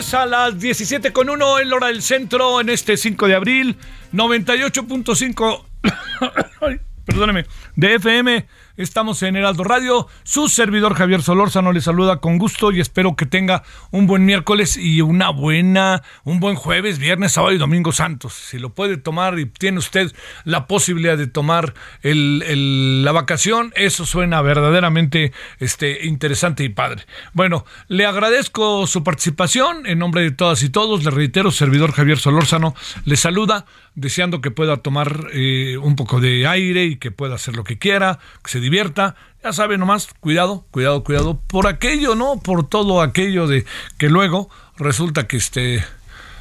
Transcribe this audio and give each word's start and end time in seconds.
Tardes, 0.00 0.14
a 0.14 0.26
las 0.26 0.58
17 0.58 1.12
con 1.12 1.28
1 1.28 1.60
en 1.60 1.72
hora 1.72 1.88
del 1.88 2.02
centro, 2.02 2.60
en 2.60 2.70
este 2.70 2.96
5 2.96 3.26
de 3.26 3.34
abril, 3.34 3.76
98.5, 4.12 5.64
ay, 6.62 6.80
perdóneme, 7.04 7.44
de 7.76 7.94
FM. 7.96 8.46
Estamos 8.80 9.22
en 9.22 9.36
Heraldo 9.36 9.62
Radio. 9.62 10.06
Su 10.22 10.48
servidor 10.48 10.94
Javier 10.94 11.20
Solórzano 11.20 11.70
le 11.70 11.82
saluda 11.82 12.16
con 12.16 12.38
gusto 12.38 12.72
y 12.72 12.80
espero 12.80 13.14
que 13.14 13.26
tenga 13.26 13.62
un 13.90 14.06
buen 14.06 14.24
miércoles 14.24 14.78
y 14.78 15.02
una 15.02 15.28
buena, 15.28 16.02
un 16.24 16.40
buen 16.40 16.56
jueves, 16.56 16.98
viernes, 16.98 17.32
sábado 17.32 17.52
y 17.52 17.58
domingo 17.58 17.92
santos. 17.92 18.32
Si 18.32 18.58
lo 18.58 18.70
puede 18.70 18.96
tomar 18.96 19.38
y 19.38 19.44
tiene 19.44 19.76
usted 19.76 20.10
la 20.44 20.66
posibilidad 20.66 21.18
de 21.18 21.26
tomar 21.26 21.74
el- 22.00 23.04
la 23.04 23.12
vacación, 23.12 23.70
eso 23.76 24.06
suena 24.06 24.40
verdaderamente 24.40 25.34
este, 25.58 26.06
interesante 26.06 26.64
y 26.64 26.70
padre. 26.70 27.04
Bueno, 27.34 27.66
le 27.88 28.06
agradezco 28.06 28.86
su 28.86 29.04
participación 29.04 29.86
en 29.86 29.98
nombre 29.98 30.22
de 30.22 30.30
todas 30.30 30.62
y 30.62 30.70
todos. 30.70 31.04
Le 31.04 31.10
reitero, 31.10 31.50
servidor 31.50 31.92
Javier 31.92 32.18
Solórzano 32.18 32.74
le 33.04 33.18
saluda, 33.18 33.66
deseando 33.94 34.40
que 34.40 34.50
pueda 34.50 34.78
tomar 34.78 35.26
eh, 35.32 35.76
un 35.78 35.96
poco 35.96 36.20
de 36.20 36.46
aire 36.46 36.84
y 36.84 36.96
que 36.96 37.10
pueda 37.10 37.34
hacer 37.34 37.56
lo 37.56 37.64
que 37.64 37.78
quiera, 37.78 38.18
que 38.44 38.50
se 38.50 38.60
divierta. 38.60 39.16
Ya 39.42 39.52
sabe 39.52 39.78
nomás, 39.78 40.08
cuidado, 40.20 40.66
cuidado, 40.70 41.04
cuidado, 41.04 41.40
por 41.46 41.66
aquello, 41.66 42.14
¿no? 42.14 42.40
Por 42.40 42.68
todo 42.68 43.02
aquello 43.02 43.46
de 43.46 43.64
que 43.98 44.08
luego 44.08 44.50
resulta 44.76 45.26
que 45.26 45.36
este, 45.36 45.84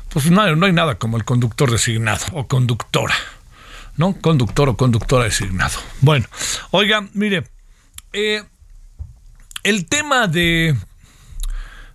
pues 0.09 0.29
no, 0.31 0.55
no 0.55 0.65
hay 0.65 0.73
nada 0.73 0.95
como 0.95 1.17
el 1.17 1.25
conductor 1.25 1.71
designado 1.71 2.25
o 2.33 2.47
conductora. 2.47 3.15
¿no? 3.99 4.13
Conductor 4.13 4.69
o 4.69 4.77
conductora 4.77 5.25
designado. 5.25 5.77
Bueno, 5.99 6.25
oiga, 6.71 7.05
mire, 7.13 7.43
eh, 8.13 8.43
el 9.63 9.87
tema 9.87 10.27
de, 10.27 10.75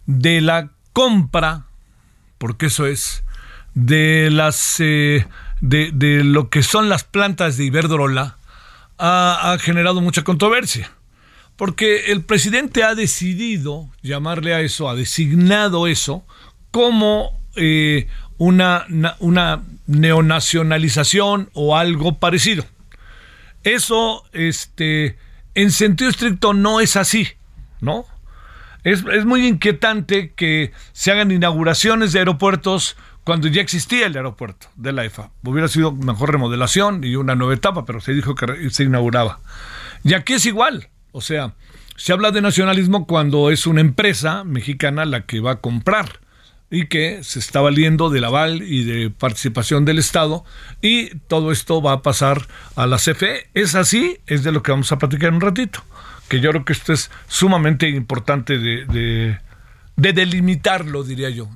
de 0.04 0.42
la 0.42 0.70
compra, 0.92 1.64
porque 2.36 2.66
eso 2.66 2.86
es, 2.86 3.23
de 3.74 4.28
las 4.30 4.76
eh, 4.80 5.26
de, 5.60 5.90
de 5.92 6.24
lo 6.24 6.48
que 6.48 6.62
son 6.62 6.88
las 6.88 7.04
plantas 7.04 7.56
de 7.56 7.64
Iberdrola, 7.64 8.36
ha, 8.98 9.56
generado 9.60 10.00
mucha 10.00 10.22
controversia. 10.22 10.90
Porque 11.56 12.12
el 12.12 12.22
presidente 12.22 12.82
ha 12.82 12.94
decidido 12.94 13.88
llamarle 14.02 14.54
a 14.54 14.60
eso, 14.60 14.88
ha 14.88 14.94
designado 14.96 15.86
eso 15.86 16.24
como 16.72 17.40
eh, 17.56 18.08
una, 18.38 18.84
na- 18.88 19.16
una 19.20 19.62
neonacionalización 19.86 21.50
o 21.52 21.76
algo 21.76 22.18
parecido. 22.18 22.64
Eso, 23.62 24.24
este, 24.32 25.16
en 25.54 25.70
sentido 25.70 26.10
estricto 26.10 26.54
no 26.54 26.80
es 26.80 26.96
así, 26.96 27.28
¿no? 27.80 28.04
Es, 28.82 29.04
es 29.12 29.24
muy 29.24 29.46
inquietante 29.46 30.32
que 30.34 30.72
se 30.92 31.10
hagan 31.12 31.30
inauguraciones 31.30 32.12
de 32.12 32.18
aeropuertos 32.18 32.96
cuando 33.24 33.48
ya 33.48 33.62
existía 33.62 34.06
el 34.06 34.16
aeropuerto 34.16 34.68
de 34.76 34.92
la 34.92 35.04
EFA. 35.04 35.30
Hubiera 35.42 35.68
sido 35.68 35.92
mejor 35.92 36.30
remodelación 36.30 37.02
y 37.02 37.16
una 37.16 37.34
nueva 37.34 37.54
etapa, 37.54 37.84
pero 37.84 38.00
se 38.00 38.12
dijo 38.12 38.34
que 38.34 38.70
se 38.70 38.84
inauguraba. 38.84 39.40
Y 40.04 40.14
aquí 40.14 40.34
es 40.34 40.46
igual. 40.46 40.88
O 41.12 41.20
sea, 41.20 41.54
se 41.96 42.12
habla 42.12 42.30
de 42.30 42.42
nacionalismo 42.42 43.06
cuando 43.06 43.50
es 43.50 43.66
una 43.66 43.80
empresa 43.80 44.44
mexicana 44.44 45.04
la 45.04 45.26
que 45.26 45.40
va 45.40 45.52
a 45.52 45.60
comprar 45.60 46.20
y 46.70 46.86
que 46.86 47.22
se 47.22 47.38
está 47.38 47.60
valiendo 47.60 48.10
del 48.10 48.24
aval 48.24 48.62
y 48.62 48.84
de 48.84 49.10
participación 49.10 49.84
del 49.84 49.98
Estado 49.98 50.44
y 50.82 51.16
todo 51.28 51.52
esto 51.52 51.80
va 51.80 51.92
a 51.92 52.02
pasar 52.02 52.48
a 52.74 52.86
la 52.86 52.96
CFE. 52.96 53.48
Es 53.54 53.74
así, 53.74 54.18
es 54.26 54.42
de 54.42 54.52
lo 54.52 54.62
que 54.62 54.72
vamos 54.72 54.90
a 54.90 54.98
platicar 54.98 55.28
en 55.28 55.36
un 55.36 55.40
ratito, 55.40 55.84
que 56.28 56.40
yo 56.40 56.50
creo 56.50 56.64
que 56.64 56.72
esto 56.72 56.92
es 56.92 57.10
sumamente 57.28 57.88
importante 57.88 58.58
de, 58.58 58.84
de, 58.86 59.38
de 59.96 60.12
delimitarlo, 60.12 61.04
diría 61.04 61.30
yo. 61.30 61.48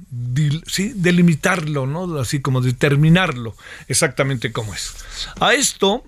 Sí, 0.66 0.93
delimitarlo, 0.94 1.87
¿no? 1.87 2.19
Así 2.19 2.41
como 2.41 2.60
determinarlo 2.60 3.56
exactamente 3.88 4.53
cómo 4.53 4.75
es. 4.75 4.94
A 5.41 5.54
esto 5.54 6.04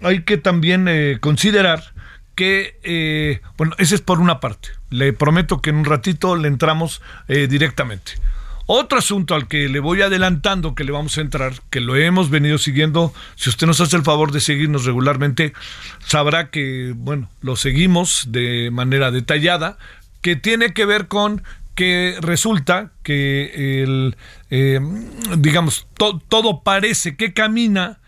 hay 0.00 0.22
que 0.22 0.38
también 0.38 0.86
eh, 0.88 1.18
considerar 1.20 1.94
que, 2.34 2.78
eh, 2.82 3.40
bueno, 3.56 3.74
ese 3.78 3.94
es 3.94 4.00
por 4.00 4.20
una 4.20 4.40
parte. 4.40 4.70
Le 4.90 5.12
prometo 5.12 5.60
que 5.60 5.70
en 5.70 5.76
un 5.76 5.84
ratito 5.84 6.36
le 6.36 6.48
entramos 6.48 7.00
eh, 7.28 7.46
directamente. 7.46 8.12
Otro 8.66 8.98
asunto 8.98 9.34
al 9.34 9.46
que 9.46 9.68
le 9.68 9.78
voy 9.78 10.00
adelantando 10.00 10.74
que 10.74 10.84
le 10.84 10.92
vamos 10.92 11.18
a 11.18 11.20
entrar, 11.20 11.52
que 11.68 11.80
lo 11.80 11.96
hemos 11.96 12.30
venido 12.30 12.56
siguiendo, 12.56 13.12
si 13.34 13.50
usted 13.50 13.66
nos 13.66 13.80
hace 13.82 13.96
el 13.96 14.02
favor 14.02 14.32
de 14.32 14.40
seguirnos 14.40 14.86
regularmente, 14.86 15.52
sabrá 16.06 16.48
que, 16.48 16.94
bueno, 16.96 17.28
lo 17.42 17.56
seguimos 17.56 18.28
de 18.28 18.70
manera 18.72 19.10
detallada, 19.10 19.76
que 20.22 20.34
tiene 20.34 20.72
que 20.72 20.86
ver 20.86 21.08
con 21.08 21.42
que 21.74 22.16
resulta 22.20 22.92
que 23.02 23.82
el, 23.82 24.16
eh, 24.50 24.80
digamos, 25.38 25.86
to- 25.96 26.20
todo 26.28 26.62
parece 26.62 27.16
que 27.16 27.32
camina 27.32 28.00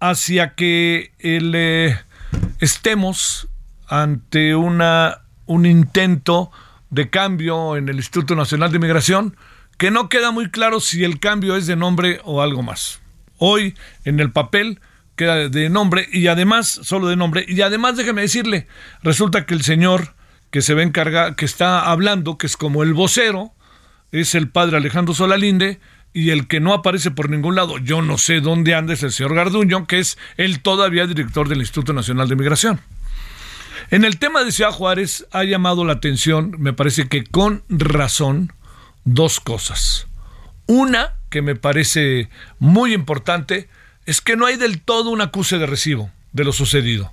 hacia 0.00 0.54
que 0.54 1.12
el, 1.20 1.52
eh, 1.54 1.96
estemos 2.60 3.48
ante 3.86 4.54
una, 4.54 5.22
un 5.46 5.66
intento 5.66 6.50
de 6.90 7.10
cambio 7.10 7.76
en 7.76 7.88
el 7.88 7.96
Instituto 7.96 8.34
Nacional 8.34 8.72
de 8.72 8.78
Migración 8.78 9.36
que 9.78 9.90
no 9.90 10.08
queda 10.08 10.30
muy 10.30 10.50
claro 10.50 10.80
si 10.80 11.04
el 11.04 11.18
cambio 11.20 11.56
es 11.56 11.66
de 11.66 11.76
nombre 11.76 12.20
o 12.24 12.42
algo 12.42 12.62
más. 12.62 13.00
Hoy 13.38 13.74
en 14.04 14.20
el 14.20 14.30
papel 14.30 14.80
queda 15.16 15.48
de 15.48 15.68
nombre 15.70 16.08
y 16.12 16.26
además, 16.28 16.68
solo 16.82 17.08
de 17.08 17.16
nombre, 17.16 17.44
y 17.48 17.60
además 17.62 17.96
déjeme 17.96 18.22
decirle, 18.22 18.66
resulta 19.02 19.46
que 19.46 19.54
el 19.54 19.62
señor 19.62 20.14
que 20.52 20.60
se 20.60 20.74
va 20.74 20.82
a 20.82 21.34
que 21.34 21.44
está 21.46 21.90
hablando, 21.90 22.36
que 22.36 22.46
es 22.46 22.58
como 22.58 22.82
el 22.82 22.92
vocero, 22.92 23.52
es 24.12 24.34
el 24.34 24.50
padre 24.50 24.76
Alejandro 24.76 25.14
Solalinde, 25.14 25.80
y 26.12 26.28
el 26.28 26.46
que 26.46 26.60
no 26.60 26.74
aparece 26.74 27.10
por 27.10 27.30
ningún 27.30 27.54
lado, 27.54 27.78
yo 27.78 28.02
no 28.02 28.18
sé 28.18 28.40
dónde 28.40 28.74
anda, 28.74 28.92
es 28.92 29.02
el 29.02 29.12
señor 29.12 29.34
Garduño, 29.34 29.86
que 29.86 29.98
es 29.98 30.18
el 30.36 30.60
todavía 30.60 31.06
director 31.06 31.48
del 31.48 31.60
Instituto 31.60 31.94
Nacional 31.94 32.28
de 32.28 32.36
Migración. 32.36 32.80
En 33.90 34.04
el 34.04 34.18
tema 34.18 34.44
de 34.44 34.52
Ciudad 34.52 34.72
Juárez 34.72 35.26
ha 35.32 35.42
llamado 35.44 35.86
la 35.86 35.94
atención, 35.94 36.54
me 36.58 36.74
parece 36.74 37.08
que 37.08 37.24
con 37.24 37.64
razón, 37.70 38.52
dos 39.04 39.40
cosas. 39.40 40.06
Una 40.66 41.14
que 41.30 41.40
me 41.40 41.56
parece 41.56 42.28
muy 42.58 42.92
importante 42.92 43.70
es 44.04 44.20
que 44.20 44.36
no 44.36 44.44
hay 44.44 44.56
del 44.56 44.82
todo 44.82 45.08
un 45.08 45.22
acuse 45.22 45.56
de 45.56 45.64
recibo 45.64 46.10
de 46.32 46.44
lo 46.44 46.52
sucedido. 46.52 47.10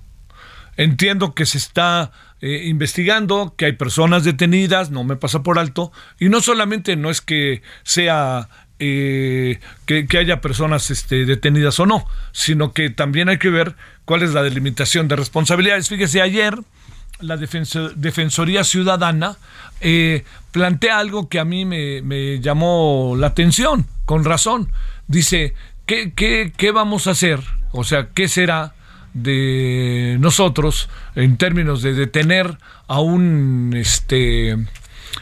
Entiendo 0.79 1.35
que 1.35 1.45
se 1.45 1.57
está 1.57 2.13
eh, 2.39 2.63
investigando, 2.67 3.53
que 3.57 3.65
hay 3.65 3.73
personas 3.73 4.23
detenidas, 4.23 4.91
no 4.91 5.03
me 5.03 5.17
pasa 5.17 5.43
por 5.43 5.59
alto, 5.59 5.91
y 6.21 6.29
no 6.29 6.39
solamente 6.39 6.95
no 6.95 7.09
es 7.09 7.19
que 7.19 7.61
sea 7.83 8.47
eh, 8.79 9.59
que, 9.85 10.07
haya 10.17 10.39
personas 10.39 10.89
este, 10.89 11.25
detenidas 11.25 11.81
o 11.81 11.85
no, 11.85 12.07
sino 12.31 12.71
que 12.71 12.89
también 12.89 13.27
hay 13.27 13.39
que 13.39 13.49
ver 13.49 13.75
cuál 14.05 14.23
es 14.23 14.33
la 14.33 14.41
delimitación 14.41 15.09
de 15.09 15.17
responsabilidades. 15.17 15.89
Fíjese, 15.89 16.21
ayer 16.21 16.57
la 17.19 17.35
Defensoría 17.35 18.63
Ciudadana 18.63 19.35
eh, 19.81 20.23
plantea 20.53 20.97
algo 20.97 21.27
que 21.27 21.41
a 21.41 21.43
mí 21.43 21.65
me, 21.65 22.01
me, 22.03 22.39
llamó 22.39 23.15
la 23.17 23.27
atención, 23.27 23.85
con 24.05 24.23
razón. 24.23 24.71
Dice, 25.07 25.55
¿qué, 25.85 26.13
qué, 26.13 26.53
qué 26.55 26.71
vamos 26.71 27.07
a 27.07 27.11
hacer? 27.11 27.41
O 27.73 27.83
sea, 27.83 28.07
¿qué 28.13 28.29
será 28.29 28.75
de 29.13 30.17
nosotros 30.19 30.89
en 31.15 31.37
términos 31.37 31.81
de 31.81 31.93
detener 31.93 32.57
a 32.87 32.99
un 32.99 33.73
este 33.75 34.57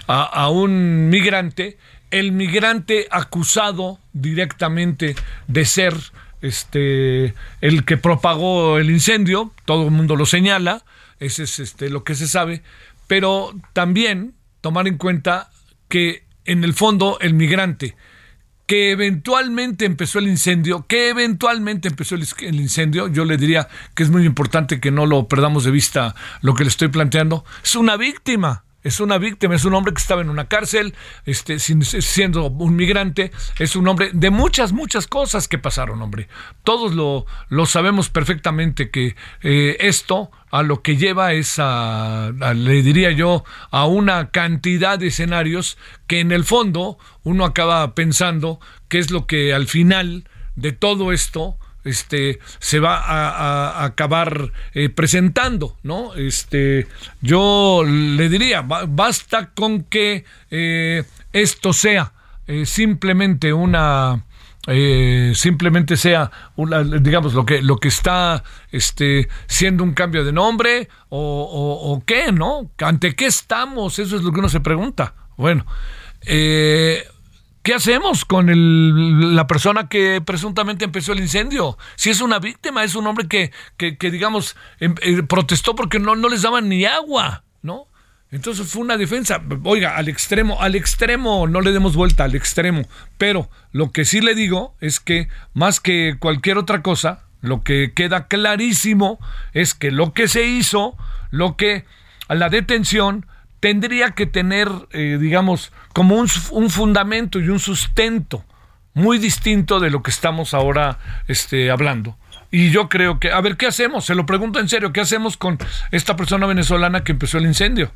a, 0.08 0.50
un 0.50 1.10
migrante 1.10 1.78
el 2.12 2.32
migrante 2.32 3.08
acusado 3.12 4.00
directamente 4.14 5.16
de 5.48 5.66
ser 5.66 5.94
este 6.42 7.34
el 7.62 7.86
que 7.86 7.98
propagó 7.98 8.78
el 8.78 8.90
incendio 8.90 9.54
todo 9.66 9.86
el 9.86 9.92
mundo 9.92 10.16
lo 10.16 10.26
señala 10.26 10.84
ese 11.20 11.44
es 11.44 11.60
este 11.60 11.90
lo 11.90 12.04
que 12.04 12.16
se 12.16 12.28
sabe 12.28 12.62
pero 13.08 13.54
también 13.74 14.34
tomar 14.62 14.88
en 14.88 14.98
cuenta 14.98 15.50
que 15.88 16.24
en 16.46 16.64
el 16.64 16.74
fondo 16.74 17.18
el 17.22 17.34
migrante 17.34 17.96
que 18.68 18.92
eventualmente 18.92 19.86
empezó 19.86 20.20
el 20.20 20.28
incendio, 20.28 20.86
que 20.88 21.10
eventualmente 21.10 21.88
empezó 21.88 22.16
el, 22.16 22.56
incendio, 22.56 23.08
yo 23.08 23.24
le 23.24 23.38
diría 23.38 23.70
que 23.96 24.04
es 24.04 24.10
muy 24.10 24.26
importante 24.26 24.82
que 24.82 24.92
no 24.92 25.06
lo 25.06 25.28
perdamos 25.30 25.64
de 25.64 25.72
vista 25.72 26.16
lo 26.42 26.54
que 26.54 26.66
le 26.66 26.70
estoy 26.70 26.90
planteando, 26.90 27.46
es 27.64 27.76
una 27.76 27.96
víctima 27.96 28.66
es 28.88 29.00
una 29.00 29.18
víctima, 29.18 29.56
es 29.56 29.66
un 29.66 29.74
hombre 29.74 29.94
que 29.94 30.02
estaba 30.02 30.22
en 30.22 30.30
una 30.30 30.48
cárcel, 30.48 30.96
este, 31.26 31.60
siendo 31.60 32.48
un 32.48 32.76
migrante, 32.76 33.32
es 33.60 33.76
un 33.76 33.88
hombre 33.88 34.12
de 34.14 34.30
muchas, 34.30 34.72
muchas 34.72 35.08
cosas 35.08 35.48
que 35.48 35.58
pasaron, 35.58 36.02
hombre. 36.02 36.30
Todos 36.64 36.94
lo, 36.94 37.26
lo 37.50 37.66
sabemos 37.66 38.10
perfectamente 38.10 38.90
que 38.90 39.16
eh, 39.42 39.78
esto 39.82 40.32
a 40.52 40.64
lo 40.64 40.82
que 40.82 40.96
lleva 40.96 41.34
es 41.34 41.56
a, 41.58 42.32
le 42.56 42.82
diría 42.82 43.12
yo, 43.12 43.44
a 43.72 43.86
una 43.86 44.32
cantidad 44.32 44.98
de 44.98 45.08
escenarios 45.08 45.78
que 46.08 46.22
en 46.22 46.32
el 46.32 46.46
fondo 46.46 46.98
uno 47.24 47.44
acaba 47.44 47.94
pensando 47.94 48.60
que 48.88 49.00
es 49.00 49.12
lo 49.12 49.28
que 49.28 49.54
al 49.54 49.68
final 49.68 50.30
de 50.56 50.72
todo 50.72 51.12
esto 51.12 51.58
este, 51.88 52.40
se 52.60 52.80
va 52.80 52.98
a, 52.98 53.86
acabar 53.86 54.52
eh, 54.74 54.90
presentando, 54.90 55.78
¿no? 55.84 56.14
Este, 56.16 56.88
yo 57.22 57.84
le 57.86 58.30
diría, 58.30 58.62
basta 58.62 59.52
con 59.52 59.84
que 59.84 60.26
eh, 60.52 61.04
esto 61.34 61.74
sea 61.74 62.14
eh, 62.46 62.66
simplemente 62.66 63.54
una 63.54 64.24
simplemente 65.34 65.96
sea 65.96 66.30
una, 66.58 66.84
digamos 66.84 67.34
lo 67.34 67.46
que 67.46 67.62
lo 67.62 67.78
que 67.78 67.88
está 67.88 68.44
este 68.70 69.30
siendo 69.48 69.82
un 69.82 69.94
cambio 69.94 70.26
de 70.26 70.34
nombre 70.34 70.90
o, 71.08 72.04
qué 72.06 72.34
no 72.34 72.70
ante 72.80 73.16
qué 73.16 73.28
estamos 73.28 73.98
eso 73.98 74.18
es 74.18 74.24
lo 74.24 74.34
que 74.34 74.40
uno 74.40 74.50
se 74.50 74.60
pregunta. 74.60 75.14
Bueno 75.38 75.66
¿Qué 77.68 77.74
hacemos 77.74 78.24
con 78.24 79.36
la 79.36 79.46
persona 79.46 79.90
que 79.90 80.22
presuntamente 80.22 80.86
empezó 80.86 81.12
el 81.12 81.20
incendio? 81.20 81.78
Si 81.98 82.10
es 82.10 82.22
una 82.22 82.40
víctima, 82.40 82.86
es 82.86 82.96
un 82.96 83.06
hombre 83.08 83.28
que, 83.28 83.52
que, 83.76 84.10
digamos, 84.10 84.56
em, 84.80 84.96
eh, 85.02 85.22
protestó 85.24 85.76
porque 85.76 86.00
no, 86.00 86.16
no 86.16 86.30
les 86.30 86.44
daban 86.44 86.70
ni 86.70 86.86
agua, 86.86 87.44
¿no? 87.62 87.90
Entonces 88.32 88.68
fue 88.72 88.84
una 88.84 88.96
defensa, 88.96 89.44
oiga, 89.66 89.98
al 89.98 90.08
extremo, 90.08 90.62
al 90.62 90.76
extremo, 90.76 91.46
no 91.46 91.60
le 91.60 91.74
demos 91.74 91.98
vuelta, 91.98 92.24
al 92.24 92.36
extremo. 92.36 92.88
Pero 93.18 93.50
lo 93.74 93.92
que 93.92 94.06
sí 94.06 94.22
le 94.22 94.34
digo 94.34 94.78
es 94.80 95.02
que 95.02 95.28
más 95.54 95.82
que 95.82 96.16
cualquier 96.20 96.58
otra 96.58 96.82
cosa, 96.82 97.26
lo 97.42 97.66
que 97.66 97.92
queda 97.94 98.30
clarísimo 98.30 99.20
es 99.52 99.74
que 99.74 99.92
lo 99.92 100.14
que 100.14 100.30
se 100.30 100.46
hizo, 100.46 100.96
lo 101.32 101.58
que 101.58 101.84
a 102.30 102.36
la 102.36 102.48
detención, 102.48 103.26
tendría 103.60 104.12
que 104.12 104.26
tener, 104.26 104.70
eh, 104.92 105.18
digamos, 105.20 105.72
como 105.94 106.16
un, 106.16 106.70
fundamento 106.70 107.40
y 107.40 107.50
un 107.50 107.60
sustento 107.60 108.44
muy 108.94 109.18
distinto 109.18 109.80
de 109.80 109.90
lo 109.90 110.04
que 110.04 110.12
estamos 110.12 110.54
ahora 110.54 111.00
este, 111.28 111.72
hablando. 111.72 112.18
Y 112.52 112.72
yo 112.72 112.88
creo 112.88 113.20
que, 113.20 113.32
a 113.32 113.42
ver, 113.42 113.58
¿qué 113.58 113.68
hacemos? 113.68 114.06
Se 114.06 114.16
lo 114.16 114.26
pregunto 114.26 114.60
en 114.60 114.70
serio, 114.70 114.94
¿qué 114.94 115.02
hacemos 115.02 115.38
con 115.38 115.58
esta 115.92 116.16
persona 116.16 116.46
venezolana 116.46 117.04
que 117.04 117.12
empezó 117.12 117.38
el 117.38 117.46
incendio? 117.46 117.92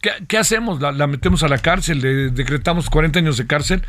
¿Qué, 0.00 0.36
hacemos? 0.36 0.80
¿La, 0.80 1.06
metemos 1.06 1.44
a 1.44 1.48
la 1.48 1.58
cárcel? 1.58 2.00
¿Le 2.00 2.30
decretamos 2.30 2.90
40 2.90 3.20
años 3.20 3.36
de 3.36 3.46
cárcel? 3.46 3.82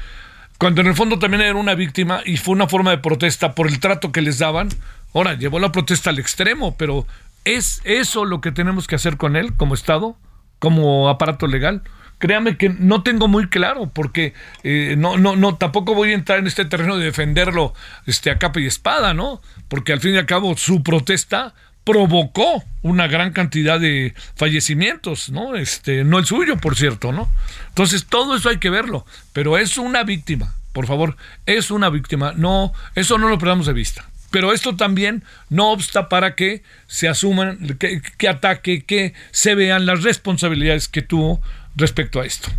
Cuando 0.59 0.81
en 0.81 0.87
el 0.87 0.93
fondo 0.93 1.17
también 1.17 1.41
era 1.41 1.55
una 1.55 1.73
víctima 1.73 2.21
y 2.23 2.37
fue 2.37 2.53
una 2.53 2.67
forma 2.67 2.91
de 2.91 2.99
protesta 2.99 3.55
por 3.55 3.67
el 3.67 3.79
trato 3.79 4.11
que 4.11 4.21
les 4.21 4.37
daban. 4.37 4.69
Ahora, 5.15 5.33
llevó 5.33 5.59
la 5.59 5.71
protesta 5.71 6.11
al 6.11 6.19
extremo, 6.19 6.77
pero 6.77 7.07
¿es 7.45 7.81
eso 7.83 8.25
lo 8.25 8.41
que 8.41 8.51
tenemos 8.51 8.85
que 8.85 8.93
hacer 8.93 9.17
con 9.17 9.35
él 9.35 9.55
como 9.55 9.73
Estado? 9.73 10.15
Como 10.63 11.09
aparato 11.09 11.45
legal. 11.45 11.81
Créame 12.19 12.55
que 12.55 12.69
no 12.69 13.03
tengo 13.03 13.27
muy 13.27 13.49
claro, 13.49 13.91
porque 13.93 14.33
eh, 14.63 14.95
no, 14.97 15.17
no, 15.17 15.35
no, 15.35 15.57
tampoco 15.57 15.93
voy 15.93 16.11
a 16.11 16.13
entrar 16.13 16.39
en 16.39 16.47
este 16.47 16.63
terreno 16.63 16.97
de 16.97 17.03
defenderlo 17.03 17.73
este, 18.05 18.31
a 18.31 18.37
capa 18.37 18.61
y 18.61 18.65
espada, 18.65 19.13
¿no? 19.13 19.41
Porque 19.67 19.91
al 19.91 19.99
fin 19.99 20.13
y 20.13 20.17
al 20.17 20.25
cabo 20.25 20.55
su 20.55 20.81
protesta 20.81 21.53
provocó 21.83 22.63
una 22.81 23.07
gran 23.07 23.33
cantidad 23.33 23.77
de 23.77 24.13
fallecimientos, 24.35 25.31
¿no? 25.31 25.57
Este, 25.57 26.05
no 26.05 26.17
el 26.17 26.25
suyo, 26.25 26.55
por 26.55 26.77
cierto, 26.77 27.11
¿no? 27.11 27.29
Entonces, 27.67 28.05
todo 28.05 28.37
eso 28.37 28.47
hay 28.47 28.57
que 28.57 28.69
verlo, 28.69 29.05
pero 29.33 29.57
es 29.57 29.77
una 29.77 30.03
víctima, 30.03 30.55
por 30.71 30.87
favor, 30.87 31.17
es 31.45 31.71
una 31.71 31.89
víctima, 31.89 32.31
no, 32.37 32.71
eso 32.95 33.17
no 33.17 33.27
lo 33.27 33.37
perdamos 33.37 33.65
de 33.65 33.73
vista. 33.73 34.05
Pero 34.33 34.51
esto 34.51 34.75
también 34.75 35.23
no 35.51 35.71
obsta 35.71 36.09
para 36.09 36.33
que 36.33 36.63
se 36.87 37.07
asuman, 37.07 37.77
que, 37.77 38.27
ataque, 38.27 38.83
que 38.83 39.13
se 39.29 39.53
vean 39.53 39.85
las 39.85 40.01
responsabilidades 40.01 40.87
que 40.87 41.03
tuvo 41.03 41.39
respecto 41.75 42.19
a 42.19 42.25
esto. 42.25 42.49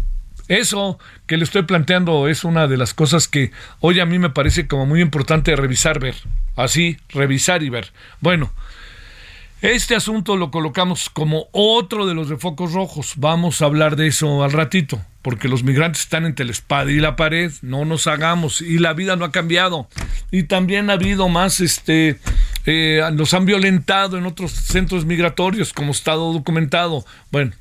Eso 0.47 1.01
que 1.27 1.37
le 1.37 1.43
estoy 1.43 1.63
planteando 1.63 2.29
es 2.29 2.45
una 2.45 2.69
de 2.69 2.77
las 2.77 2.95
cosas 2.95 3.27
que 3.27 3.51
hoy 3.81 3.99
a 3.99 4.07
mí 4.07 4.21
me 4.21 4.31
parece 4.31 4.69
como 4.69 4.87
muy 4.87 5.01
importante 5.01 5.57
revisar, 5.57 5.99
ver. 5.99 6.15
Así, 6.55 6.97
revisar 7.09 7.65
y 7.65 7.71
ver. 7.71 7.93
Bueno, 8.21 8.53
este 9.73 9.95
asunto 9.95 10.37
lo 10.37 10.51
colocamos 10.51 11.09
como 11.09 11.47
otro 11.53 12.07
de 12.07 12.15
los 12.15 12.29
de 12.29 12.37
focos 12.37 12.73
rojos. 12.73 13.15
Vamos 13.17 13.63
a 13.63 13.67
hablar 13.67 13.97
de 13.97 14.09
eso 14.09 14.45
al 14.45 14.53
ratito 14.53 15.01
porque 15.25 15.49
los 15.49 15.65
migrantes 15.65 16.03
están 16.03 16.27
entre 16.27 16.45
la 16.45 16.53
espada 16.53 16.91
y 16.91 16.97
la 16.97 17.17
pared, 17.17 17.51
no 17.63 17.87
nos 17.87 18.07
hagamos, 18.07 18.61
y 18.61 18.77
la 18.77 18.93
vida 18.93 19.17
no 19.17 19.25
ha 19.25 19.33
cambiado. 19.33 19.89
Y 20.31 20.43
también 20.43 20.91
ha 20.91 20.93
habido 20.93 21.31
más, 21.31 21.61
este, 21.61 22.19
eh, 22.67 23.01
nos 23.15 23.33
han 23.33 23.47
violentado 23.47 24.19
en 24.19 24.27
otros 24.27 24.53
centros 24.53 25.07
migratorios, 25.07 25.73
como 25.73 25.93
estado 25.93 26.31
documentado. 26.31 27.07
Bueno, 27.31 27.53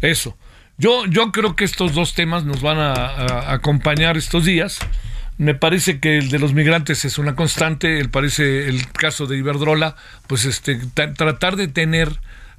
eso. 0.00 0.38
Yo, 0.76 1.06
yo 1.06 1.32
creo 1.32 1.56
que 1.56 1.64
estos 1.64 1.92
dos 1.92 2.14
temas 2.14 2.44
nos 2.44 2.62
van 2.62 2.78
a, 2.78 3.52
acompañar 3.52 4.16
estos 4.16 4.44
días. 4.44 4.78
Me 5.38 5.54
parece 5.54 6.00
que 6.00 6.18
el 6.18 6.30
de 6.30 6.40
los 6.40 6.52
migrantes 6.52 7.04
es 7.04 7.16
una 7.16 7.36
constante, 7.36 8.00
el 8.00 8.10
parece 8.10 8.68
el 8.68 8.90
caso 8.90 9.26
de 9.26 9.38
Iberdrola, 9.38 9.94
pues 10.26 10.44
este 10.44 10.80
tratar 10.94 11.54
de 11.54 11.68
tener 11.68 12.18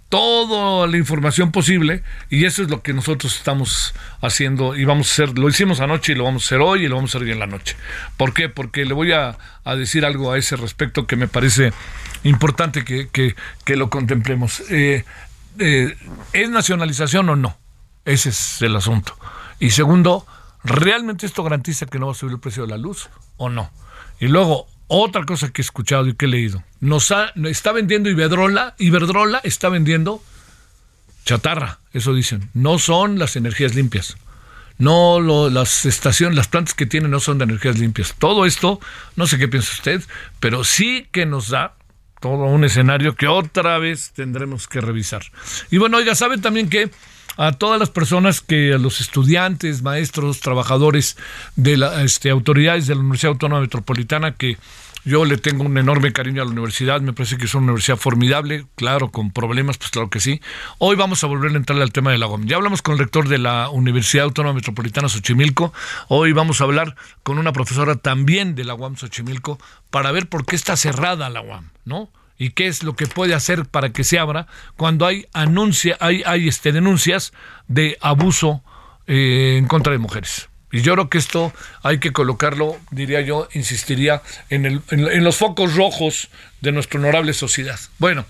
toda 0.10 0.88
la 0.88 0.98
información 0.98 1.52
posible 1.52 2.04
y 2.30 2.46
eso 2.46 2.64
es 2.64 2.70
lo 2.70 2.82
que 2.82 2.94
nosotros 2.94 3.36
estamos 3.38 3.94
haciendo 4.22 4.76
y 4.76 4.84
vamos 4.84 5.08
a 5.08 5.12
hacer, 5.12 5.38
lo 5.38 5.48
hicimos 5.48 5.82
anoche 5.82 6.14
y 6.14 6.16
lo 6.16 6.24
vamos 6.24 6.44
a 6.44 6.46
hacer 6.48 6.62
hoy 6.62 6.86
y 6.86 6.88
lo 6.88 6.96
vamos 6.96 7.14
a 7.14 7.18
hacer 7.18 7.28
hoy 7.28 7.34
en 7.34 7.40
la 7.40 7.48
noche. 7.48 7.76
¿Por 8.18 8.34
qué? 8.34 8.50
Porque 8.50 8.86
le 8.86 8.94
voy 8.94 9.12
a, 9.12 9.38
decir 9.78 10.04
algo 10.04 10.32
a 10.32 10.38
ese 10.38 10.56
respecto 10.56 11.06
que 11.06 11.16
me 11.16 11.28
parece 11.28 11.74
importante 12.24 12.84
que, 12.84 13.36
lo 13.76 13.90
contemplemos. 13.92 14.64
Eh, 14.72 15.06
eh, 15.60 15.96
¿Es 16.34 16.50
nacionalización 16.50 17.30
o 17.30 17.36
no? 17.36 17.58
Ese 18.06 18.30
es 18.30 18.62
el 18.64 18.76
asunto. 18.76 19.16
Y 19.60 19.70
segundo, 19.72 20.26
¿realmente 20.64 21.26
esto 21.26 21.44
garantiza 21.44 21.86
que 21.86 22.00
no 22.00 22.08
va 22.08 22.12
a 22.14 22.16
subir 22.16 22.34
el 22.34 22.40
precio 22.40 22.64
de 22.64 22.70
la 22.70 22.78
luz 22.78 23.10
o 23.38 23.50
no? 23.50 23.72
Y 24.20 24.28
luego, 24.28 24.68
otra 24.88 25.26
cosa 25.26 25.52
que 25.52 25.62
he 25.62 25.64
escuchado 25.64 26.08
y 26.08 26.16
que 26.16 26.26
he 26.26 26.30
leído, 26.30 26.64
nos 26.80 27.12
está 27.46 27.72
vendiendo 27.72 28.10
Iberdrola, 28.10 28.76
Iberdrola 28.78 29.40
está 29.44 29.70
vendiendo 29.70 30.22
chatarra, 31.26 31.80
eso 31.94 32.14
dicen. 32.14 32.50
No 32.54 32.80
son 32.80 33.20
las 33.20 33.36
energías 33.36 33.76
limpias. 33.76 34.18
No 34.78 35.20
las 35.50 35.86
estaciones, 35.86 36.38
las 36.38 36.48
plantas 36.48 36.74
que 36.74 36.86
tienen 36.86 37.12
no 37.12 37.20
son 37.20 37.38
de 37.38 37.44
energías 37.44 37.78
limpias. 37.78 38.16
Todo 38.18 38.46
esto, 38.46 38.80
no 39.18 39.28
sé 39.28 39.38
qué 39.38 39.50
piensa 39.50 39.74
usted, 39.74 40.02
pero 40.40 40.64
sí 40.64 41.08
que 41.12 41.26
nos 41.26 41.50
da 41.50 41.76
todo 42.22 42.46
un 42.46 42.64
escenario 42.64 43.16
que 43.16 43.28
otra 43.28 43.78
vez 43.78 44.12
tendremos 44.14 44.68
que 44.68 44.80
revisar. 44.82 45.24
Y 45.70 45.78
bueno, 45.78 45.98
oiga, 45.98 46.16
saben 46.16 46.42
también 46.42 46.70
que 46.70 46.90
a 47.40 47.54
todas 47.54 47.80
las 47.80 47.90
personas 47.90 48.42
que, 48.42 48.74
a 48.74 48.78
los 48.78 49.00
estudiantes, 49.00 49.82
maestros, 49.82 50.42
trabajadores 50.42 51.16
de 51.56 51.78
las 51.78 51.98
este, 52.04 52.32
autoridades 52.32 52.86
de 52.86 52.96
la 52.96 53.00
Universidad 53.00 53.32
Autónoma 53.32 53.62
Metropolitana 53.62 54.34
que 54.34 54.58
Yo 55.06 55.24
le 55.24 55.38
tengo 55.38 55.64
un 55.64 55.78
enorme 55.78 56.12
cariño 56.12 56.42
a 56.42 56.46
la 56.46 56.52
universidad, 56.52 57.00
me 57.00 57.14
parece 57.14 57.38
que 57.38 57.46
es 57.46 57.56
una 57.56 57.68
universidad 57.68 57.96
formidable, 57.96 58.66
claro, 58.76 59.10
con 59.10 59.32
problemas, 59.32 59.78
pues 59.78 59.90
claro 59.90 60.10
que 60.10 60.20
sí. 60.20 60.42
Hoy 60.80 60.98
vamos 60.98 61.24
a 61.24 61.28
volver 61.28 61.54
a 61.54 61.56
entrar 61.56 61.82
al 61.82 61.94
tema 61.94 62.12
de 62.12 62.18
la 62.18 62.28
UAM. 62.28 62.46
Ya 62.46 62.58
hablamos 62.58 62.82
con 62.82 62.94
el 62.94 63.00
rector 63.00 63.30
de 63.30 63.38
la 63.38 63.70
Universidad 63.70 64.26
Autónoma 64.26 64.56
Metropolitana 64.56 65.08
Xochimilco, 65.08 65.72
hoy 66.10 66.34
vamos 66.34 66.60
a 66.60 66.66
hablar 66.66 66.98
con 67.24 67.40
una 67.40 67.54
profesora 67.54 67.96
también 67.96 68.54
de 68.54 68.66
la 68.66 68.76
UAM 68.76 68.98
Xochimilco 68.98 69.58
para 69.90 70.12
ver 70.12 70.28
por 70.28 70.46
qué 70.46 70.58
está 70.58 70.76
cerrada 70.76 71.30
la 71.30 71.40
UAM, 71.40 71.70
¿no? 71.86 72.12
Y 72.40 72.52
qué 72.52 72.68
es 72.68 72.82
lo 72.82 72.96
que 72.96 73.06
puede 73.06 73.36
hacer 73.36 73.66
para 73.66 73.92
que 73.92 74.04
se 74.04 74.18
abra 74.18 74.48
cuando 74.78 75.06
hay 75.06 75.28
anuncia, 75.34 75.98
hay, 76.00 76.24
hay 76.26 76.48
este, 76.48 76.72
denuncias 76.72 77.34
de 77.68 77.98
abuso 78.02 78.64
eh, 79.06 79.58
en 79.58 79.68
contra 79.68 79.92
de 79.92 80.00
mujeres. 80.00 80.50
Y 80.72 80.82
yo 80.82 80.94
creo 80.94 81.10
que 81.10 81.18
esto 81.18 81.52
hay 81.82 81.98
que 81.98 82.14
colocarlo, 82.14 82.78
diría 82.92 83.22
yo, 83.22 83.48
insistiría, 83.54 84.22
en, 84.50 84.66
el, 84.68 84.82
en, 84.92 85.24
los 85.24 85.38
focos 85.38 85.76
rojos 85.76 86.30
de 86.62 86.72
nuestra 86.72 87.00
honorable 87.00 87.34
sociedad. 87.34 87.80
Bueno, 87.98 88.26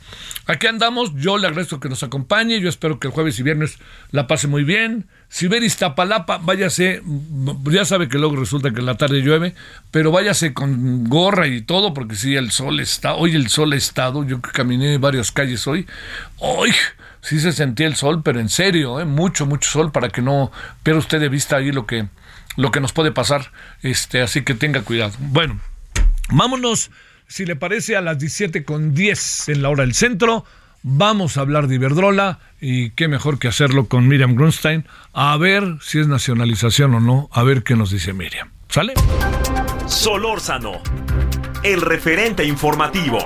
aquí 0.45 0.67
andamos, 0.67 1.13
yo 1.15 1.37
le 1.37 1.47
agradezco 1.47 1.81
que 1.81 1.89
nos 1.89 2.01
acompañe, 2.01 2.61
yo 2.61 2.69
espero 2.69 2.97
que 2.97 3.07
el 3.07 3.13
jueves 3.13 3.37
y 3.39 3.43
viernes 3.43 3.77
la 4.11 4.27
pase 4.27 4.47
muy 4.47 4.63
bien. 4.63 5.07
Si 5.27 5.47
ver 5.47 5.63
Iztapalapa, 5.63 6.37
váyase, 6.37 7.01
ya 7.65 7.83
sabe 7.83 8.07
que 8.07 8.17
luego 8.17 8.37
resulta 8.37 8.71
que 8.71 8.79
en 8.79 8.85
la 8.85 8.95
tarde 8.95 9.21
llueve, 9.21 9.53
pero 9.91 10.11
váyase 10.11 10.53
con 10.53 11.03
gorra 11.09 11.45
y 11.47 11.61
todo, 11.61 11.93
porque 11.93 12.15
sí, 12.15 12.35
el 12.35 12.51
sol 12.51 12.79
está, 12.79 13.15
hoy 13.15 13.35
el 13.35 13.49
sol 13.49 13.73
ha 13.73 13.75
estado, 13.75 14.23
yo 14.23 14.39
caminé 14.41 14.97
varias 14.97 15.31
calles 15.31 15.67
hoy, 15.67 15.85
hoy 16.37 16.71
sí 17.21 17.39
se 17.39 17.51
sentía 17.51 17.85
el 17.87 17.95
sol, 17.95 18.21
pero 18.23 18.39
en 18.39 18.49
serio, 18.49 18.99
¿eh? 18.99 19.05
mucho, 19.05 19.45
mucho 19.45 19.69
sol 19.69 19.91
para 19.91 20.09
que 20.09 20.21
no 20.21 20.51
pierda 20.83 20.99
usted 20.99 21.19
de 21.19 21.29
vista 21.29 21.57
ahí 21.57 21.71
lo 21.71 21.85
que 21.85 22.07
lo 22.55 22.71
que 22.71 22.79
nos 22.79 22.93
puede 22.93 23.11
pasar. 23.11 23.51
Este, 23.81 24.21
así 24.21 24.43
que 24.43 24.53
tenga 24.53 24.81
cuidado. 24.81 25.13
Bueno, 25.19 25.59
vámonos, 26.29 26.91
si 27.27 27.45
le 27.45 27.55
parece, 27.55 27.95
a 27.95 28.01
las 28.01 28.19
17 28.19 28.63
con 28.63 28.93
10 28.93 29.49
en 29.49 29.61
la 29.61 29.69
hora 29.69 29.83
del 29.83 29.93
centro. 29.93 30.45
Vamos 30.81 31.37
a 31.37 31.41
hablar 31.41 31.67
de 31.67 31.75
Iberdrola 31.75 32.39
y 32.61 32.91
qué 32.91 33.07
mejor 33.07 33.37
que 33.37 33.49
hacerlo 33.49 33.87
con 33.87 34.07
Miriam 34.07 34.35
Grunstein, 34.35 34.85
a 35.13 35.35
ver 35.35 35.77
si 35.81 35.99
es 35.99 36.07
nacionalización 36.07 36.95
o 36.95 36.99
no, 37.01 37.29
a 37.33 37.43
ver 37.43 37.63
qué 37.63 37.75
nos 37.75 37.91
dice 37.91 38.13
Miriam. 38.13 38.49
¿Sale? 38.69 38.93
Solórzano, 39.87 40.81
el 41.63 41.81
referente 41.81 42.45
informativo. 42.45 43.19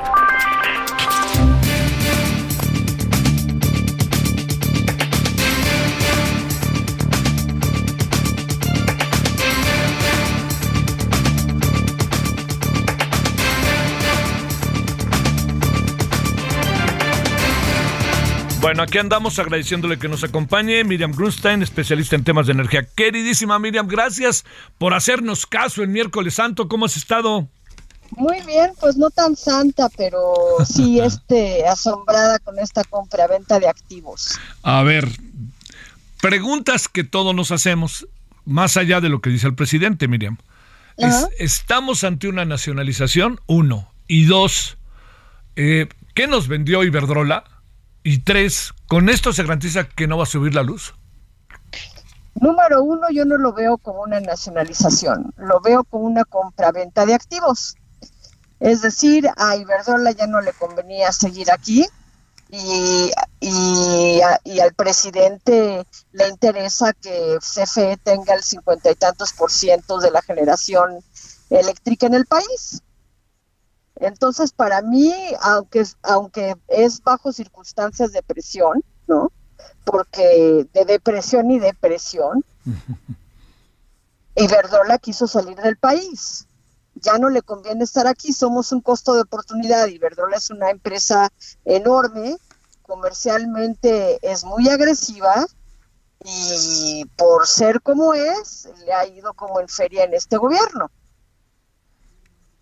Bueno, 18.74 18.86
aquí 18.86 18.98
andamos 18.98 19.38
agradeciéndole 19.38 20.00
que 20.00 20.10
nos 20.10 20.24
acompañe 20.24 20.84
Miriam 20.84 21.12
Grunstein, 21.12 21.62
especialista 21.62 22.16
en 22.16 22.24
temas 22.24 22.48
de 22.48 22.54
energía. 22.54 22.84
Queridísima 22.96 23.60
Miriam, 23.60 23.88
gracias 23.88 24.46
por 24.80 24.96
hacernos 24.96 25.46
caso 25.46 25.84
el 25.84 25.90
miércoles 25.90 26.34
santo. 26.34 26.68
¿Cómo 26.68 26.86
has 26.86 26.98
estado? 26.98 27.48
Muy 28.18 28.42
bien, 28.48 28.72
pues 28.80 28.98
no 28.98 29.12
tan 29.12 29.36
santa, 29.36 29.90
pero 29.96 30.34
sí 30.66 31.00
este 31.04 31.68
asombrada 31.68 32.40
con 32.40 32.58
esta 32.58 32.84
compra-venta 32.84 33.60
de 33.60 33.68
activos. 33.68 34.40
A 34.64 34.82
ver, 34.82 35.08
preguntas 36.20 36.88
que 36.88 37.04
todos 37.04 37.36
nos 37.36 37.52
hacemos, 37.52 38.08
más 38.44 38.76
allá 38.76 39.02
de 39.02 39.10
lo 39.10 39.22
que 39.22 39.30
dice 39.30 39.46
el 39.46 39.54
presidente, 39.54 40.08
Miriam. 40.08 40.40
¿Estamos 41.38 42.04
ante 42.04 42.28
una 42.28 42.44
nacionalización? 42.44 43.40
Uno. 43.46 43.88
Y 44.08 44.26
dos, 44.26 44.78
eh, 45.58 45.90
¿qué 46.16 46.26
nos 46.26 46.48
vendió 46.48 46.84
Iberdrola? 46.84 47.53
Y 48.04 48.20
tres, 48.20 48.74
¿con 48.88 49.10
esto 49.10 49.32
se 49.32 49.44
garantiza 49.44 49.88
que 49.88 50.08
no 50.08 50.18
va 50.18 50.24
a 50.24 50.28
subir 50.28 50.54
la 50.54 50.64
luz? 50.64 50.94
Número 52.36 52.84
uno, 52.84 53.08
yo 53.12 53.24
no 53.26 53.38
lo 53.38 53.54
veo 53.54 53.78
como 53.78 54.02
una 54.02 54.20
nacionalización, 54.20 55.34
lo 55.38 55.62
veo 55.62 55.84
como 55.86 56.06
una 56.06 56.26
compraventa 56.26 57.06
de 57.06 57.14
activos. 57.14 57.76
Es 58.60 58.82
decir, 58.82 59.30
a 59.38 59.56
Iberdrola 59.56 60.12
ya 60.12 60.28
no 60.28 60.42
le 60.42 60.52
convenía 60.54 61.12
seguir 61.12 61.52
aquí 61.52 61.86
y, 62.50 63.12
y, 63.40 64.22
y, 64.44 64.60
al 64.60 64.74
presidente 64.74 65.86
le 66.12 66.28
interesa 66.28 66.94
que 66.94 67.38
CFE 67.40 67.98
tenga 68.04 68.36
el 68.36 68.44
cincuenta 68.44 68.92
y 68.92 68.96
tantos 68.96 69.34
por 69.34 69.50
ciento 69.50 70.00
de 70.00 70.12
la 70.12 70.22
generación 70.22 71.00
eléctrica 71.50 72.08
en 72.08 72.14
el 72.14 72.26
país. 72.26 72.82
Entonces, 74.04 74.52
para 74.52 74.82
mí, 74.82 75.14
aunque, 75.42 75.86
aunque 76.02 76.56
es 76.68 77.02
bajo 77.02 77.32
circunstancias 77.32 78.12
de 78.12 78.22
presión, 78.22 78.84
¿no? 79.08 79.32
Porque 79.86 80.68
de 80.74 80.86
depresión 80.86 81.50
y 81.52 81.60
depresión, 81.60 82.44
Iberdrola 84.36 84.98
quiso 84.98 85.26
salir 85.26 85.56
del 85.58 85.78
país. 85.78 86.48
Ya 86.96 87.18
no 87.18 87.30
le 87.30 87.44
conviene 87.44 87.86
estar 87.86 88.06
aquí, 88.06 88.34
somos 88.34 88.74
un 88.74 88.82
costo 88.82 89.14
de 89.14 89.22
oportunidad. 89.22 89.88
Iberdrola 89.88 90.36
es 90.36 90.50
una 90.50 90.70
empresa 90.70 91.32
enorme, 91.64 92.36
comercialmente 92.82 94.20
es 94.22 94.44
muy 94.44 94.68
agresiva 94.68 95.46
y 96.26 97.06
por 97.16 97.48
ser 97.48 97.82
como 97.82 98.14
es, 98.14 98.68
le 98.86 98.92
ha 98.92 99.08
ido 99.08 99.34
como 99.34 99.62
en 99.62 99.70
feria 99.70 100.04
en 100.04 100.14
este 100.14 100.36
gobierno. 100.36 100.92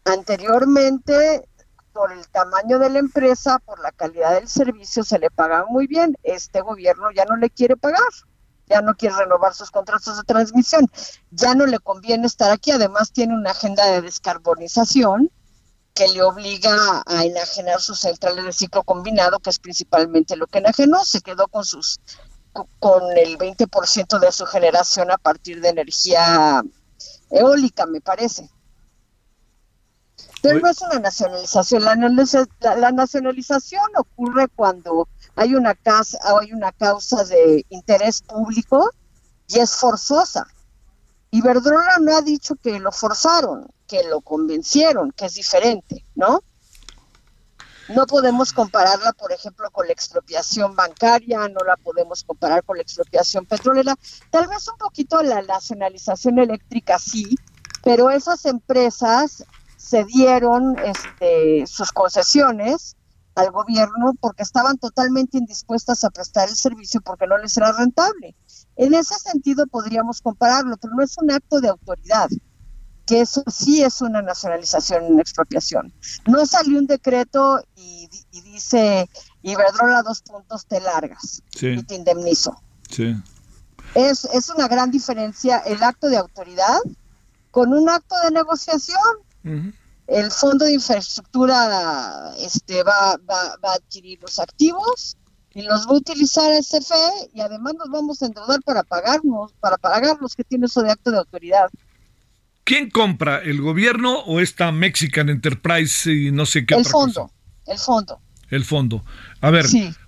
Anteriormente, 0.05 1.47
por 1.93 2.11
el 2.11 2.27
tamaño 2.29 2.79
de 2.79 2.89
la 2.89 2.99
empresa, 2.99 3.59
por 3.59 3.79
la 3.79 3.91
calidad 3.91 4.33
del 4.33 4.47
servicio, 4.47 5.03
se 5.03 5.19
le 5.19 5.29
pagaba 5.29 5.65
muy 5.67 5.87
bien. 5.87 6.17
Este 6.23 6.61
gobierno 6.61 7.11
ya 7.11 7.25
no 7.25 7.35
le 7.35 7.49
quiere 7.49 7.77
pagar, 7.77 8.01
ya 8.67 8.81
no 8.81 8.95
quiere 8.95 9.15
renovar 9.15 9.53
sus 9.53 9.71
contratos 9.71 10.17
de 10.17 10.23
transmisión, 10.23 10.89
ya 11.29 11.53
no 11.53 11.65
le 11.65 11.79
conviene 11.79 12.27
estar 12.27 12.51
aquí. 12.51 12.71
Además, 12.71 13.11
tiene 13.11 13.35
una 13.35 13.51
agenda 13.51 13.85
de 13.87 14.01
descarbonización 14.01 15.29
que 15.93 16.07
le 16.07 16.23
obliga 16.23 17.03
a 17.05 17.25
enajenar 17.25 17.81
sus 17.81 17.99
centrales 17.99 18.45
de 18.45 18.53
ciclo 18.53 18.83
combinado, 18.83 19.39
que 19.39 19.49
es 19.49 19.59
principalmente 19.59 20.37
lo 20.37 20.47
que 20.47 20.59
enajenó. 20.59 21.03
Se 21.03 21.21
quedó 21.21 21.47
con 21.47 21.65
sus 21.65 21.99
con 22.79 23.17
el 23.17 23.37
20% 23.37 24.19
de 24.19 24.31
su 24.31 24.45
generación 24.45 25.09
a 25.09 25.17
partir 25.17 25.61
de 25.61 25.69
energía 25.69 26.61
eólica, 27.29 27.85
me 27.85 28.01
parece. 28.01 28.49
Pero 30.41 30.59
no 30.59 30.69
es 30.69 30.81
una 30.81 30.99
nacionalización. 30.99 31.83
La, 31.83 32.91
nacionalización 32.91 33.85
ocurre 33.95 34.47
cuando 34.47 35.07
hay 35.35 35.55
una, 35.55 35.75
casa, 35.75 36.17
hay 36.39 36.51
una 36.51 36.71
causa 36.71 37.23
de 37.25 37.65
interés 37.69 38.21
público 38.23 38.89
y 39.47 39.59
es 39.59 39.75
forzosa. 39.75 40.47
Iberdrola 41.29 41.97
no 42.01 42.17
ha 42.17 42.21
dicho 42.21 42.55
que 42.55 42.79
lo 42.79 42.91
forzaron, 42.91 43.67
que 43.87 44.03
lo 44.03 44.21
convencieron, 44.21 45.11
que 45.11 45.25
es 45.25 45.35
diferente, 45.35 46.05
¿no? 46.15 46.43
No 47.89 48.05
podemos 48.05 48.53
compararla, 48.53 49.11
por 49.13 49.31
ejemplo, 49.31 49.69
con 49.71 49.85
la 49.85 49.93
expropiación 49.93 50.75
bancaria, 50.75 51.47
no 51.49 51.59
la 51.65 51.77
podemos 51.77 52.23
comparar 52.23 52.63
con 52.63 52.77
la 52.77 52.83
expropiación 52.83 53.45
petrolera. 53.45 53.95
Tal 54.29 54.47
vez 54.47 54.67
un 54.67 54.77
poquito 54.77 55.21
la 55.21 55.41
nacionalización 55.41 56.39
eléctrica 56.39 56.97
sí, 56.99 57.35
pero 57.83 58.09
esas 58.09 58.45
empresas 58.45 59.45
cedieron 59.81 60.75
este, 60.79 61.65
sus 61.65 61.91
concesiones 61.91 62.95
al 63.35 63.51
gobierno 63.51 64.13
porque 64.19 64.43
estaban 64.43 64.77
totalmente 64.77 65.37
indispuestas 65.37 66.03
a 66.03 66.09
prestar 66.09 66.49
el 66.49 66.55
servicio 66.55 67.01
porque 67.01 67.27
no 67.27 67.37
les 67.37 67.55
era 67.57 67.71
rentable. 67.71 68.35
En 68.75 68.93
ese 68.93 69.15
sentido 69.15 69.65
podríamos 69.67 70.21
compararlo, 70.21 70.77
pero 70.77 70.93
no 70.95 71.03
es 71.03 71.17
un 71.17 71.31
acto 71.31 71.59
de 71.61 71.69
autoridad, 71.69 72.29
que 73.05 73.21
eso 73.21 73.43
sí 73.47 73.81
es 73.83 74.01
una 74.01 74.21
nacionalización, 74.21 75.05
una 75.05 75.21
expropiación. 75.21 75.93
No 76.27 76.45
salió 76.45 76.77
un 76.77 76.87
decreto 76.87 77.61
y, 77.75 78.09
dice 78.31 79.09
Iberdrola 79.41 80.03
dos 80.03 80.21
puntos 80.21 80.65
te 80.65 80.81
largas 80.81 81.41
y 81.59 81.83
te 81.83 81.95
indemnizo. 81.95 82.61
Es, 83.95 84.25
es 84.25 84.49
una 84.49 84.67
gran 84.67 84.91
diferencia 84.91 85.59
el 85.59 85.81
acto 85.83 86.07
de 86.07 86.17
autoridad 86.17 86.79
con 87.49 87.73
un 87.73 87.89
acto 87.89 88.15
de 88.23 88.31
negociación 88.31 89.01
el 89.43 90.31
fondo 90.31 90.65
de 90.65 90.73
infraestructura 90.73 92.33
este, 92.39 92.83
va, 92.83 93.17
va, 93.29 93.71
a 93.71 93.73
adquirir 93.73 94.19
los 94.21 94.39
activos 94.39 95.17
y 95.53 95.61
los 95.61 95.87
va 95.87 95.91
a 95.91 95.97
utilizar 95.97 96.51
el 96.51 96.63
CFE 96.63 97.31
y 97.33 97.41
además 97.41 97.73
nos 97.77 97.89
vamos 97.89 98.21
a 98.21 98.25
endeudar 98.25 98.61
para 98.63 98.83
pagarnos, 98.83 99.53
para 99.59 99.77
pagar 99.77 100.17
los 100.21 100.35
que 100.35 100.43
tienen 100.43 100.65
eso 100.65 100.81
de 100.81 100.91
acto 100.91 101.11
de 101.11 101.17
autoridad. 101.17 101.69
¿Quién 102.63 102.89
compra, 102.89 103.39
el 103.39 103.61
gobierno 103.61 104.19
o 104.19 104.39
esta 104.39 104.71
Mexican 104.71 105.29
Enterprise 105.29 106.11
y 106.11 106.31
no 106.31 106.45
sé 106.45 106.65
qué? 106.65 106.75
El 106.75 106.85
fondo, 106.85 107.31
el 107.65 107.79
fondo. 107.79 108.21
El 108.49 108.65
fondo. 108.65 109.03
A 109.39 109.49
ver, 109.49 109.65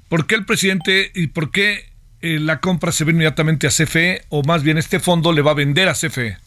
¿por 0.10 0.28
qué 0.28 0.36
el 0.36 0.46
presidente 0.46 1.12
y 1.16 1.28
por 1.28 1.52
qué 1.52 1.92
eh, 2.22 2.40
la 2.40 2.60
compra 2.60 2.92
se 2.92 3.04
ve 3.06 3.12
inmediatamente 3.12 3.68
a 3.68 3.70
CFE 3.70 4.25
o 4.30 4.44
más 4.44 4.63
bien 4.63 4.78
este 4.78 5.00
fondo 5.00 5.32
le 5.32 5.42
va 5.42 5.52
a 5.52 5.56
vender 5.56 5.90
a 5.90 5.94
CFE? 5.94 6.38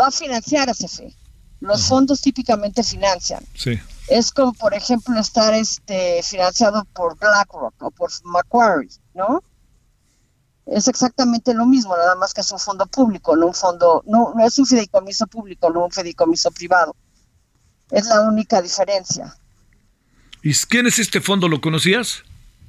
Va 0.00 0.08
a 0.08 0.10
financiar 0.10 0.70
a 0.70 0.74
CFE. 0.74 1.12
Los 1.60 1.86
fondos 1.86 2.20
típicamente 2.20 2.82
financian. 2.82 3.44
Sí. 3.54 3.78
Es 4.08 4.32
como, 4.32 4.52
por 4.52 4.74
ejemplo, 4.74 5.18
estar 5.18 5.52
este 5.54 6.22
financiado 6.22 6.84
por 6.94 7.18
BlackRock 7.18 7.74
o 7.82 7.90
por 7.90 8.10
Macquarie, 8.24 8.90
¿no? 9.14 9.42
Es 10.66 10.86
exactamente 10.86 11.54
lo 11.54 11.66
mismo, 11.66 11.96
nada 11.96 12.14
más 12.14 12.34
que 12.34 12.42
es 12.42 12.52
un 12.52 12.58
fondo 12.58 12.86
público, 12.86 13.34
no 13.36 13.46
un 13.46 13.54
fondo, 13.54 14.02
no, 14.06 14.34
no 14.36 14.46
es 14.46 14.58
un 14.58 14.66
fideicomiso 14.66 15.26
público, 15.26 15.70
no 15.70 15.86
un 15.86 15.90
fideicomiso 15.90 16.50
privado. 16.50 16.94
Es 17.90 18.06
la 18.06 18.20
única 18.20 18.60
diferencia. 18.60 19.34
¿Y 20.42 20.54
quién 20.54 20.86
es 20.86 20.98
este 20.98 21.20
fondo? 21.20 21.48
¿Lo 21.48 21.60
conocías? 21.60 22.22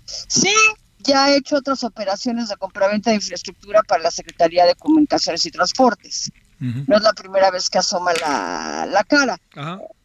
Sí, 0.05 0.53
ya 0.99 1.29
he 1.29 1.37
hecho 1.37 1.57
otras 1.57 1.83
operaciones 1.83 2.49
de 2.49 2.57
compraventa 2.57 3.09
de 3.09 3.17
infraestructura 3.17 3.83
para 3.83 4.03
la 4.03 4.11
Secretaría 4.11 4.65
de 4.65 4.75
Comunicaciones 4.75 5.45
y 5.45 5.51
Transportes. 5.51 6.31
No 6.59 6.97
es 6.97 7.03
la 7.03 7.13
primera 7.13 7.51
vez 7.51 7.69
que 7.69 7.77
asoma 7.77 8.11
la, 8.13 8.85
la 8.85 9.03
cara. 9.03 9.39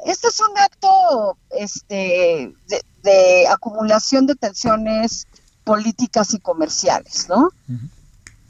Este 0.06 0.28
es 0.28 0.40
un 0.40 0.56
acto 0.58 1.37
este, 1.50 2.54
de, 2.68 2.84
de 3.02 3.49
acumulación 3.49 4.26
de 4.26 4.37
tensiones 4.37 5.26
políticas 5.64 6.32
y 6.34 6.38
comerciales, 6.38 7.28
¿no? 7.28 7.50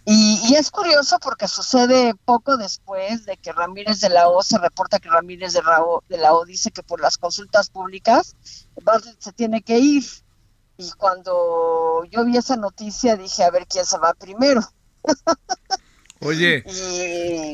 y, 0.05 0.41
y, 0.49 0.55
es 0.57 0.71
curioso 0.71 1.19
porque 1.19 1.49
sucede 1.49 2.15
poco 2.27 2.59
después 2.59 3.25
de 3.25 3.39
que 3.39 3.53
Ramírez 3.53 4.01
de 4.01 4.11
la 4.11 4.29
O 4.29 4.43
se 4.43 4.59
reporta 4.59 4.99
que 4.99 5.09
Ramírez 5.09 5.55
de 5.55 5.63
la 5.63 5.83
O, 5.83 6.03
de 6.09 6.19
la 6.19 6.35
o 6.35 6.45
dice 6.45 6.71
que 6.71 6.83
por 6.83 7.01
las 7.01 7.17
consultas 7.17 7.71
públicas 7.71 8.37
Bartlett 8.83 9.21
se 9.21 9.33
tiene 9.33 9.63
que 9.63 9.79
ir. 9.79 10.05
Y 10.77 10.91
cuando 10.93 12.05
yo 12.11 12.25
vi 12.25 12.37
esa 12.37 12.57
noticia 12.57 13.17
dije, 13.17 13.45
a 13.45 13.51
ver 13.51 13.67
quién 13.67 13.87
se 13.87 13.97
va 13.99 14.13
primero. 14.13 14.61
Oye, 16.21 16.65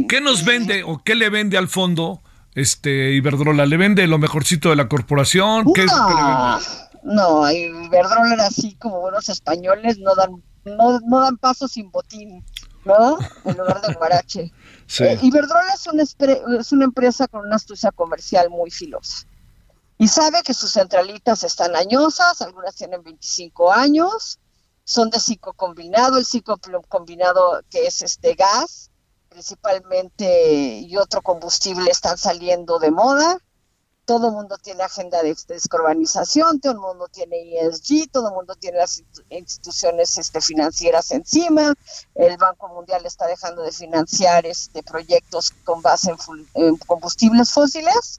¿qué 0.08 0.20
nos 0.20 0.44
vende 0.44 0.84
o 0.84 1.02
qué 1.02 1.14
le 1.14 1.30
vende 1.30 1.58
al 1.58 1.68
fondo 1.68 2.22
este 2.54 3.12
Iberdrola? 3.12 3.66
¿Le 3.66 3.76
vende 3.76 4.06
lo 4.06 4.18
mejorcito 4.18 4.70
de 4.70 4.76
la 4.76 4.88
corporación? 4.88 5.72
¿Qué 5.72 5.86
no, 5.86 5.92
es 5.92 5.98
lo 5.98 6.06
que 6.06 6.14
le 6.14 6.22
vende? 6.22 6.90
No, 7.02 7.50
Iberdrola 7.50 8.34
era 8.34 8.46
así 8.46 8.74
como 8.74 9.00
buenos 9.00 9.28
españoles, 9.28 9.98
no 9.98 10.14
dan, 10.14 10.42
no, 10.64 11.00
no 11.00 11.20
dan 11.20 11.38
paso 11.38 11.66
sin 11.66 11.90
botín, 11.90 12.44
¿no? 12.84 13.18
En 13.44 13.56
lugar 13.56 13.80
de 13.80 13.94
guarache. 13.94 14.52
Sí. 14.90 15.04
Eh, 15.04 15.16
Iberdrola 15.22 15.72
es 15.72 15.86
una, 15.86 16.02
es 16.58 16.72
una 16.72 16.84
empresa 16.84 17.28
con 17.28 17.46
una 17.46 17.54
astucia 17.54 17.92
comercial 17.92 18.50
muy 18.50 18.72
filosa. 18.72 19.24
Y 19.98 20.08
sabe 20.08 20.42
que 20.42 20.52
sus 20.52 20.72
centralitas 20.72 21.44
están 21.44 21.76
añosas, 21.76 22.42
algunas 22.42 22.74
tienen 22.74 23.00
25 23.04 23.70
años, 23.70 24.39
son 24.90 25.08
de 25.08 25.20
ciclo 25.20 25.52
combinado, 25.52 26.18
el 26.18 26.26
ciclo 26.26 26.58
combinado 26.88 27.62
que 27.70 27.86
es 27.86 28.02
este 28.02 28.34
gas, 28.34 28.90
principalmente, 29.28 30.80
y 30.80 30.96
otro 30.96 31.22
combustible 31.22 31.88
están 31.92 32.18
saliendo 32.18 32.80
de 32.80 32.90
moda. 32.90 33.38
Todo 34.04 34.26
el 34.26 34.32
mundo 34.32 34.58
tiene 34.60 34.82
agenda 34.82 35.22
de 35.22 35.36
descarbonización, 35.46 36.58
todo 36.58 36.72
el 36.72 36.80
mundo 36.80 37.06
tiene 37.06 37.36
ESG, 37.60 38.10
todo 38.10 38.30
el 38.30 38.34
mundo 38.34 38.56
tiene 38.56 38.78
las 38.78 39.00
instituciones 39.28 40.18
este, 40.18 40.40
financieras 40.40 41.12
encima. 41.12 41.72
El 42.16 42.36
Banco 42.36 42.66
Mundial 42.66 43.06
está 43.06 43.28
dejando 43.28 43.62
de 43.62 43.70
financiar 43.70 44.44
este, 44.44 44.82
proyectos 44.82 45.52
con 45.62 45.82
base 45.82 46.10
en, 46.10 46.16
en 46.54 46.76
combustibles 46.78 47.52
fósiles. 47.52 48.18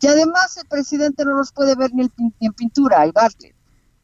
Y 0.00 0.06
además 0.06 0.56
el 0.56 0.66
presidente 0.66 1.26
no 1.26 1.34
los 1.34 1.52
puede 1.52 1.74
ver 1.74 1.92
ni, 1.92 2.04
el, 2.04 2.12
ni 2.16 2.46
en 2.46 2.54
pintura, 2.54 3.02
hay 3.02 3.10
Bartlett. 3.10 3.55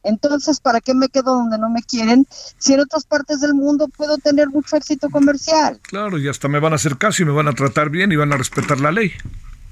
Entonces, 0.02 0.60
¿para 0.60 0.80
qué 0.80 0.94
me 0.94 1.08
quedo 1.08 1.34
donde 1.34 1.58
no 1.58 1.70
me 1.70 1.82
quieren 1.82 2.26
si 2.58 2.74
en 2.74 2.80
otras 2.80 3.04
partes 3.04 3.40
del 3.40 3.54
mundo 3.54 3.88
puedo 3.88 4.18
tener 4.18 4.48
mucho 4.48 4.76
éxito 4.76 5.08
comercial? 5.10 5.80
Claro, 5.82 6.18
y 6.18 6.28
hasta 6.28 6.48
me 6.48 6.58
van 6.58 6.72
a 6.72 6.76
hacer 6.76 6.98
caso 6.98 7.22
y 7.22 7.26
me 7.26 7.32
van 7.32 7.48
a 7.48 7.52
tratar 7.52 7.90
bien 7.90 8.10
y 8.12 8.16
van 8.16 8.32
a 8.32 8.36
respetar 8.36 8.80
la 8.80 8.90
ley. 8.90 9.12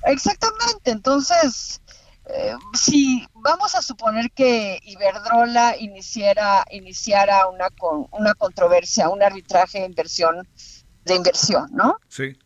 Exactamente, 0.05 0.91
entonces, 0.93 1.81
eh, 2.27 2.55
si 2.75 3.27
vamos 3.35 3.75
a 3.75 3.83
suponer 3.83 4.31
que 4.31 4.79
Iberdrola 4.83 5.77
iniciara, 5.79 6.65
iniciara 6.71 7.49
una, 7.49 7.71
con, 7.71 8.07
una 8.13 8.35
controversia, 8.35 9.09
un 9.09 9.23
arbitraje 9.23 9.81
de 9.81 9.87
inversión, 9.87 10.47
de 11.05 11.15
inversión, 11.15 11.69
¿no? 11.73 11.99
Sí. 12.09 12.37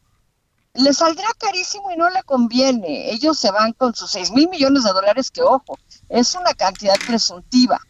Le 0.74 0.92
saldrá 0.92 1.28
carísimo 1.38 1.92
y 1.92 1.96
no 1.96 2.10
le 2.10 2.22
conviene. 2.24 3.10
Ellos 3.12 3.38
se 3.38 3.50
van 3.52 3.72
con 3.74 3.94
sus 3.94 4.10
6 4.10 4.32
mil 4.32 4.48
millones 4.48 4.82
de 4.82 4.92
dólares, 4.92 5.30
que 5.30 5.42
ojo, 5.42 5.78
es 6.08 6.34
una 6.34 6.54
cantidad 6.54 6.94
presuntiva. 7.06 7.80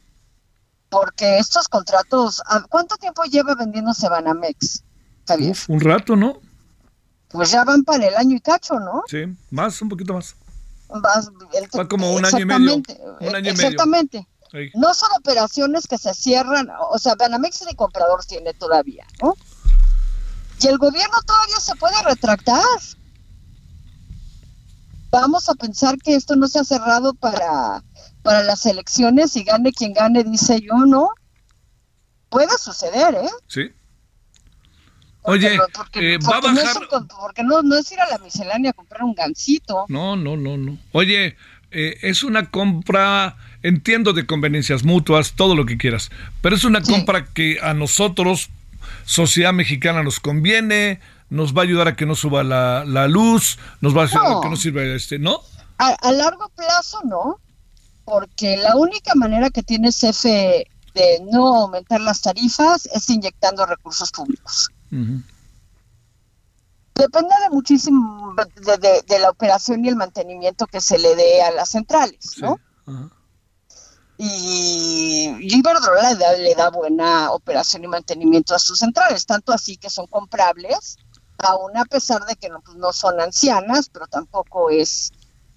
Porque 0.88 1.38
estos 1.38 1.68
contratos, 1.68 2.40
¿cuánto 2.70 2.96
tiempo 2.96 3.24
lleva 3.24 3.54
vendiéndose 3.54 4.08
Banamex, 4.08 4.84
Javier? 5.26 5.50
Uf, 5.50 5.68
un 5.68 5.80
rato, 5.80 6.14
¿no? 6.14 6.38
Pues 7.28 7.50
ya 7.50 7.64
van 7.64 7.82
para 7.82 8.06
el 8.06 8.14
año 8.14 8.36
y 8.36 8.40
cacho, 8.40 8.78
¿no? 8.78 9.02
Sí, 9.08 9.24
más, 9.50 9.82
un 9.82 9.88
poquito 9.88 10.14
más. 10.14 10.36
Vas, 10.88 11.30
el, 11.52 11.68
Va 11.76 11.88
como 11.88 12.12
un 12.14 12.24
año 12.24 12.38
y 12.38 12.44
medio. 12.44 12.82
Un 13.20 13.34
año 13.34 13.50
exactamente. 13.50 14.18
Y 14.18 14.20
medio. 14.20 14.34
No 14.74 14.94
son 14.94 15.08
operaciones 15.18 15.88
que 15.88 15.98
se 15.98 16.14
cierran, 16.14 16.68
o 16.90 16.98
sea, 16.98 17.16
Banamex 17.16 17.64
ni 17.66 17.74
comprador 17.74 18.24
tiene 18.24 18.54
todavía, 18.54 19.04
¿no? 19.20 19.34
Y 20.60 20.68
el 20.68 20.78
gobierno 20.78 21.16
todavía 21.26 21.58
se 21.58 21.74
puede 21.74 22.00
retractar. 22.02 22.62
Vamos 25.10 25.48
a 25.48 25.54
pensar 25.54 25.98
que 25.98 26.14
esto 26.14 26.36
no 26.36 26.46
se 26.46 26.60
ha 26.60 26.64
cerrado 26.64 27.14
para, 27.14 27.82
para 28.24 28.42
las 28.42 28.66
elecciones 28.66 29.36
y 29.36 29.44
gane 29.44 29.72
quien 29.72 29.92
gane, 29.92 30.24
dice 30.24 30.60
yo, 30.60 30.86
¿no? 30.86 31.10
Puede 32.30 32.56
suceder, 32.58 33.14
¿eh? 33.14 33.28
Sí. 33.46 33.70
Oye, 35.22 35.56
porque, 35.72 36.14
eh, 36.14 36.18
va 36.18 36.38
a 36.38 36.40
porque 36.40 36.56
bajar. 36.56 36.74
No 36.90 36.98
es 36.98 37.04
porque 37.20 37.42
no, 37.44 37.62
no 37.62 37.76
es 37.76 37.90
ir 37.92 38.00
a 38.00 38.08
la 38.08 38.18
miscelánea 38.18 38.70
a 38.70 38.74
comprar 38.74 39.02
un 39.04 39.14
gansito. 39.14 39.84
No, 39.88 40.16
no, 40.16 40.36
no, 40.36 40.56
no. 40.56 40.76
Oye, 40.92 41.36
eh, 41.70 41.98
es 42.02 42.22
una 42.24 42.50
compra, 42.50 43.36
entiendo 43.62 44.12
de 44.12 44.26
conveniencias 44.26 44.84
mutuas, 44.84 45.32
todo 45.34 45.54
lo 45.54 45.64
que 45.66 45.78
quieras, 45.78 46.10
pero 46.42 46.56
es 46.56 46.64
una 46.64 46.84
Sí. 46.84 46.92
compra 46.92 47.26
que 47.26 47.58
a 47.62 47.72
nosotros, 47.72 48.50
sociedad 49.04 49.52
mexicana, 49.52 50.02
nos 50.02 50.18
conviene, 50.20 51.00
nos 51.30 51.54
va 51.56 51.60
a 51.62 51.64
ayudar 51.64 51.88
a 51.88 51.96
que 51.96 52.04
no 52.06 52.14
suba 52.14 52.42
la, 52.44 52.84
la 52.86 53.06
luz, 53.08 53.58
nos 53.80 53.96
va 53.96 54.02
a 54.02 54.04
ayudar 54.04 54.24
No. 54.24 54.38
a 54.38 54.42
que 54.42 54.50
no 54.50 54.56
sirva 54.56 54.82
este, 54.82 55.18
¿no? 55.18 55.40
A, 55.78 55.88
a 55.88 56.12
largo 56.12 56.48
plazo 56.54 57.00
no, 57.04 57.38
porque 58.04 58.56
la 58.56 58.76
única 58.76 59.12
manera 59.14 59.50
que 59.50 59.62
tiene 59.62 59.90
CFE 59.90 60.66
de 60.94 61.24
no 61.32 61.62
aumentar 61.62 62.00
las 62.00 62.20
tarifas 62.20 62.86
es 62.86 63.08
inyectando 63.10 63.66
recursos 63.66 64.10
públicos. 64.12 64.68
Depende 66.94 67.34
de 67.42 67.50
muchísimo 67.50 68.34
de, 68.36 68.76
de- 68.78 69.02
de 69.02 69.18
la 69.18 69.30
operación 69.30 69.84
y 69.84 69.88
el 69.88 69.96
mantenimiento 69.96 70.66
que 70.66 70.80
se 70.80 70.98
le 70.98 71.16
dé 71.16 71.42
a 71.42 71.50
las 71.50 71.70
centrales, 71.70 72.18
Sí. 72.20 72.42
¿no? 72.42 72.60
Y, 74.16 75.34
y 75.40 75.58
Iberdrola 75.58 76.12
le 76.12 76.18
da, 76.18 76.32
le 76.34 76.54
da 76.54 76.70
buena 76.70 77.32
operación 77.32 77.82
y 77.82 77.88
mantenimiento 77.88 78.54
a 78.54 78.60
sus 78.60 78.78
centrales, 78.78 79.26
tanto 79.26 79.52
así 79.52 79.76
que 79.76 79.90
son 79.90 80.06
comprables, 80.06 80.96
aún 81.38 81.76
a 81.76 81.84
pesar 81.84 82.24
de 82.24 82.36
que 82.36 82.48
no, 82.48 82.60
pues, 82.60 82.76
no 82.76 82.92
son 82.92 83.20
ancianas, 83.20 83.88
pero 83.92 84.06
tampoco 84.06 84.70
es 84.70 85.10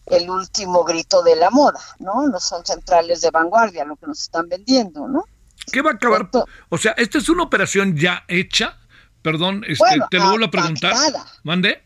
el 0.08 0.30
último 0.30 0.84
grito 0.84 1.22
de 1.24 1.36
la 1.36 1.50
moda, 1.50 1.80
¿no? 2.00 2.28
No 2.28 2.40
son 2.40 2.66
centrales 2.66 3.22
de 3.22 3.30
vanguardia 3.32 3.86
lo 3.86 3.96
que 3.96 4.08
nos 4.08 4.22
están 4.22 4.48
vendiendo, 4.50 5.08
¿no? 5.08 5.24
¿Qué 5.72 5.82
va 5.82 5.92
a 5.92 5.94
acabar? 5.94 6.30
O 6.70 6.78
sea, 6.78 6.94
esta 6.94 7.18
es 7.18 7.28
una 7.30 7.44
operación 7.44 7.96
ya 7.98 8.24
hecha. 8.28 8.78
Perdón, 9.22 9.64
este, 9.68 9.84
Bueno, 9.84 10.08
te 10.10 10.18
lo 10.20 10.30
vuelvo 10.30 10.46
a 10.46 10.52
preguntar. 10.52 10.94
pactada. 10.94 11.26
¿Mande? 11.44 11.84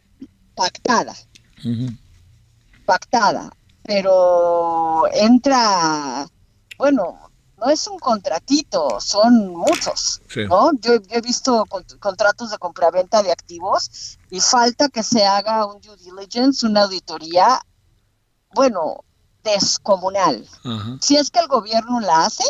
Pactada. 0.55 1.15
Pactada. 2.86 3.51
Pero 3.84 5.03
entra, 5.13 6.27
bueno, 6.77 7.31
no 7.57 7.69
es 7.69 7.88
un 7.88 7.97
contratito, 7.99 8.99
son 8.99 9.47
muchos, 9.49 10.21
Sí. 10.29 10.41
¿no? 10.47 10.71
Yo, 10.79 10.95
yo 10.95 11.01
he 11.10 11.21
visto 11.21 11.65
con- 11.67 11.84
contratos 11.99 12.51
de 12.51 12.57
compraventa 12.60 13.23
de 13.23 13.31
activos 13.31 14.17
y 14.29 14.39
falta 14.39 14.89
que 14.89 15.01
se 15.03 15.25
haga 15.25 15.65
un 15.65 15.81
due 15.81 15.97
diligence, 15.97 16.65
una 16.65 16.84
auditoría, 16.84 17.60
bueno, 18.53 19.03
descomunal. 19.43 20.47
Si 20.99 21.15
es 21.15 21.31
que 21.31 21.39
el 21.39 21.47
gobierno 21.47 21.99
la 21.99 22.25
hace, 22.25 22.43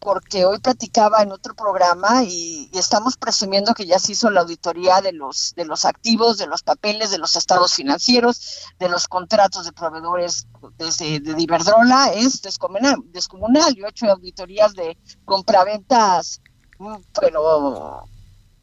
porque 0.00 0.46
hoy 0.46 0.58
platicaba 0.58 1.22
en 1.22 1.30
otro 1.30 1.54
programa 1.54 2.24
y, 2.24 2.70
y 2.72 2.78
estamos 2.78 3.18
presumiendo 3.18 3.74
que 3.74 3.86
ya 3.86 3.98
se 3.98 4.12
hizo 4.12 4.30
la 4.30 4.40
auditoría 4.40 5.02
de 5.02 5.12
los 5.12 5.52
de 5.56 5.66
los 5.66 5.84
activos, 5.84 6.38
de 6.38 6.46
los 6.46 6.62
papeles, 6.62 7.10
de 7.10 7.18
los 7.18 7.36
estados 7.36 7.74
financieros, 7.74 8.70
de 8.78 8.88
los 8.88 9.06
contratos 9.08 9.66
de 9.66 9.72
proveedores 9.72 10.46
desde 10.78 11.20
de 11.20 11.42
Iberdrola, 11.42 12.12
es 12.14 12.40
descomunal, 12.40 13.02
descomunal. 13.12 13.74
Yo 13.74 13.84
he 13.86 13.90
hecho 13.90 14.10
auditorías 14.10 14.74
de 14.74 14.96
compraventas, 15.26 16.40
mm, 16.78 16.96
pero 17.20 18.06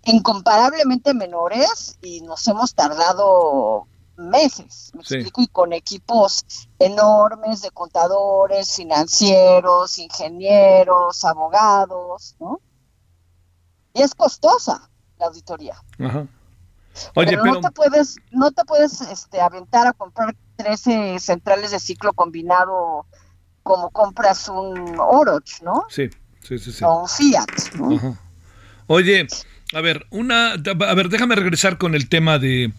incomparablemente 0.06 1.14
menores 1.14 2.00
y 2.02 2.22
nos 2.22 2.48
hemos 2.48 2.74
tardado 2.74 3.88
meses, 4.18 4.92
me 4.94 5.04
Sí. 5.04 5.16
explico, 5.16 5.42
y 5.42 5.48
con 5.48 5.74
equipos 5.74 6.46
enormes 6.80 7.62
de 7.62 7.72
contadores, 7.72 8.76
financieros, 8.76 9.98
ingenieros, 9.98 11.24
abogados, 11.24 12.36
¿no? 12.40 12.60
Y 13.94 14.02
es 14.02 14.14
costosa 14.16 14.90
la 15.20 15.28
auditoría. 15.28 15.76
Ajá. 16.00 16.28
Oye, 17.16 17.30
pero, 17.30 17.44
pero, 17.44 17.54
no 17.56 17.62
te 17.62 17.72
puedes, 17.72 18.16
no 18.32 18.52
te 18.52 18.66
puedes 18.66 19.02
este, 19.02 19.40
aventar 19.40 19.88
a 19.88 19.94
comprar 19.94 20.36
13 20.56 21.20
centrales 21.20 21.72
de 21.72 21.80
ciclo 21.80 22.14
combinado 22.14 23.06
como 23.64 23.90
compras 23.92 24.48
un 24.50 24.98
Oroch, 25.00 25.62
¿no? 25.62 25.86
sí, 25.90 26.10
sí, 26.42 26.58
sí, 26.58 26.72
sí. 26.72 26.84
O 26.84 27.02
un 27.02 27.08
Fiat, 27.08 27.76
¿no? 27.76 27.96
Ajá. 27.96 28.20
Oye, 28.88 29.28
a 29.74 29.82
ver, 29.82 30.08
una, 30.12 30.54
a 30.54 30.94
ver, 30.94 31.10
déjame 31.10 31.36
regresar 31.36 31.78
con 31.78 31.94
el 31.94 32.08
tema 32.08 32.40
de, 32.40 32.72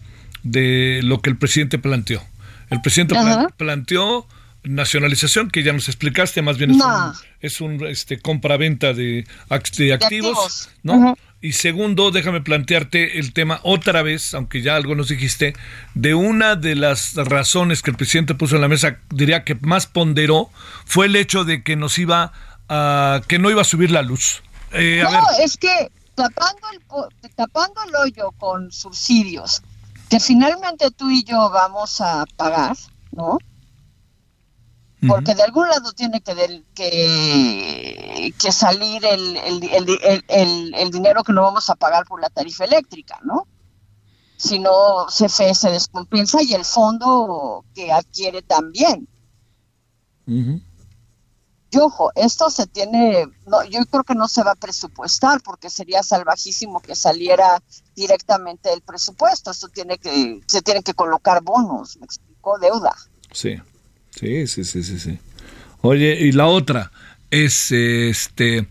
de 0.43 1.01
lo 1.03 1.21
que 1.21 1.29
el 1.29 1.37
presidente 1.37 1.79
planteó. 1.79 2.23
El 2.69 2.81
presidente 2.81 3.15
planteó 3.57 4.27
nacionalización, 4.63 5.49
que 5.49 5.63
ya 5.63 5.73
nos 5.73 5.87
explicaste, 5.87 6.41
más 6.41 6.57
bien 6.57 6.71
es 6.71 6.77
No. 6.77 7.07
un, 7.07 7.13
es 7.41 7.61
un 7.61 7.87
este, 7.87 8.19
compra-venta 8.19 8.93
de, 8.93 9.25
de 9.25 9.25
activos, 9.49 9.91
activos. 9.91 10.69
¿no? 10.83 11.15
Y 11.41 11.53
segundo, 11.53 12.11
déjame 12.11 12.41
plantearte 12.41 13.17
el 13.19 13.31
tema 13.31 13.61
otra 13.63 14.01
vez, 14.01 14.33
aunque 14.33 14.61
ya 14.61 14.75
algo 14.75 14.93
nos 14.95 15.07
dijiste, 15.07 15.53
de 15.93 16.13
una 16.13 16.55
de 16.57 16.75
las 16.75 17.15
razones 17.15 17.81
que 17.81 17.91
el 17.91 17.97
presidente 17.97 18.35
puso 18.35 18.55
en 18.55 18.61
la 18.61 18.67
mesa, 18.67 18.97
diría 19.09 19.45
que 19.45 19.55
más 19.55 19.87
ponderó, 19.87 20.49
fue 20.85 21.05
el 21.05 21.15
hecho 21.15 21.45
de 21.45 21.63
que 21.63 21.77
nos 21.77 21.97
iba 21.97 22.33
a, 22.67 23.21
que 23.27 23.39
no 23.39 23.49
iba 23.49 23.61
a 23.61 23.65
subir 23.65 23.89
la 23.91 24.01
luz. 24.01 24.43
Eh, 24.73 25.01
a 25.01 25.05
No, 25.05 25.11
ver, 25.11 25.21
es 25.45 25.55
que 25.57 25.89
tapando 26.15 26.67
el, 26.73 27.31
tapando 27.35 27.81
el 27.87 27.95
hoyo 27.95 28.31
con 28.37 28.69
subsidios, 28.73 29.61
que 30.09 30.19
finalmente 30.19 30.91
tú 30.91 31.09
y 31.11 31.23
yo 31.23 31.49
vamos 31.49 32.01
a 32.01 32.25
pagar, 32.35 32.75
¿no? 33.11 33.37
Porque 35.07 35.33
de 35.33 35.43
algún 35.43 35.69
lado 35.69 35.93
tiene 35.93 36.19
que, 36.19 36.35
del- 36.35 36.65
que, 36.75 38.33
que 38.37 38.51
salir 38.51 39.05
el, 39.05 39.37
el, 39.37 39.63
el, 40.27 40.73
el- 40.75 40.91
dinero 40.91 41.23
que 41.23 41.31
no 41.31 41.41
vamos 41.43 41.69
a 41.69 41.75
pagar 41.75 42.03
por 42.05 42.19
la 42.21 42.29
tarifa 42.29 42.65
eléctrica, 42.65 43.17
¿no? 43.23 43.47
Si 44.35 44.59
no, 44.59 45.05
CFE 45.07 45.53
se 45.55 45.69
descompensa 45.71 46.41
y 46.43 46.53
el 46.53 46.65
fondo 46.65 47.63
que 47.73 47.91
adquiere 47.91 48.41
también. 48.41 49.07
Ujú. 50.27 50.61
Y 51.71 51.77
ojo, 51.77 52.11
esto 52.15 52.49
se 52.49 52.65
tiene, 52.65 53.27
no, 53.45 53.63
yo 53.65 53.85
creo 53.85 54.03
que 54.03 54.15
no 54.15 54.27
se 54.27 54.41
va 54.43 54.51
a 54.53 54.55
presupuestar 54.55 55.41
porque 55.41 55.69
sería 55.69 56.01
salvajísimo 56.01 56.79
que 56.81 56.95
saliera 56.95 57.61
directamente 57.95 58.69
del 58.69 58.81
presupuesto. 58.81 59.51
Esto 59.51 59.67
tiene 59.69 59.99
que, 59.99 60.41
se 60.47 60.61
tienen 60.63 60.81
que 60.81 60.95
colocar 60.95 61.43
bonos, 61.43 61.97
me 61.97 62.05
explicó, 62.05 62.57
deuda. 62.57 62.95
Sí, 63.31 63.57
sí, 64.11 64.47
sí, 64.47 64.63
sí, 64.63 64.83
sí, 64.83 64.99
sí. 64.99 65.19
Oye, 65.81 66.17
y 66.19 66.31
la 66.31 66.47
otra 66.47 66.91
es, 67.29 67.71
este, 67.71 68.67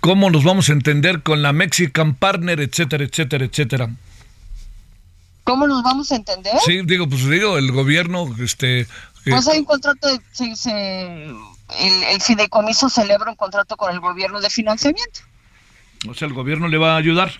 ¿cómo 0.00 0.30
nos 0.30 0.44
vamos 0.44 0.68
a 0.68 0.72
entender 0.74 1.24
con 1.24 1.42
la 1.42 1.52
Mexican 1.52 2.14
Partner, 2.14 2.60
etcétera, 2.60 3.02
etcétera, 3.04 3.44
etcétera? 3.46 3.90
¿Cómo 5.44 5.66
nos 5.66 5.82
vamos 5.82 6.12
a 6.12 6.16
entender? 6.16 6.52
Sí, 6.64 6.82
digo, 6.84 7.08
pues 7.08 7.28
digo, 7.28 7.58
el 7.58 7.72
gobierno, 7.72 8.32
este, 8.40 8.86
Pues 9.24 9.48
hay 9.48 9.58
un 9.58 9.64
contrato, 9.64 10.06
de, 10.08 10.20
se- 10.32 10.54
se- 10.54 11.32
el, 11.80 12.02
el 12.04 12.20
fideicomiso 12.20 12.88
celebra 12.88 13.30
un 13.30 13.36
contrato 13.36 13.76
con 13.76 13.92
el 13.92 14.00
gobierno 14.00 14.40
de 14.40 14.50
financiamiento. 14.50 15.20
o 16.08 16.14
sea, 16.14 16.28
el 16.28 16.34
gobierno 16.34 16.68
le 16.68 16.78
va 16.78 16.94
a 16.94 16.96
ayudar. 16.98 17.30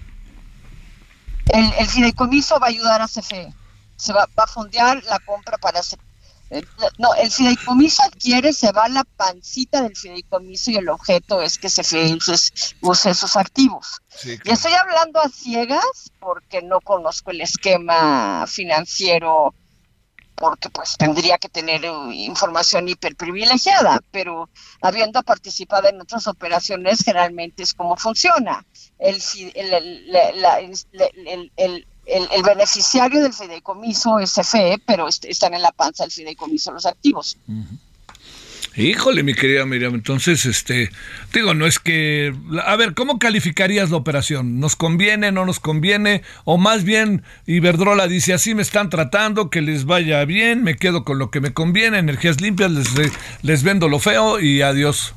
El, 1.53 1.73
el 1.79 1.87
fideicomiso 1.89 2.59
va 2.61 2.67
a 2.67 2.71
ayudar 2.71 3.03
a 3.03 3.09
CFE. 3.09 3.53
Se 3.97 4.13
va, 4.13 4.27
va 4.39 4.45
a 4.45 4.47
fondear 4.47 5.03
la 5.05 5.19
compra 5.21 5.59
para 5.59 5.81
hacer. 5.81 5.99
eh, 6.51 6.63
No, 6.99 7.15
el 7.15 7.31
fideicomiso 7.31 8.03
adquiere, 8.05 8.53
se 8.53 8.73
va 8.73 8.85
a 8.85 8.89
la 8.89 9.05
pancita 9.05 9.83
del 9.83 9.97
fideicomiso 9.97 10.71
y 10.71 10.77
el 10.77 10.89
objeto 10.89 11.43
es 11.43 11.59
que 11.59 11.69
CFE 11.69 12.15
use, 12.15 12.53
use 12.81 13.15
sus 13.15 13.37
activos. 13.37 14.01
Sí, 14.09 14.39
Y 14.45 14.51
estoy 14.51 14.73
hablando 14.73 15.21
a 15.21 15.29
ciegas 15.29 16.13
porque 16.21 16.63
no 16.63 16.81
conozco 16.81 17.31
el 17.33 17.41
esquema 17.41 18.47
financiero, 18.47 19.55
porque 20.43 20.71
pues 20.71 20.97
tendría 20.99 21.39
que 21.39 21.49
tener 21.49 21.85
eh, 21.85 21.93
información 22.15 22.89
hiperprivilegiada, 22.89 24.01
pero 24.11 24.49
habiendo 24.81 25.23
participado 25.23 25.89
en 25.89 26.01
otras 26.01 26.27
operaciones, 26.27 27.05
generalmente 27.05 27.63
es 27.63 27.75
como 27.75 27.97
funciona. 27.97 28.65
El, 28.99 29.21
el, 29.55 31.53
el- 31.57 31.87
el- 32.07 32.43
beneficiario 32.43 33.23
del 33.23 33.33
fideicomiso 33.33 34.19
es 34.19 34.33
CFE, 34.35 34.83
pero 34.85 35.07
est- 35.07 35.27
están 35.27 35.55
en 35.55 35.63
la 35.63 35.71
panza 35.71 36.03
del 36.03 36.11
fideicomiso 36.11 36.73
los 36.73 36.87
activos. 36.87 37.37
Híjole, 38.75 39.23
mi 39.23 39.35
querida 39.35 39.67
Miriam, 39.67 39.95
entonces, 39.95 40.47
este, 40.47 40.91
digo, 41.35 41.53
no 41.53 41.67
es 41.67 41.79
que, 41.79 42.35
a 42.65 42.75
ver, 42.77 42.95
¿cómo 42.95 43.19
calificarías 43.19 43.91
la 43.91 43.99
operación? 43.99 44.61
¿Nos 44.61 44.77
conviene, 44.77 45.31
no 45.31 45.45
nos 45.45 45.61
conviene? 45.61 46.23
O 46.45 46.57
más 46.57 46.83
bien, 46.83 47.23
Iberdrola 47.47 48.07
dice, 48.07 48.33
así 48.33 48.55
me 48.55 48.63
están 48.63 48.89
tratando, 48.89 49.51
que 49.51 49.61
les 49.61 49.85
vaya 49.85 50.25
bien, 50.25 50.63
me 50.63 50.77
quedo 50.77 51.05
con 51.05 51.19
lo 51.19 51.31
que 51.31 51.41
me 51.41 51.53
conviene, 51.53 51.99
energías 51.99 52.41
limpias, 52.41 52.71
les, 52.71 52.89
les 53.43 53.63
vendo 53.63 53.89
lo 53.89 53.99
feo 53.99 54.41
y 54.41 54.63
adiós. 54.63 55.15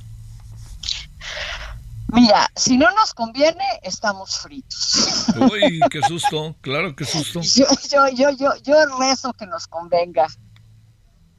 Mira, 2.07 2.49
si 2.55 2.77
no 2.77 2.91
nos 2.91 3.13
conviene, 3.13 3.63
estamos 3.83 4.39
fritos. 4.39 5.27
Uy, 5.51 5.79
qué 5.89 6.01
susto, 6.01 6.55
claro, 6.61 6.95
qué 6.95 7.05
susto. 7.05 7.41
yo, 7.55 7.65
yo, 7.89 8.07
yo, 8.09 8.29
yo, 8.31 8.49
yo 8.63 8.97
rezo 8.99 9.33
que 9.33 9.45
nos 9.47 9.67
convenga. 9.67 10.27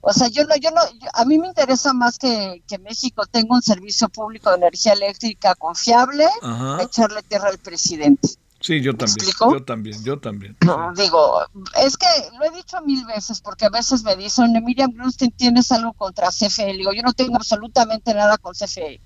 O 0.09 0.13
sea, 0.13 0.29
yo 0.29 0.45
no, 0.45 0.55
yo 0.57 0.71
no, 0.71 0.81
yo- 1.01 1.09
a 1.15 1.25
mí 1.25 1.37
me 1.37 1.49
interesa 1.49 1.93
más 1.93 2.17
que, 2.17 2.63
que 2.69 2.79
México 2.79 3.27
tenga 3.27 3.57
un 3.57 3.63
servicio 3.63 4.09
público 4.09 4.51
de 4.51 4.57
energía 4.59 4.93
eléctrica 4.93 5.57
confiable, 5.57 6.27
Ajá. 6.43 6.81
echarle 6.83 7.23
tierra 7.25 7.49
al 7.49 7.59
presidente. 7.59 8.29
Sí, 8.61 8.81
yo 8.81 8.93
también, 8.97 9.17
explico? 9.17 9.53
yo 9.53 9.65
también, 9.65 10.05
yo 10.05 10.21
también. 10.21 10.57
No, 10.65 10.93
digo, 10.95 11.41
es 11.83 11.97
que 11.97 12.07
lo 12.39 12.45
he 12.45 12.51
dicho 12.51 12.81
mil 12.83 13.05
veces, 13.05 13.41
porque 13.41 13.67
a 13.67 13.69
veces 13.69 14.05
me 14.05 14.15
dicen, 14.15 14.53
Miriam 14.65 14.93
Grunstein, 14.93 15.33
¿tienes 15.33 15.73
algo 15.73 15.93
contra 15.93 16.29
CFE? 16.31 16.67
Le 16.73 16.79
digo, 16.79 16.93
yo 16.93 17.03
no 17.03 17.13
tengo 17.13 17.35
absolutamente 17.35 18.15
nada 18.15 18.39
con 18.39 18.55
CFE. 18.55 19.01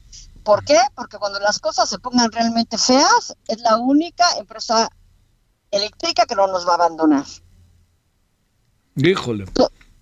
¿Por 0.45 0.65
qué? 0.67 0.79
Porque 0.95 1.17
cuando 1.17 1.41
las 1.41 1.59
cosas 1.61 1.89
se 1.89 1.99
pongan 1.99 2.31
realmente 2.31 2.77
feas, 2.77 3.35
es 3.49 3.59
la 3.61 3.79
única 3.79 4.25
empresa 4.39 4.91
eléctrica 5.71 6.27
que 6.27 6.35
no 6.35 6.47
nos 6.47 6.67
va 6.67 6.73
a 6.73 6.75
abandonar. 6.75 7.25
Híjole. 8.97 9.47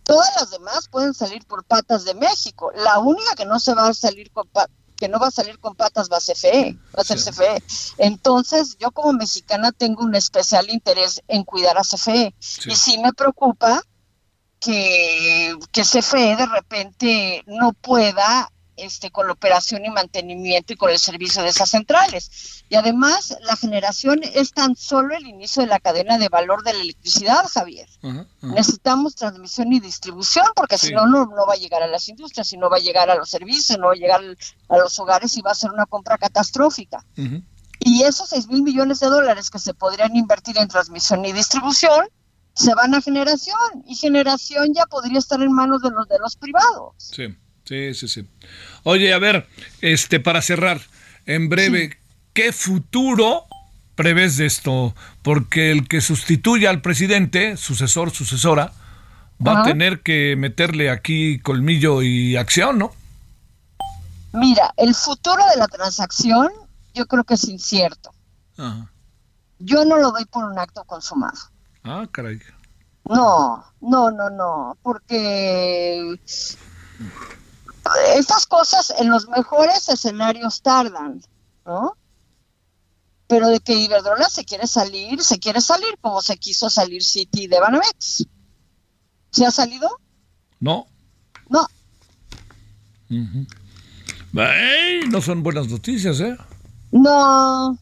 To- 0.08 0.14
todas 0.14 0.34
las 0.40 0.50
demás 0.50 0.88
pueden 0.88 1.12
salir 1.14 1.44
por 1.46 1.62
patas 1.64 2.04
de 2.04 2.14
México. 2.14 2.72
La 2.74 2.98
única 2.98 3.34
que 3.36 3.44
no 3.44 3.60
se 3.60 3.74
va 3.74 3.88
a 3.88 3.94
salir 3.94 4.30
con 4.32 4.48
que 4.96 5.08
no 5.08 5.20
va 5.20 5.28
a 5.28 5.30
salir 5.30 5.60
con 5.60 5.76
patas 5.76 6.08
va 6.10 6.16
a 6.16 6.20
CFE, 6.20 6.76
va 6.96 7.02
a 7.02 7.04
ser 7.04 7.20
Sí. 7.20 7.30
CFE. 7.30 7.62
Entonces, 7.98 8.76
yo 8.80 8.90
como 8.90 9.12
mexicana 9.12 9.70
tengo 9.70 10.02
un 10.02 10.16
especial 10.16 10.68
interés 10.70 11.22
en 11.28 11.44
cuidar 11.44 11.78
a 11.78 11.82
CFE. 11.82 12.34
Sí. 12.40 12.70
Y 12.70 12.74
sí 12.74 12.98
me 12.98 13.12
preocupa 13.12 13.80
que, 14.58 15.56
que 15.70 15.82
CFE 15.82 16.34
de 16.36 16.46
repente 16.46 17.44
no 17.46 17.72
pueda 17.74 18.50
este, 18.78 19.10
con 19.10 19.26
la 19.26 19.32
operación 19.32 19.84
y 19.84 19.90
mantenimiento 19.90 20.72
y 20.72 20.76
con 20.76 20.90
el 20.90 20.98
servicio 20.98 21.42
de 21.42 21.48
esas 21.50 21.70
centrales. 21.70 22.64
Y 22.68 22.74
además, 22.74 23.36
la 23.42 23.56
generación 23.56 24.20
es 24.22 24.52
tan 24.52 24.76
solo 24.76 25.16
el 25.16 25.26
inicio 25.26 25.62
de 25.62 25.68
la 25.68 25.80
cadena 25.80 26.18
de 26.18 26.28
valor 26.28 26.62
de 26.62 26.72
la 26.74 26.80
electricidad, 26.80 27.44
Javier. 27.52 27.88
Necesitamos 28.42 29.14
transmisión 29.14 29.72
y 29.72 29.80
distribución 29.80 30.46
porque 30.54 30.78
Sí. 30.78 30.88
si 30.88 30.94
no, 30.94 31.06
no 31.06 31.26
no 31.26 31.46
va 31.46 31.54
a 31.54 31.56
llegar 31.56 31.82
a 31.82 31.86
las 31.86 32.08
industrias, 32.08 32.52
y 32.52 32.56
no 32.56 32.70
va 32.70 32.76
a 32.76 32.80
llegar 32.80 33.10
a 33.10 33.14
los 33.16 33.28
servicios, 33.30 33.78
no 33.78 33.86
va 33.88 33.92
a 33.92 33.96
llegar 33.96 34.20
a 34.68 34.76
los 34.78 34.98
hogares 34.98 35.36
y 35.36 35.42
va 35.42 35.50
a 35.52 35.54
ser 35.54 35.70
una 35.70 35.86
compra 35.86 36.18
catastrófica. 36.18 37.04
Y 37.80 38.02
esos 38.02 38.28
6 38.30 38.48
mil 38.48 38.62
millones 38.62 39.00
de 39.00 39.06
dólares 39.06 39.50
que 39.50 39.58
se 39.58 39.72
podrían 39.74 40.14
invertir 40.16 40.58
en 40.58 40.68
transmisión 40.68 41.24
y 41.24 41.32
distribución 41.32 42.06
se 42.54 42.74
van 42.74 42.92
a 42.94 43.00
generación 43.00 43.84
y 43.86 43.94
generación 43.94 44.74
ya 44.74 44.84
podría 44.86 45.20
estar 45.20 45.40
en 45.40 45.52
manos 45.52 45.80
de 45.80 45.90
los 45.90 46.08
de 46.08 46.18
los 46.18 46.36
privados. 46.36 46.92
Sí, 46.96 47.28
sí, 47.68 47.94
sí, 47.94 48.08
sí. 48.08 48.28
Oye, 48.84 49.12
a 49.12 49.18
ver, 49.18 49.46
este, 49.80 50.20
para 50.20 50.42
cerrar, 50.42 50.80
en 51.26 51.48
breve, 51.48 51.98
¿qué 52.32 52.52
futuro 52.52 53.44
prevés 53.94 54.36
de 54.36 54.46
esto? 54.46 54.94
Porque 55.22 55.70
el 55.70 55.86
que 55.86 56.00
sustituya 56.00 56.70
al 56.70 56.80
presidente, 56.80 57.56
sucesor, 57.56 58.10
sucesora, 58.10 58.72
va 59.46 59.60
a 59.60 59.64
tener 59.64 60.00
que 60.00 60.34
meterle 60.36 60.90
aquí 60.90 61.38
colmillo 61.40 62.02
y 62.02 62.36
acción, 62.36 62.78
¿no? 62.78 62.92
Mira, 64.32 64.72
el 64.76 64.94
futuro 64.94 65.42
de 65.52 65.58
la 65.58 65.68
transacción 65.68 66.48
yo 66.94 67.06
creo 67.06 67.24
que 67.24 67.34
es 67.34 67.44
incierto. 67.44 68.10
Ajá. 68.56 68.90
Yo 69.58 69.84
no 69.84 69.96
lo 69.96 70.12
doy 70.12 70.24
por 70.26 70.44
un 70.44 70.58
acto 70.58 70.84
consumado. 70.84 71.38
Ah, 71.82 72.06
caray. 72.10 72.40
No, 73.08 73.64
no, 73.80 74.10
no, 74.10 74.30
no, 74.30 74.76
porque 74.82 76.18
estas 78.14 78.46
cosas 78.46 78.92
en 78.98 79.10
los 79.10 79.28
mejores 79.28 79.88
escenarios 79.88 80.62
tardan, 80.62 81.22
¿no? 81.64 81.96
Pero 83.26 83.48
de 83.48 83.60
que 83.60 83.74
Iberdrola 83.74 84.28
se 84.28 84.44
quiere 84.44 84.66
salir, 84.66 85.22
se 85.22 85.38
quiere 85.38 85.60
salir 85.60 85.98
como 86.00 86.22
se 86.22 86.36
quiso 86.38 86.70
salir 86.70 87.04
City 87.04 87.46
de 87.46 87.60
Banamex. 87.60 88.26
¿Se 89.30 89.44
ha 89.44 89.50
salido? 89.50 89.88
No. 90.60 90.86
No. 91.48 91.66
Ujú. 93.10 93.46
Ay, 94.36 95.00
no 95.10 95.20
son 95.20 95.42
buenas 95.42 95.68
noticias, 95.68 96.20
¿eh? 96.20 96.36
No, 96.90 97.78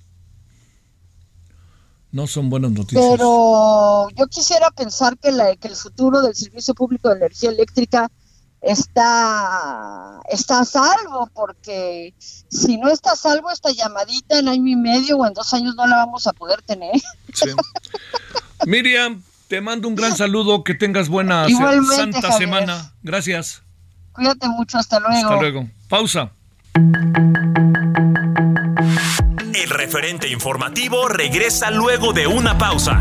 No 2.10 2.26
son 2.26 2.48
buenas 2.48 2.72
noticias. 2.72 3.04
Pero 3.10 4.08
yo 4.10 4.26
quisiera 4.26 4.70
pensar 4.70 5.18
que, 5.18 5.32
la, 5.32 5.54
que 5.56 5.68
el 5.68 5.76
futuro 5.76 6.22
del 6.22 6.34
servicio 6.34 6.74
público 6.74 7.08
de 7.08 7.16
energía 7.16 7.50
eléctrica 7.50 8.10
está, 8.66 10.20
está 10.28 10.60
a 10.60 10.64
salvo, 10.64 11.30
porque 11.32 12.14
si 12.18 12.76
no 12.76 12.88
está 12.88 13.12
a 13.12 13.16
salvo 13.16 13.50
esta 13.50 13.70
llamadita 13.70 14.38
en 14.38 14.48
año 14.48 14.66
y 14.66 14.76
medio 14.76 15.18
o 15.18 15.26
en 15.26 15.32
dos 15.32 15.54
años 15.54 15.74
no 15.76 15.86
la 15.86 15.96
vamos 15.96 16.26
a 16.26 16.32
poder 16.32 16.62
tener. 16.62 16.92
Miriam, 18.66 19.22
te 19.48 19.60
mando 19.60 19.88
un 19.88 19.94
gran 19.94 20.16
saludo, 20.16 20.64
que 20.64 20.74
tengas 20.74 21.08
buena 21.08 21.46
santa 21.94 22.32
semana. 22.32 22.92
Gracias. 23.02 23.62
Cuídate 24.12 24.48
mucho, 24.48 24.78
hasta 24.78 24.98
luego. 24.98 25.14
Hasta 25.14 25.40
luego. 25.40 25.68
Pausa. 25.88 26.32
El 29.54 29.70
referente 29.70 30.28
informativo 30.28 31.08
regresa 31.08 31.70
luego 31.70 32.12
de 32.12 32.26
una 32.26 32.58
pausa. 32.58 33.00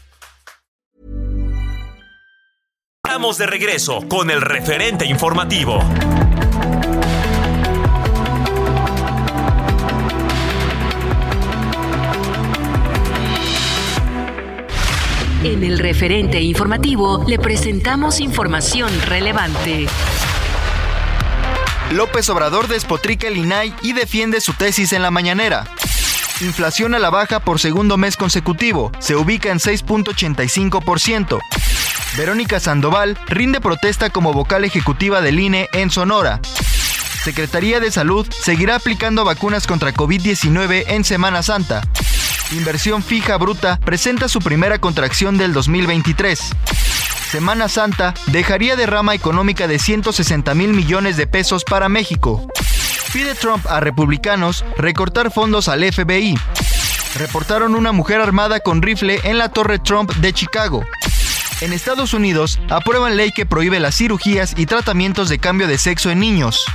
Estamos 3.11 3.37
de 3.37 3.45
regreso 3.45 4.07
con 4.07 4.31
el 4.31 4.39
referente 4.39 5.05
informativo. 5.05 5.79
En 15.43 15.61
el 15.61 15.77
referente 15.79 16.39
informativo 16.39 17.25
le 17.27 17.37
presentamos 17.37 18.21
información 18.21 18.89
relevante. 19.01 19.87
López 21.91 22.29
Obrador 22.29 22.69
despotrica 22.69 23.27
el 23.27 23.35
INAI 23.35 23.75
y 23.81 23.91
defiende 23.91 24.39
su 24.39 24.53
tesis 24.53 24.93
en 24.93 25.01
la 25.01 25.11
mañanera. 25.11 25.65
Inflación 26.39 26.95
a 26.95 26.99
la 26.99 27.09
baja 27.09 27.41
por 27.41 27.59
segundo 27.59 27.97
mes 27.97 28.15
consecutivo, 28.15 28.89
se 28.99 29.17
ubica 29.17 29.51
en 29.51 29.57
6.85%. 29.59 31.41
Verónica 32.17 32.59
Sandoval 32.59 33.17
rinde 33.27 33.61
protesta 33.61 34.09
como 34.09 34.33
vocal 34.33 34.65
ejecutiva 34.65 35.21
del 35.21 35.39
INE 35.39 35.69
en 35.73 35.89
Sonora. 35.89 36.41
Secretaría 37.23 37.79
de 37.79 37.91
Salud 37.91 38.27
seguirá 38.31 38.75
aplicando 38.75 39.23
vacunas 39.23 39.65
contra 39.65 39.93
COVID-19 39.93 40.85
en 40.87 41.03
Semana 41.03 41.41
Santa. 41.43 41.81
Inversión 42.51 43.01
fija 43.01 43.37
bruta 43.37 43.79
presenta 43.79 44.27
su 44.27 44.39
primera 44.39 44.79
contracción 44.79 45.37
del 45.37 45.53
2023. 45.53 46.39
Semana 47.31 47.69
Santa 47.69 48.13
dejaría 48.27 48.75
derrama 48.75 49.15
económica 49.15 49.67
de 49.67 49.79
160 49.79 50.53
mil 50.53 50.73
millones 50.73 51.15
de 51.15 51.27
pesos 51.27 51.63
para 51.63 51.87
México. 51.87 52.45
Pide 53.13 53.35
Trump 53.35 53.65
a 53.67 53.79
republicanos 53.79 54.65
recortar 54.77 55.31
fondos 55.31 55.69
al 55.69 55.83
FBI. 55.83 56.37
Reportaron 57.15 57.75
una 57.75 57.93
mujer 57.93 58.19
armada 58.19 58.59
con 58.59 58.81
rifle 58.81 59.21
en 59.23 59.37
la 59.37 59.49
Torre 59.49 59.79
Trump 59.79 60.11
de 60.15 60.33
Chicago. 60.33 60.83
En 61.61 61.73
Estados 61.73 62.15
Unidos 62.15 62.59
aprueban 62.69 63.15
ley 63.15 63.31
que 63.31 63.45
prohíbe 63.45 63.79
las 63.79 63.95
cirugías 63.95 64.55
y 64.57 64.65
tratamientos 64.65 65.29
de 65.29 65.37
cambio 65.37 65.67
de 65.67 65.77
sexo 65.77 66.09
en 66.09 66.19
niños. 66.19 66.65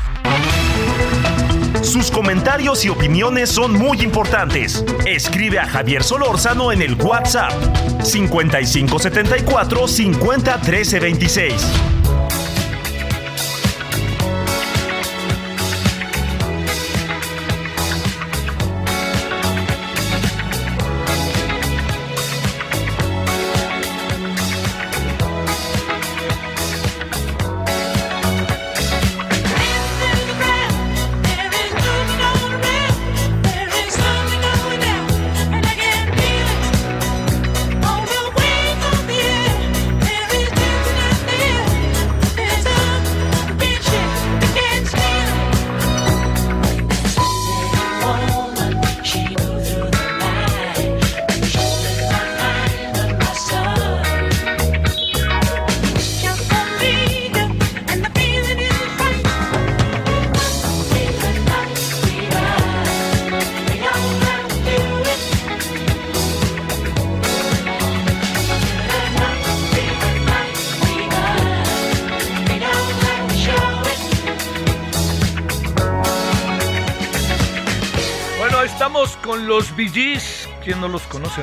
Sus 1.83 2.13
comentarios 2.13 2.85
y 2.85 2.89
opiniones 2.89 3.51
son 3.51 3.73
muy 3.73 4.01
importantes. 4.03 4.85
Escribe 5.05 5.59
a 5.59 5.67
Javier 5.67 6.05
Solórzano 6.05 6.71
en 6.71 6.83
el 6.83 6.95
WhatsApp 6.95 7.53
5574 8.05 9.89
50 9.89 10.61
13 10.61 11.01
26. 11.01 11.53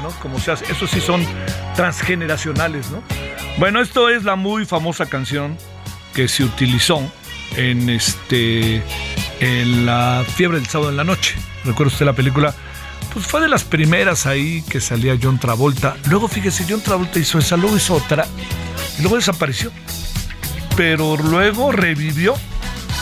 No. 0.01 0.10
Como 0.21 0.39
se 0.39 0.51
hace, 0.51 0.71
esos 0.71 0.89
sí 0.89 0.99
son 0.99 1.25
transgeneracionales, 1.75 2.89
¿no? 2.91 3.03
Bueno, 3.58 3.82
esto 3.82 4.10
es 4.10 4.23
la 4.23 4.36
muy 4.36 4.65
famosa 4.65 5.06
canción 5.08 5.58
que 6.13 6.27
se 6.27 6.43
utilizó 6.43 7.01
en 7.56 7.89
este 7.89 8.84
en 9.39 9.86
la 9.86 10.23
fiebre 10.36 10.60
del 10.60 10.67
sábado 10.67 10.89
en 10.91 10.97
la 10.97 11.03
noche. 11.03 11.36
¿Recuerda 11.65 11.93
usted 11.93 12.06
la 12.06 12.13
película? 12.13 12.53
Pues 13.13 13.25
fue 13.27 13.41
de 13.41 13.47
las 13.47 13.63
primeras 13.63 14.25
ahí 14.25 14.63
que 14.69 14.79
salía 14.82 15.17
John 15.21 15.38
Travolta. 15.38 15.97
Luego, 16.10 16.27
fíjese, 16.27 16.65
John 16.67 16.82
Travolta 16.82 17.19
hizo 17.19 17.38
esa, 17.38 17.58
luego 17.58 17.77
hizo 17.77 17.95
otra, 17.95 18.25
y 18.97 19.01
luego 19.01 19.17
desapareció. 19.17 19.71
Pero 20.75 21.15
luego 21.17 21.71
revivió, 21.71 22.34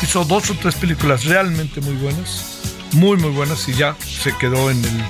hizo 0.01 0.25
dos 0.25 0.49
o 0.49 0.56
tres 0.56 0.75
películas 0.75 1.25
realmente 1.25 1.80
muy 1.80 1.93
buenas 1.95 2.51
muy 2.93 3.17
muy 3.17 3.32
buenas 3.32 3.67
y 3.69 3.73
ya 3.73 3.95
se 4.01 4.36
quedó 4.38 4.69
en 4.69 4.84
el 4.84 5.04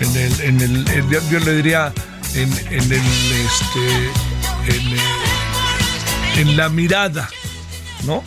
en 0.00 0.16
el, 0.16 0.40
en 0.40 0.60
el, 0.60 0.84
yo 1.30 1.38
le 1.40 1.54
diría 1.54 1.92
en, 2.34 2.52
en 2.70 2.92
el 2.92 2.92
este 2.92 4.10
en, 4.68 6.48
en, 6.48 6.56
la 6.56 6.68
mirada 6.68 7.28
no 8.04 8.24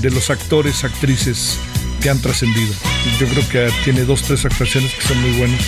de 0.00 0.10
los 0.10 0.30
actores 0.30 0.84
actrices 0.84 1.58
que 2.00 2.10
han 2.10 2.20
trascendido. 2.20 2.72
Yo 3.18 3.28
creo 3.28 3.48
que 3.48 3.72
tiene 3.84 4.04
dos 4.04 4.22
tres 4.22 4.44
actuaciones 4.44 4.92
que 4.94 5.02
son 5.02 5.20
muy 5.20 5.32
buenas. 5.38 5.60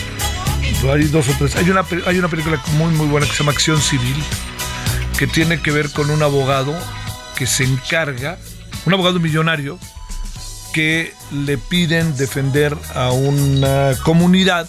Hay 0.92 1.04
dos 1.04 1.28
o 1.28 1.32
tres. 1.38 1.56
Hay 1.56 1.70
una 1.70 1.84
hay 2.06 2.18
una 2.18 2.28
película 2.28 2.60
muy 2.78 2.92
muy 2.92 3.06
buena 3.06 3.26
que 3.26 3.32
se 3.32 3.38
llama 3.38 3.52
Acción 3.52 3.80
Civil 3.80 4.16
que 5.18 5.26
tiene 5.26 5.60
que 5.60 5.70
ver 5.70 5.90
con 5.90 6.10
un 6.10 6.22
abogado 6.22 6.74
que 7.36 7.46
se 7.46 7.64
encarga 7.64 8.38
un 8.84 8.92
abogado 8.92 9.20
millonario 9.20 9.78
que 10.72 11.12
le 11.30 11.56
piden 11.56 12.16
defender 12.16 12.76
a 12.94 13.12
una 13.12 13.92
comunidad 14.02 14.68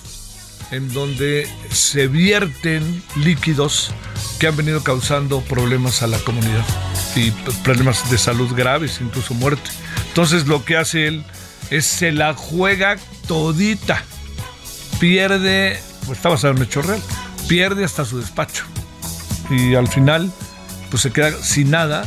en 0.71 0.91
donde 0.93 1.47
se 1.71 2.07
vierten 2.07 3.03
líquidos 3.15 3.91
que 4.39 4.47
han 4.47 4.57
venido 4.57 4.83
causando 4.83 5.41
problemas 5.41 6.01
a 6.01 6.07
la 6.07 6.17
comunidad 6.19 6.65
y 7.15 7.31
problemas 7.63 8.09
de 8.09 8.17
salud 8.17 8.53
graves, 8.55 8.99
incluso 9.01 9.33
muerte. 9.33 9.69
Entonces 10.07 10.47
lo 10.47 10.65
que 10.65 10.77
hace 10.77 11.07
él 11.07 11.25
es 11.69 11.85
se 11.85 12.11
la 12.11 12.33
juega 12.33 12.97
todita. 13.27 14.03
Pierde, 14.99 15.79
pues 16.05 16.17
está 16.17 16.29
basado 16.29 16.55
en 16.55 16.63
hecho 16.63 16.81
real, 16.81 17.01
pierde 17.47 17.83
hasta 17.83 18.05
su 18.05 18.19
despacho. 18.19 18.65
y 19.49 19.75
al 19.75 19.87
final 19.87 20.31
pues 20.89 21.03
se 21.03 21.11
queda 21.11 21.31
sin 21.43 21.71
nada 21.71 22.05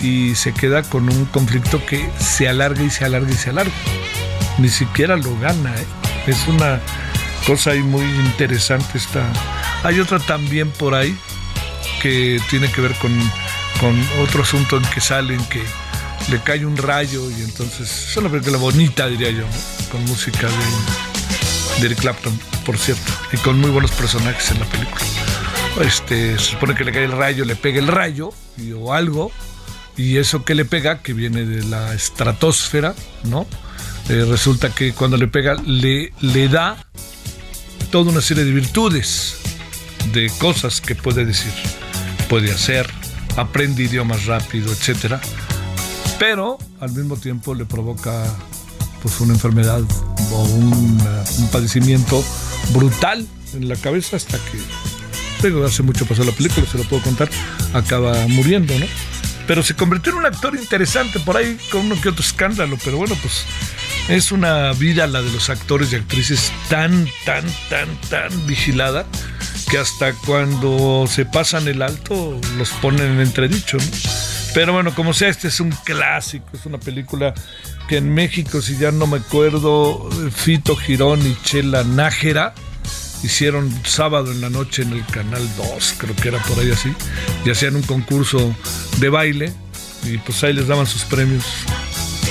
y 0.00 0.34
se 0.34 0.52
queda 0.52 0.82
con 0.82 1.08
un 1.08 1.24
conflicto 1.26 1.84
que 1.86 2.08
se 2.18 2.48
alarga 2.48 2.82
y 2.82 2.90
se 2.90 3.04
alarga 3.04 3.30
y 3.30 3.36
se 3.36 3.50
alarga. 3.50 3.72
Ni 4.58 4.68
siquiera 4.68 5.16
lo 5.16 5.38
gana, 5.38 5.74
¿eh? 5.74 5.86
es 6.26 6.46
una 6.48 6.80
cosa 7.46 7.70
ahí 7.70 7.82
muy 7.82 8.04
interesante 8.04 8.98
esta. 8.98 9.32
Hay 9.84 10.00
otra 10.00 10.18
también 10.18 10.70
por 10.70 10.94
ahí 10.94 11.16
que 12.02 12.40
tiene 12.50 12.70
que 12.70 12.80
ver 12.80 12.92
con, 12.94 13.12
con 13.80 13.96
otro 14.20 14.42
asunto 14.42 14.76
en 14.76 14.82
que 14.84 15.00
salen 15.00 15.42
que 15.46 15.62
le 16.30 16.40
cae 16.40 16.66
un 16.66 16.76
rayo 16.76 17.30
y 17.30 17.42
entonces 17.42 18.08
es 18.10 18.16
una 18.16 18.28
película 18.28 18.58
bonita 18.58 19.06
diría 19.06 19.30
yo, 19.30 19.44
con 19.92 20.04
música 20.06 20.48
de, 20.48 21.80
de 21.80 21.86
Eric 21.86 22.00
Clapton, 22.00 22.38
por 22.64 22.78
cierto, 22.78 23.12
y 23.32 23.36
con 23.36 23.60
muy 23.60 23.70
buenos 23.70 23.92
personajes 23.92 24.50
en 24.50 24.60
la 24.60 24.66
película. 24.66 25.04
Este, 25.82 26.38
se 26.38 26.44
supone 26.44 26.74
que 26.74 26.84
le 26.84 26.92
cae 26.92 27.04
el 27.04 27.12
rayo, 27.12 27.44
le 27.44 27.54
pega 27.54 27.78
el 27.78 27.86
rayo 27.86 28.32
o 28.80 28.92
algo, 28.92 29.30
y 29.96 30.16
eso 30.16 30.44
que 30.44 30.54
le 30.54 30.64
pega, 30.64 31.00
que 31.00 31.12
viene 31.12 31.44
de 31.44 31.64
la 31.64 31.94
estratosfera, 31.94 32.94
¿no? 33.24 33.46
Eh, 34.08 34.24
resulta 34.28 34.70
que 34.70 34.92
cuando 34.92 35.16
le 35.16 35.28
pega 35.28 35.54
le, 35.54 36.12
le 36.20 36.48
da 36.48 36.76
toda 37.96 38.12
una 38.12 38.20
serie 38.20 38.44
de 38.44 38.52
virtudes, 38.52 39.38
de 40.12 40.30
cosas 40.38 40.82
que 40.82 40.94
puede 40.94 41.24
decir, 41.24 41.50
puede 42.28 42.52
hacer, 42.52 42.86
aprende 43.38 43.84
idiomas 43.84 44.26
rápido, 44.26 44.70
etcétera, 44.70 45.18
pero 46.18 46.58
al 46.78 46.92
mismo 46.92 47.16
tiempo 47.16 47.54
le 47.54 47.64
provoca 47.64 48.22
pues 49.00 49.18
una 49.22 49.32
enfermedad 49.32 49.80
o 50.30 50.42
un, 50.42 51.00
un 51.38 51.48
padecimiento 51.50 52.22
brutal 52.74 53.26
en 53.54 53.66
la 53.66 53.76
cabeza 53.76 54.16
hasta 54.16 54.36
que 54.36 55.48
digo, 55.48 55.64
hace 55.64 55.82
mucho 55.82 56.04
pasó 56.04 56.22
la 56.22 56.32
película, 56.32 56.66
se 56.70 56.76
lo 56.76 56.84
puedo 56.84 57.02
contar, 57.02 57.30
acaba 57.72 58.28
muriendo, 58.28 58.78
¿no? 58.78 58.84
Pero 59.46 59.62
se 59.62 59.74
convirtió 59.74 60.12
en 60.12 60.18
un 60.18 60.26
actor 60.26 60.54
interesante 60.54 61.18
por 61.18 61.38
ahí 61.38 61.56
con 61.72 61.86
uno 61.86 61.98
que 61.98 62.10
otro 62.10 62.22
escándalo, 62.22 62.76
pero 62.84 62.98
bueno, 62.98 63.16
pues 63.22 63.46
es 64.08 64.32
una 64.32 64.72
vida 64.72 65.06
la 65.06 65.22
de 65.22 65.32
los 65.32 65.50
actores 65.50 65.92
y 65.92 65.96
actrices 65.96 66.52
tan, 66.68 67.08
tan, 67.24 67.44
tan, 67.68 67.88
tan 68.08 68.46
vigilada 68.46 69.06
que 69.70 69.78
hasta 69.78 70.12
cuando 70.12 71.06
se 71.08 71.24
pasan 71.24 71.66
el 71.66 71.82
alto 71.82 72.40
los 72.56 72.70
ponen 72.70 73.12
en 73.12 73.20
entredicho, 73.20 73.78
¿no? 73.78 73.84
Pero 74.54 74.72
bueno, 74.72 74.94
como 74.94 75.12
sea, 75.12 75.28
este 75.28 75.48
es 75.48 75.60
un 75.60 75.70
clásico, 75.70 76.46
es 76.54 76.64
una 76.64 76.78
película 76.78 77.34
que 77.88 77.98
en 77.98 78.14
México, 78.14 78.62
si 78.62 78.78
ya 78.78 78.90
no 78.90 79.06
me 79.06 79.18
acuerdo, 79.18 80.08
Fito 80.34 80.76
Girón 80.76 81.20
y 81.26 81.36
Chela 81.42 81.84
Nájera 81.84 82.54
hicieron 83.22 83.70
sábado 83.84 84.32
en 84.32 84.40
la 84.40 84.48
noche 84.48 84.82
en 84.82 84.92
el 84.92 85.04
Canal 85.06 85.46
2, 85.56 85.94
creo 85.98 86.16
que 86.16 86.28
era 86.28 86.38
por 86.44 86.58
ahí 86.58 86.70
así, 86.70 86.90
y 87.44 87.50
hacían 87.50 87.76
un 87.76 87.82
concurso 87.82 88.54
de 88.98 89.08
baile 89.08 89.52
y 90.04 90.16
pues 90.18 90.42
ahí 90.44 90.52
les 90.52 90.68
daban 90.68 90.86
sus 90.86 91.04
premios. 91.04 91.44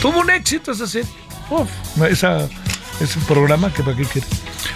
Tuvo 0.02 0.22
un 0.22 0.30
éxito 0.30 0.72
esa 0.72 0.88
serie. 0.88 1.25
Uf, 1.50 1.70
esa, 2.10 2.48
ese 3.00 3.20
programa 3.28 3.72
que 3.74 3.84
para 3.84 3.96
qué 3.98 4.04
quiere. 4.06 4.28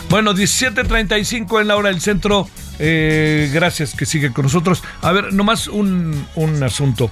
Bueno, 0.10 0.34
17.35 0.34 1.62
en 1.62 1.68
la 1.68 1.76
hora 1.76 1.90
del 1.90 2.02
centro. 2.02 2.48
Eh, 2.80 3.50
gracias 3.54 3.94
que 3.94 4.06
sigue 4.06 4.32
con 4.32 4.44
nosotros. 4.44 4.84
A 5.02 5.12
ver, 5.12 5.34
nomás 5.34 5.68
un, 5.68 6.26
un 6.36 6.64
asunto. 6.64 7.12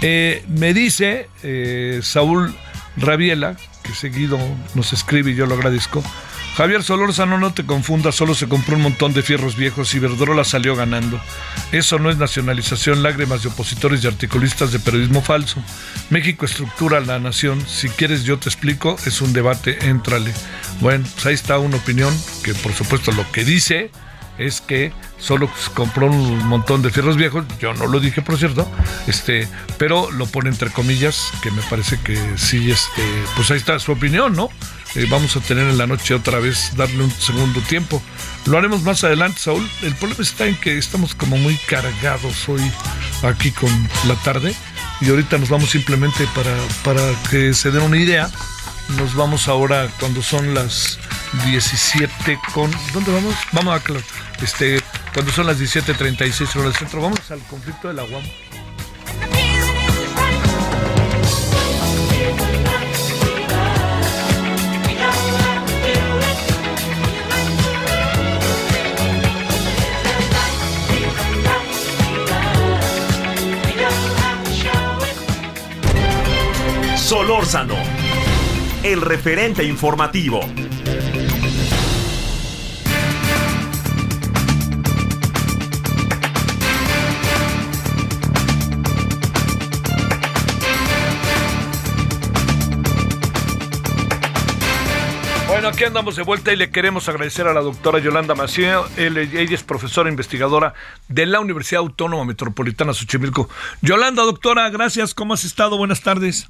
Eh, 0.00 0.44
me 0.48 0.74
dice 0.74 1.28
eh, 1.42 2.00
Saúl 2.02 2.54
Rabiela, 2.96 3.56
que 3.82 3.94
seguido 3.94 4.38
nos 4.74 4.92
escribe 4.92 5.32
y 5.32 5.34
yo 5.34 5.46
lo 5.46 5.54
agradezco. 5.54 6.02
Javier 6.56 6.82
Solórzano, 6.82 7.38
no 7.38 7.54
te 7.54 7.64
confundas, 7.64 8.14
solo 8.14 8.34
se 8.34 8.46
compró 8.46 8.76
un 8.76 8.82
montón 8.82 9.14
de 9.14 9.22
fierros 9.22 9.56
viejos 9.56 9.94
y 9.94 9.98
Verdrola 9.98 10.44
salió 10.44 10.76
ganando. 10.76 11.18
Eso 11.72 11.98
no 11.98 12.10
es 12.10 12.18
nacionalización, 12.18 13.02
lágrimas 13.02 13.42
de 13.42 13.48
opositores 13.48 14.04
y 14.04 14.06
articulistas 14.06 14.70
de 14.70 14.78
periodismo 14.78 15.22
falso. 15.22 15.62
México 16.10 16.44
estructura 16.44 17.00
la 17.00 17.18
nación, 17.18 17.66
si 17.66 17.88
quieres 17.88 18.24
yo 18.24 18.38
te 18.38 18.50
explico, 18.50 18.96
es 19.06 19.22
un 19.22 19.32
debate, 19.32 19.88
éntrale. 19.88 20.34
Bueno, 20.80 21.06
pues 21.14 21.24
ahí 21.24 21.34
está 21.34 21.58
una 21.58 21.78
opinión 21.78 22.14
que 22.44 22.52
por 22.54 22.74
supuesto 22.74 23.12
lo 23.12 23.30
que 23.32 23.44
dice 23.44 23.90
es 24.36 24.60
que 24.60 24.92
solo 25.18 25.50
compró 25.74 26.06
un 26.06 26.46
montón 26.46 26.82
de 26.82 26.90
fierros 26.90 27.16
viejos, 27.16 27.44
yo 27.60 27.72
no 27.74 27.86
lo 27.86 28.00
dije 28.00 28.22
por 28.22 28.38
cierto, 28.38 28.70
este, 29.06 29.48
pero 29.78 30.10
lo 30.10 30.26
pone 30.26 30.50
entre 30.50 30.70
comillas, 30.70 31.32
que 31.42 31.50
me 31.50 31.62
parece 31.62 31.98
que 32.00 32.18
sí, 32.36 32.70
este, 32.70 33.02
pues 33.36 33.50
ahí 33.50 33.58
está 33.58 33.78
su 33.78 33.92
opinión, 33.92 34.34
¿no? 34.34 34.50
Eh, 34.94 35.06
vamos 35.08 35.36
a 35.36 35.40
tener 35.40 35.66
en 35.68 35.78
la 35.78 35.86
noche 35.86 36.14
otra 36.14 36.38
vez, 36.38 36.76
darle 36.76 37.04
un 37.04 37.10
segundo 37.10 37.60
tiempo. 37.60 38.02
Lo 38.46 38.58
haremos 38.58 38.82
más 38.82 39.04
adelante, 39.04 39.38
Saúl. 39.40 39.68
El 39.82 39.94
problema 39.94 40.22
está 40.22 40.46
en 40.46 40.56
que 40.56 40.76
estamos 40.76 41.14
como 41.14 41.36
muy 41.38 41.56
cargados 41.66 42.48
hoy 42.48 42.62
aquí 43.22 43.50
con 43.52 43.70
la 44.06 44.14
tarde 44.16 44.54
y 45.00 45.08
ahorita 45.08 45.38
nos 45.38 45.48
vamos 45.48 45.70
simplemente 45.70 46.26
para, 46.34 46.54
para 46.84 47.02
que 47.30 47.54
se 47.54 47.70
den 47.70 47.82
una 47.82 47.96
idea. 47.96 48.30
Nos 48.98 49.14
vamos 49.14 49.48
ahora 49.48 49.88
cuando 49.98 50.22
son 50.22 50.54
las 50.54 50.98
17 51.46 52.38
con... 52.52 52.70
¿Dónde 52.92 53.12
vamos? 53.12 53.34
Vamos 53.52 53.80
a... 53.80 54.42
Este, 54.42 54.82
cuando 55.14 55.32
son 55.32 55.46
las 55.46 55.58
17.36 55.58 56.56
horas 56.56 56.64
del 56.64 56.74
centro, 56.74 57.00
vamos 57.00 57.30
al 57.30 57.40
conflicto 57.46 57.88
de 57.88 57.94
la 57.94 58.04
UAM. 58.04 58.22
Solórzano, 77.12 77.74
el 78.82 79.02
referente 79.02 79.62
informativo. 79.64 80.40
Bueno, 95.48 95.68
aquí 95.68 95.84
andamos 95.84 96.16
de 96.16 96.22
vuelta 96.22 96.50
y 96.50 96.56
le 96.56 96.70
queremos 96.70 97.10
agradecer 97.10 97.46
a 97.46 97.52
la 97.52 97.60
doctora 97.60 97.98
Yolanda 97.98 98.34
Maciel. 98.34 98.84
Ella 98.96 99.54
es 99.54 99.62
profesora 99.62 100.08
investigadora 100.08 100.72
de 101.08 101.26
la 101.26 101.40
Universidad 101.40 101.80
Autónoma 101.80 102.24
Metropolitana 102.24 102.94
Xochimilco. 102.94 103.50
Yolanda, 103.82 104.22
doctora, 104.22 104.70
gracias. 104.70 105.12
¿Cómo 105.12 105.34
has 105.34 105.44
estado? 105.44 105.76
Buenas 105.76 106.00
tardes. 106.00 106.48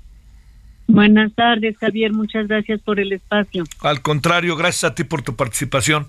Buenas 0.92 1.32
tardes, 1.32 1.78
Javier. 1.78 2.12
Muchas 2.12 2.48
gracias 2.48 2.78
por 2.82 3.00
el 3.00 3.14
espacio. 3.14 3.64
Al 3.80 4.02
contrario, 4.02 4.56
gracias 4.56 4.92
a 4.92 4.94
ti 4.94 5.04
por 5.04 5.22
tu 5.22 5.34
participación. 5.34 6.06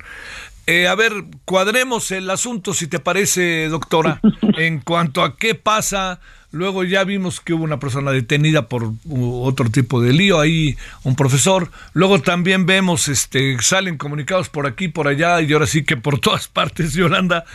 Eh, 0.67 0.89
a 0.89 0.95
ver, 0.95 1.13
cuadremos 1.45 2.11
el 2.11 2.29
asunto, 2.29 2.73
si 2.73 2.87
te 2.87 2.99
parece, 2.99 3.69
doctora, 3.69 4.19
en 4.57 4.81
cuanto 4.81 5.23
a 5.23 5.37
qué 5.37 5.55
pasa. 5.55 6.19
Luego 6.51 6.83
ya 6.83 7.05
vimos 7.05 7.39
que 7.39 7.53
hubo 7.53 7.63
una 7.63 7.79
persona 7.79 8.11
detenida 8.11 8.67
por 8.67 8.91
otro 9.09 9.69
tipo 9.69 10.01
de 10.01 10.11
lío, 10.11 10.41
ahí 10.41 10.75
un 11.03 11.15
profesor. 11.15 11.71
Luego 11.93 12.19
también 12.21 12.65
vemos, 12.65 13.07
este, 13.07 13.57
salen 13.61 13.97
comunicados 13.97 14.49
por 14.49 14.67
aquí, 14.67 14.89
por 14.89 15.07
allá, 15.07 15.39
y 15.41 15.53
ahora 15.53 15.65
sí 15.65 15.85
que 15.85 15.95
por 15.95 16.19
todas 16.21 16.49
partes, 16.49 16.93
Yolanda. 16.93 17.45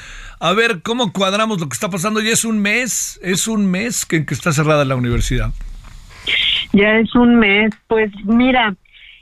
A 0.40 0.54
ver, 0.54 0.80
¿cómo 0.80 1.12
cuadramos 1.12 1.60
lo 1.60 1.68
que 1.68 1.74
está 1.74 1.90
pasando? 1.90 2.20
Ya 2.20 2.32
es 2.32 2.46
un 2.46 2.58
mes, 2.58 3.20
es 3.22 3.48
un 3.48 3.70
mes 3.70 4.06
que, 4.06 4.16
en 4.16 4.24
que 4.24 4.32
está 4.32 4.50
cerrada 4.50 4.86
la 4.86 4.96
universidad. 4.96 5.52
Ya 6.72 6.98
es 6.98 7.14
un 7.14 7.36
mes, 7.36 7.70
pues 7.86 8.12
mira, 8.24 8.74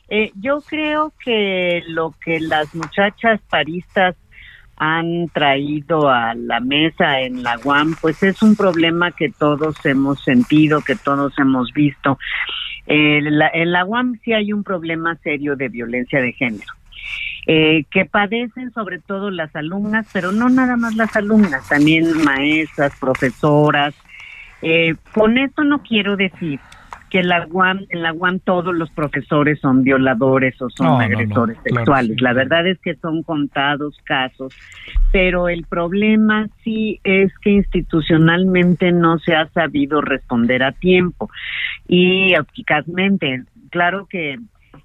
eh, 0.08 0.30
yo 0.40 0.60
creo 0.60 1.12
que 1.24 1.82
lo 1.88 2.14
que 2.24 2.40
las 2.40 2.74
muchachas 2.74 3.40
paristas 3.48 4.16
han 4.76 5.28
traído 5.32 6.08
a 6.10 6.34
la 6.34 6.60
mesa 6.60 7.20
en 7.20 7.42
la 7.42 7.58
UAM, 7.64 7.96
pues 8.00 8.22
es 8.22 8.42
un 8.42 8.56
problema 8.56 9.10
que 9.10 9.30
todos 9.30 9.74
hemos 9.86 10.22
sentido, 10.22 10.82
que 10.82 10.96
todos 10.96 11.32
hemos 11.38 11.72
visto. 11.72 12.18
Eh, 12.86 13.20
la, 13.22 13.48
en 13.48 13.72
la 13.72 13.84
UAM 13.84 14.20
sí 14.22 14.32
hay 14.32 14.52
un 14.52 14.62
problema 14.62 15.16
serio 15.16 15.56
de 15.56 15.68
violencia 15.68 16.20
de 16.20 16.32
género. 16.32 16.72
Eh, 17.48 17.84
que 17.90 18.04
padecen 18.04 18.72
sobre 18.72 18.98
todo 18.98 19.30
las 19.30 19.54
alumnas, 19.54 20.06
pero 20.12 20.32
no 20.32 20.48
nada 20.48 20.76
más 20.76 20.96
las 20.96 21.14
alumnas, 21.14 21.68
también 21.68 22.24
maestras, 22.24 22.92
profesoras. 22.98 23.94
Eh, 24.62 24.94
con 25.12 25.38
esto 25.38 25.62
no 25.62 25.82
quiero 25.82 26.16
decir 26.16 26.58
que 27.10 27.22
la 27.22 27.46
UAM, 27.50 27.86
en 27.90 28.02
la 28.02 28.12
UAM 28.12 28.40
todos 28.40 28.74
los 28.74 28.90
profesores 28.90 29.60
son 29.60 29.82
violadores 29.82 30.60
o 30.60 30.68
son 30.70 30.86
No, 30.86 30.92
no, 30.92 30.98
no, 30.98 31.04
agresores 31.04 31.56
claro, 31.58 31.76
sexuales. 31.76 32.16
sí, 32.16 32.22
la 32.22 32.32
verdad 32.32 32.66
es 32.66 32.78
que 32.80 32.94
son 32.96 33.22
contados 33.22 33.96
casos, 34.04 34.54
pero 35.12 35.48
el 35.48 35.64
problema 35.64 36.48
sí 36.64 37.00
es 37.04 37.32
que 37.40 37.50
institucionalmente 37.50 38.92
no 38.92 39.18
se 39.18 39.34
ha 39.34 39.48
sabido 39.48 40.00
responder 40.00 40.62
a 40.62 40.72
tiempo 40.72 41.30
y 41.86 42.34
eficazmente. 42.34 43.44
Claro 43.70 44.06
que 44.06 44.38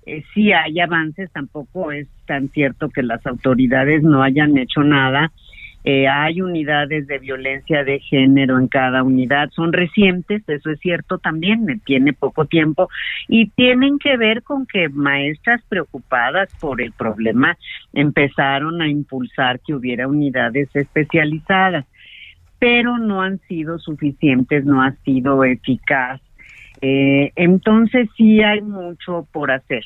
eh, 0.06 0.24
sí 0.34 0.52
hay 0.52 0.80
avances, 0.80 1.32
tampoco 1.32 1.92
es 1.92 2.08
tan 2.26 2.50
cierto 2.50 2.90
que 2.90 3.04
las 3.04 3.26
autoridades 3.26 4.04
no 4.04 4.24
hayan 4.24 4.58
hecho 4.58 4.84
nada 4.84 5.32
Eh, 5.84 6.08
hay 6.08 6.42
unidades 6.42 7.08
de 7.08 7.18
violencia 7.18 7.84
de 7.84 8.00
género 8.00 8.60
en 8.60 8.68
cada 8.68 9.02
unidad, 9.02 9.50
son 9.52 9.74
recientes, 9.74 10.44
eso 10.48 10.70
es 10.70 10.80
cierto 10.80 11.18
también, 11.18 11.82
tiene 11.86 12.14
poco 12.14 12.46
tiempo, 12.46 12.88
y 13.28 13.50
tienen 13.50 13.98
que 13.98 14.16
ver 14.18 14.44
con 14.44 14.68
que 14.68 14.90
maestras 14.90 15.62
preocupadas 15.68 16.54
por 16.60 16.82
el 16.82 16.92
problema 16.92 17.58
empezaron 17.94 18.82
a 18.82 18.88
impulsar 18.88 19.60
que 19.60 19.74
hubiera 19.74 20.08
unidades 20.08 20.70
especializadas, 20.76 21.86
pero 22.60 23.00
no 23.00 23.24
han 23.24 23.40
sido 23.48 23.80
suficientes, 23.80 24.66
no 24.66 24.84
ha 24.84 24.92
sido 25.04 25.44
eficaz. 25.44 26.22
Eh, 26.82 27.32
entonces 27.36 28.08
sí 28.16 28.42
hay 28.42 28.62
mucho 28.62 29.28
por 29.32 29.52
hacer. 29.52 29.84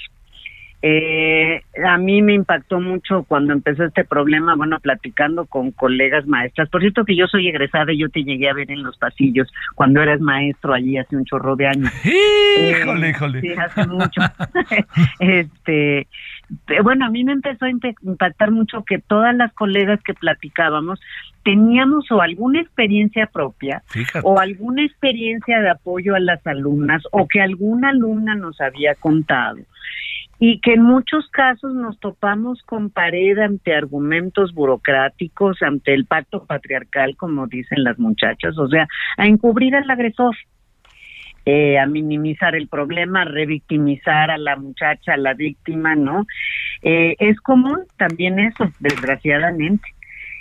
Eh, 0.81 1.61
a 1.83 1.97
mí 1.97 2.21
me 2.21 2.33
impactó 2.33 2.79
mucho 2.79 3.23
cuando 3.23 3.53
empezó 3.53 3.83
este 3.85 4.03
problema, 4.03 4.55
bueno, 4.55 4.79
platicando 4.79 5.45
con 5.45 5.71
colegas 5.71 6.27
maestras. 6.27 6.69
Por 6.69 6.81
cierto 6.81 7.05
que 7.05 7.15
yo 7.15 7.27
soy 7.27 7.47
egresada 7.47 7.91
y 7.91 7.99
yo 7.99 8.09
te 8.09 8.23
llegué 8.23 8.49
a 8.49 8.53
ver 8.53 8.69
en 8.69 8.83
los 8.83 8.97
pasillos 8.97 9.51
cuando 9.73 10.01
eras 10.01 10.21
maestro 10.21 10.73
allí 10.73 10.97
hace 10.97 11.15
un 11.15 11.25
chorro 11.25 11.55
de 11.55 11.67
años. 11.67 11.91
Híjole, 12.03 13.07
Eh, 13.07 13.09
híjole. 13.11 13.41
Sí, 13.41 13.53
hace 13.53 13.87
mucho. 13.87 14.21
este, 15.19 15.99
eh, 16.01 16.81
bueno, 16.83 17.05
a 17.05 17.09
mí 17.09 17.23
me 17.23 17.31
empezó 17.31 17.65
a 17.65 17.69
impactar 17.69 18.51
mucho 18.51 18.83
que 18.83 18.99
todas 18.99 19.35
las 19.35 19.51
colegas 19.53 19.99
que 20.03 20.13
platicábamos 20.13 20.99
teníamos 21.43 22.11
o 22.11 22.21
alguna 22.21 22.61
experiencia 22.61 23.27
propia 23.27 23.83
Fíjate. 23.87 24.21
o 24.23 24.39
alguna 24.39 24.83
experiencia 24.83 25.59
de 25.61 25.69
apoyo 25.69 26.15
a 26.15 26.19
las 26.19 26.45
alumnas 26.45 27.03
o 27.11 27.27
que 27.27 27.41
alguna 27.41 27.89
alumna 27.89 28.35
nos 28.35 28.59
había 28.61 28.95
contado 28.95 29.57
y 30.39 30.59
que 30.59 30.73
en 30.73 30.83
muchos 30.83 31.29
casos 31.29 31.73
nos 31.73 31.99
topamos 31.99 32.61
con 32.63 32.89
pared 32.89 33.37
ante 33.37 33.73
argumentos 33.73 34.53
burocráticos, 34.53 35.61
ante 35.61 35.93
el 35.93 36.05
pacto 36.05 36.45
patriarcal, 36.45 37.15
como 37.15 37.47
dicen 37.47 37.83
las 37.83 37.97
muchachas, 37.99 38.57
o 38.57 38.67
sea, 38.67 38.87
a 39.17 39.27
encubrir 39.27 39.75
al 39.75 39.89
agresor, 39.89 40.35
eh, 41.45 41.77
a 41.77 41.85
minimizar 41.85 42.55
el 42.55 42.67
problema, 42.67 43.21
a 43.21 43.25
revictimizar 43.25 44.31
a 44.31 44.37
la 44.37 44.55
muchacha, 44.55 45.13
a 45.13 45.17
la 45.17 45.35
víctima, 45.35 45.95
¿no? 45.95 46.25
Eh, 46.81 47.15
es 47.19 47.39
común 47.39 47.81
también 47.97 48.39
eso, 48.39 48.71
desgraciadamente. 48.79 49.94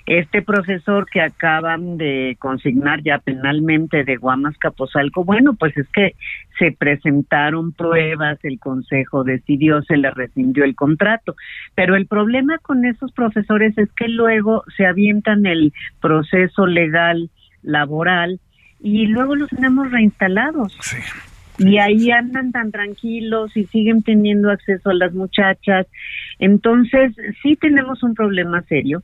Este 0.07 0.43
profesor 0.43 1.07
que 1.11 1.23
acaban 1.23 1.97
de 1.97 2.37
consignar 2.39 3.03
ya 3.03 3.19
penalmente 3.19 4.05
de 4.05 4.17
Guamas 4.17 4.57
Capozalco, 4.59 5.25
bueno, 5.25 5.55
pues 5.55 5.75
es 5.79 5.89
que 5.89 6.15
se 6.59 6.73
presentaron 6.73 7.73
pruebas, 7.73 8.39
el 8.43 8.61
consejo 8.61 9.25
decidió, 9.25 9.81
se 9.83 9.97
le 9.97 10.11
rescindió 10.11 10.65
el 10.65 10.75
contrato, 10.75 11.35
pero 11.75 11.97
el 11.97 12.07
problema 12.07 12.59
con 12.59 12.85
esos 12.85 13.13
profesores 13.13 13.79
es 13.79 13.91
que 13.93 14.09
luego 14.09 14.63
se 14.77 14.85
avientan 14.85 15.47
el 15.47 15.73
proceso 16.01 16.67
legal 16.67 17.31
laboral 17.63 18.41
y 18.81 19.07
luego 19.07 19.35
los 19.35 19.49
tenemos 19.49 19.91
reinstalados. 19.91 20.79
Y 21.59 21.79
ahí 21.79 22.11
andan 22.11 22.53
tan 22.53 22.73
tranquilos 22.73 23.57
y 23.57 23.65
siguen 23.67 24.03
teniendo 24.03 24.51
acceso 24.51 24.91
a 24.91 24.95
las 24.95 25.15
muchachas. 25.15 25.87
Entonces, 26.39 27.15
sí 27.43 27.57
tenemos 27.57 28.03
un 28.03 28.15
problema 28.15 28.61
serio. 28.63 29.03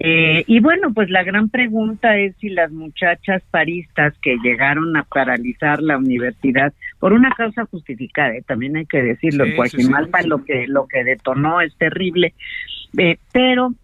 Eh, 0.00 0.44
y 0.46 0.60
bueno, 0.60 0.92
pues 0.94 1.10
la 1.10 1.24
gran 1.24 1.48
pregunta 1.48 2.16
es 2.16 2.36
si 2.36 2.50
las 2.50 2.70
muchachas 2.70 3.42
paristas 3.50 4.14
que 4.22 4.36
llegaron 4.42 4.96
a 4.96 5.02
paralizar 5.02 5.82
la 5.82 5.98
universidad 5.98 6.72
por 7.00 7.12
una 7.12 7.30
causa 7.30 7.64
justificada, 7.66 8.36
eh, 8.36 8.44
también 8.46 8.76
hay 8.76 8.86
que 8.86 9.02
decirlo, 9.02 9.44
Sí, 9.44 9.52
en 9.56 9.68
sí, 9.68 9.82
sí. 9.82 10.28
lo 10.28 10.44
que 10.44 10.66
lo 10.68 10.86
que 10.86 11.02
detonó 11.02 11.60
es 11.60 11.76
terrible, 11.76 12.34
eh, 12.96 13.18
pero 13.32 13.74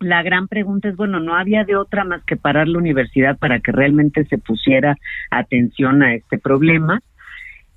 la 0.00 0.22
gran 0.22 0.48
pregunta 0.48 0.88
es, 0.88 0.96
bueno, 0.96 1.20
no 1.20 1.36
había 1.36 1.64
de 1.64 1.76
otra 1.76 2.04
más 2.04 2.24
que 2.24 2.36
parar 2.36 2.66
la 2.68 2.78
universidad 2.78 3.38
para 3.38 3.60
que 3.60 3.72
realmente 3.72 4.24
se 4.24 4.38
pusiera 4.38 4.96
atención 5.30 6.02
a 6.02 6.14
este 6.14 6.38
problema 6.38 7.00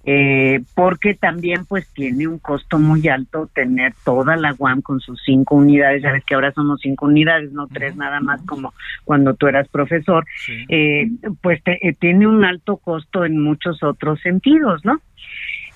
eh, 0.09 0.61
porque 0.73 1.15
también 1.15 1.65
pues 1.65 1.85
tiene 1.93 2.27
un 2.27 2.39
costo 2.39 2.79
muy 2.79 3.05
alto 3.09 3.49
tener 3.53 3.93
toda 4.05 4.37
la 4.37 4.55
UAM 4.57 4.81
con 4.81 5.01
sus 5.01 5.21
cinco 5.25 5.55
unidades, 5.55 6.01
ya 6.01 6.13
ves 6.13 6.23
que 6.23 6.33
ahora 6.33 6.53
somos 6.53 6.79
cinco 6.81 7.07
unidades, 7.07 7.51
no 7.51 7.67
tres 7.67 7.97
nada 7.97 8.21
más 8.21 8.41
como 8.47 8.73
cuando 9.03 9.33
tú 9.33 9.47
eras 9.47 9.67
profesor, 9.67 10.25
eh, 10.69 11.09
pues 11.41 11.61
te- 11.63 11.85
eh, 11.85 11.93
tiene 11.99 12.25
un 12.25 12.45
alto 12.45 12.77
costo 12.77 13.25
en 13.25 13.43
muchos 13.43 13.83
otros 13.83 14.21
sentidos, 14.21 14.85
¿no? 14.85 15.01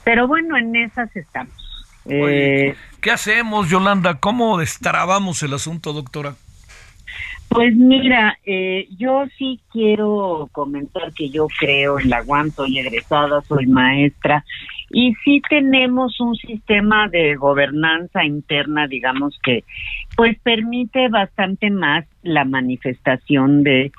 Pero 0.06 0.28
bueno, 0.28 0.56
en 0.58 0.76
esas 0.78 1.14
estamos. 1.16 1.54
Oye, 2.06 2.70
Eh, 2.70 2.76
¿Qué 3.02 3.12
hacemos, 3.12 3.70
Yolanda? 3.70 4.16
¿Cómo 4.16 4.58
destrabamos 4.58 5.44
el 5.44 5.54
asunto, 5.54 5.92
doctora? 5.92 6.36
Pues 7.54 7.76
mira, 7.76 8.38
eh, 8.46 8.88
yo 8.98 9.26
sí 9.38 9.60
quiero 9.74 10.48
comentar 10.54 11.12
que 11.14 11.30
yo 11.30 11.48
creo 11.60 12.00
en 12.00 12.10
la 12.10 12.24
UAM, 12.26 12.50
soy 12.52 12.80
egresada, 12.80 13.42
soy 13.42 13.68
maestra, 13.68 14.46
y 14.90 15.14
sí 15.26 15.42
tenemos 15.50 16.18
un 16.22 16.34
sistema 16.36 17.10
de 17.10 17.36
gobernanza 17.36 18.24
interna, 18.24 18.88
digamos 18.88 19.38
que, 19.44 19.66
pues 20.16 20.40
permite 20.40 21.10
bastante 21.10 21.70
más 21.70 22.06
la 22.24 22.46
manifestación 22.46 23.64
de 23.64 23.92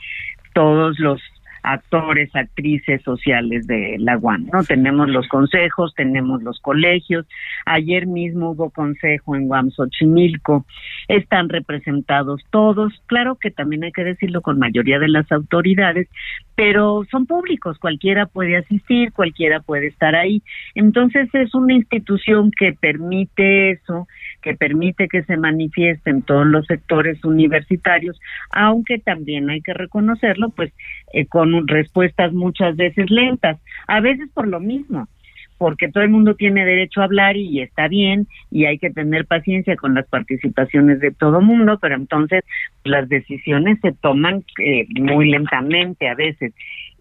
todos 0.55 0.99
los 0.99 1.21
actores, 1.63 2.35
actrices 2.35 3.03
sociales 3.03 3.67
de 3.67 3.97
la 3.99 4.19
UAM, 4.19 4.47
¿no? 4.53 4.65
Tenemos 4.65 5.09
los 5.09 5.29
consejos, 5.29 5.95
tenemos 5.95 6.43
los 6.43 6.61
colegios, 6.61 7.27
ayer 7.67 8.07
mismo 8.07 8.51
hubo 8.51 8.71
consejo 8.71 9.37
en 9.37 9.51
UAM 9.51 9.71
Xochimilco, 9.71 10.67
están 11.09 11.49
representados 11.49 12.43
todos, 12.51 12.93
claro 13.07 13.37
que 13.37 13.51
también 13.51 13.85
hay 13.85 13.93
que 13.93 14.05
decirlo 14.05 14.43
con 14.43 14.59
mayoría 14.59 14.99
de 14.99 15.09
las 15.09 15.31
autoridades, 15.31 16.09
pero 16.55 17.05
son 17.11 17.27
públicos, 17.27 17.79
cualquiera 17.79 18.27
puede 18.27 18.57
asistir, 18.57 19.13
cualquiera 19.13 19.61
puede 19.61 19.87
estar 19.87 20.15
ahí, 20.15 20.43
entonces 20.75 21.29
es 21.33 21.55
una 21.55 21.75
institución 21.75 22.51
que 22.59 22.73
permite 22.73 23.71
eso, 23.71 24.09
que 24.43 24.55
permite 24.55 25.09
que 25.09 25.23
se 25.23 25.37
manifieste 25.37 26.11
en 26.11 26.23
todos 26.23 26.47
los 26.47 26.67
sectores 26.67 27.25
universitarios, 27.25 28.21
aunque 28.51 28.99
también 28.99 29.49
hay 29.49 29.63
que 29.63 29.73
reconocerlo, 29.73 30.51
pues 30.51 30.73
eh, 31.13 31.27
con 31.27 31.67
respuestas 31.67 32.33
muchas 32.33 32.77
veces 32.77 33.11
lentas, 33.11 33.59
a 33.87 34.01
veces 34.01 34.29
por 34.35 34.49
lo 34.49 34.61
mismo, 34.61 35.09
porque 35.57 35.89
todo 35.89 36.03
el 36.03 36.11
mundo 36.11 36.35
tiene 36.35 36.65
derecho 36.65 37.01
a 37.01 37.05
hablar 37.05 37.37
y 37.37 37.61
está 37.61 37.87
bien 37.87 38.27
y 38.51 38.65
hay 38.65 38.79
que 38.79 38.91
tener 38.91 39.27
paciencia 39.27 39.77
con 39.77 39.95
las 39.95 40.07
participaciones 40.09 40.99
de 40.99 41.13
todo 41.13 41.41
mundo, 41.41 41.79
pero 41.81 41.95
entonces 41.95 42.43
las 42.83 43.09
decisiones 43.09 43.79
se 43.81 43.93
toman 43.93 44.45
eh, 44.59 44.87
muy 44.91 45.31
lentamente 45.31 46.09
a 46.09 46.15
veces. 46.15 46.53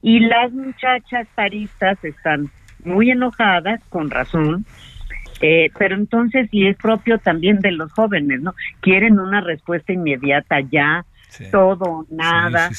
Y 0.03 0.19
las 0.19 0.51
muchachas 0.51 1.27
paristas 1.33 2.03
están 2.03 2.49
muy 2.85 3.11
enojadas, 3.11 3.81
con 3.89 4.09
razón, 4.11 4.65
eh, 5.41 5.71
pero 5.77 5.95
entonces, 5.95 6.47
y 6.51 6.67
es 6.67 6.77
propio 6.77 7.17
también 7.17 7.59
de 7.59 7.71
los 7.71 7.91
jóvenes, 7.91 8.41
¿no? 8.41 8.53
Quieren 8.79 9.19
una 9.19 9.41
respuesta 9.41 9.91
inmediata 9.91 10.59
ya, 10.59 11.05
todo 11.51 12.05
nada. 12.09 12.69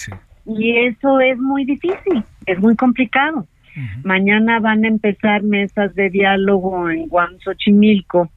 Y 0.46 0.76
eso 0.86 1.20
es 1.20 1.38
muy 1.38 1.64
difícil, 1.64 2.22
es 2.46 2.58
muy 2.60 2.76
complicado. 2.76 3.46
Mañana 4.04 4.60
van 4.60 4.84
a 4.84 4.88
empezar 4.88 5.42
mesas 5.42 5.94
de 5.94 6.10
diálogo 6.10 6.90
en 6.90 7.08
Guam, 7.08 7.38
Xochimilco. 7.42 8.30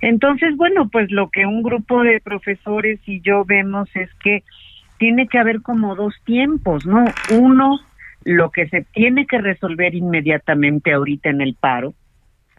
Entonces, 0.00 0.56
bueno, 0.56 0.88
pues 0.88 1.10
lo 1.10 1.28
que 1.28 1.44
un 1.44 1.62
grupo 1.62 2.02
de 2.02 2.20
profesores 2.20 3.00
y 3.06 3.20
yo 3.20 3.44
vemos 3.44 3.88
es 3.94 4.08
que 4.22 4.42
tiene 4.98 5.26
que 5.26 5.38
haber 5.38 5.60
como 5.60 5.96
dos 5.96 6.14
tiempos, 6.24 6.86
¿no? 6.86 7.04
Uno, 7.32 7.80
lo 8.24 8.50
que 8.50 8.68
se 8.68 8.82
tiene 8.92 9.26
que 9.26 9.38
resolver 9.38 9.94
inmediatamente 9.94 10.92
ahorita 10.92 11.30
en 11.30 11.40
el 11.40 11.54
paro, 11.54 11.94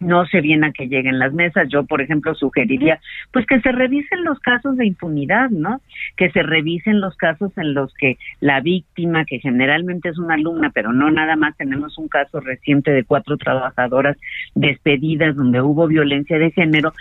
no 0.02 0.26
se 0.26 0.42
viene 0.42 0.68
a 0.68 0.72
que 0.72 0.88
lleguen 0.88 1.20
las 1.20 1.32
mesas. 1.32 1.70
Yo, 1.70 1.86
por 1.86 2.02
ejemplo, 2.02 2.36
sugeriría 2.36 3.00
pues 3.32 3.46
que 3.46 3.62
se 3.62 3.72
revisen 3.72 4.24
los 4.24 4.40
casos 4.40 4.76
de 4.76 4.86
impunidad, 4.86 5.50
¿no? 5.50 5.82
Que 6.18 6.32
se 6.32 6.44
revisen 6.44 7.00
los 7.00 7.16
casos 7.16 7.52
en 7.58 7.74
los 7.74 7.94
que 7.94 8.18
la 8.40 8.60
víctima, 8.60 9.26
que 9.26 9.40
generalmente 9.40 10.10
es 10.10 10.18
una 10.18 10.34
alumna, 10.34 10.72
pero 10.74 10.92
no 10.92 11.10
nada 11.12 11.36
más, 11.36 11.56
tenemos 11.56 11.98
un 11.98 12.08
caso 12.08 12.40
reciente 12.40 12.92
de 12.92 13.04
cuatro 13.04 13.38
trabajadoras 13.38 14.18
despedidas 14.56 15.36
donde 15.36 15.62
hubo 15.62 15.88
violencia 15.88 16.38
de 16.38 16.52
género, 16.52 16.94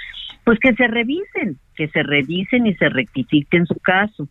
pues 0.44 0.59
que 0.59 0.74
se 0.74 0.86
revisen, 0.86 1.59
que 1.74 1.88
se 1.88 2.03
revisen 2.03 2.66
y 2.66 2.74
se 2.74 2.88
rectifiquen 2.88 3.66
su 3.66 3.76
caso 3.76 4.28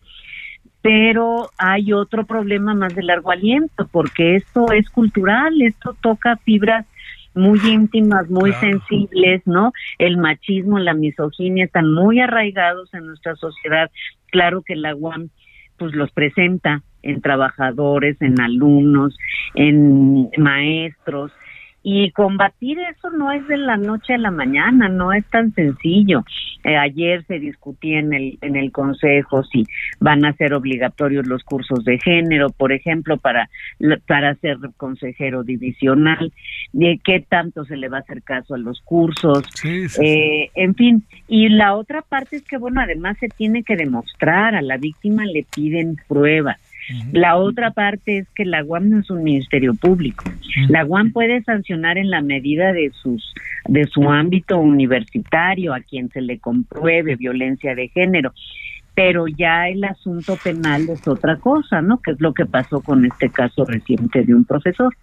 pero 0.82 1.50
hay 1.58 1.92
otro 1.92 2.26
problema 2.26 2.74
más 2.74 2.96
de 2.96 3.04
largo 3.04 3.32
aliento, 3.32 3.88
porque 3.92 4.38
esto 4.38 4.72
es 4.72 4.90
cultural, 4.90 5.62
esto 5.62 5.94
toca 6.00 6.38
fibras 6.38 6.86
muy 7.34 7.60
íntimas, 7.68 8.30
muy 8.30 8.54
sensibles, 8.54 9.42
¿no? 9.46 9.72
El 9.98 10.18
machismo, 10.18 10.80
la 10.80 10.94
misoginia 10.94 11.66
están 11.66 11.94
muy 11.94 12.20
arraigados 12.20 12.94
en 12.94 13.06
nuestra 13.08 13.36
sociedad. 13.36 13.90
Claro 14.28 14.62
que 14.62 14.76
la 14.76 14.96
UAM 14.96 15.30
pues 15.78 15.94
los 15.96 16.12
presenta 16.12 16.84
en 17.02 17.22
trabajadores, 17.22 18.22
en 18.22 18.40
alumnos, 18.42 19.18
en 19.56 20.30
maestros 20.38 21.32
Y 21.82 22.12
combatir 22.12 22.78
eso 22.80 23.10
no 23.12 23.32
es 23.32 23.48
de 23.48 23.58
la 23.58 23.78
noche 23.78 24.14
a 24.14 24.18
la 24.18 24.32
mañana, 24.32 24.90
no 24.90 25.14
es 25.14 25.26
tan 25.28 25.54
sencillo. 25.54 26.24
Eh, 26.66 26.76
ayer 26.76 27.24
se 27.26 27.40
discutía 27.40 28.00
en 28.00 28.14
el, 28.14 28.38
en 28.42 28.58
el 28.58 28.72
Consejo 28.72 29.44
si 29.46 29.66
van 30.00 30.26
a 30.26 30.34
ser 30.34 30.54
obligatorios 30.54 31.26
los 31.26 31.44
cursos 31.44 31.86
de 31.86 31.98
género, 32.00 32.50
por 32.50 32.74
ejemplo, 32.74 33.18
para, 33.18 33.50
para 34.08 34.36
ser 34.36 34.58
consejero 34.76 35.44
divisional, 35.44 36.34
de 36.74 37.00
qué 37.02 37.26
tanto 37.28 37.64
se 37.64 37.78
le 37.78 37.88
va 37.88 37.98
a 37.98 38.02
hacer 38.02 38.24
caso 38.24 38.56
a 38.56 38.58
los 38.58 38.82
cursos, 38.82 39.44
eh, 39.64 40.50
en 40.54 40.76
fin. 40.76 41.04
Y 41.30 41.48
la 41.48 41.76
otra 41.76 42.02
parte 42.02 42.36
es 42.36 42.44
que, 42.44 42.58
bueno, 42.58 42.82
además 42.82 43.18
se 43.20 43.30
tiene 43.30 43.64
que 43.64 43.78
demostrar, 43.78 44.54
a 44.54 44.62
la 44.62 44.78
víctima 44.78 45.26
le 45.26 45.46
piden 45.56 45.96
pruebas 46.10 46.60
la 47.12 47.38
otra 47.38 47.72
parte 47.72 48.20
es 48.20 48.28
que 48.36 48.46
la 48.46 48.64
UAM 48.64 48.90
no 48.90 49.00
es 49.00 49.10
un 49.10 49.24
ministerio 49.24 49.74
público. 49.76 50.26
La 50.70 50.86
UAM 50.86 51.12
puede 51.12 51.44
sancionar 51.44 51.98
en 51.98 52.10
la 52.10 52.22
medida 52.22 52.74
de 52.74 52.92
sus 53.02 53.34
de 53.66 53.86
su 53.86 54.10
ámbito 54.10 54.58
universitario 54.58 55.74
a 55.74 55.82
quien 55.82 56.10
se 56.10 56.22
le 56.22 56.40
compruebe 56.40 57.16
violencia 57.16 57.76
de 57.76 57.90
género 57.90 58.34
pero 59.00 59.28
ya 59.30 59.70
el 59.70 59.82
asunto 59.86 60.36
penal 60.36 60.90
es 60.90 61.08
otra 61.08 61.38
cosa, 61.38 61.82
¿no? 61.82 62.02
Que 62.02 62.12
es 62.12 62.20
lo 62.20 62.34
que 62.34 62.46
pasó 62.46 62.82
con 62.82 63.06
este 63.06 63.30
caso 63.30 63.64
reciente 63.64 64.24
de 64.24 64.36
un 64.36 64.44
profesor. 64.44 64.94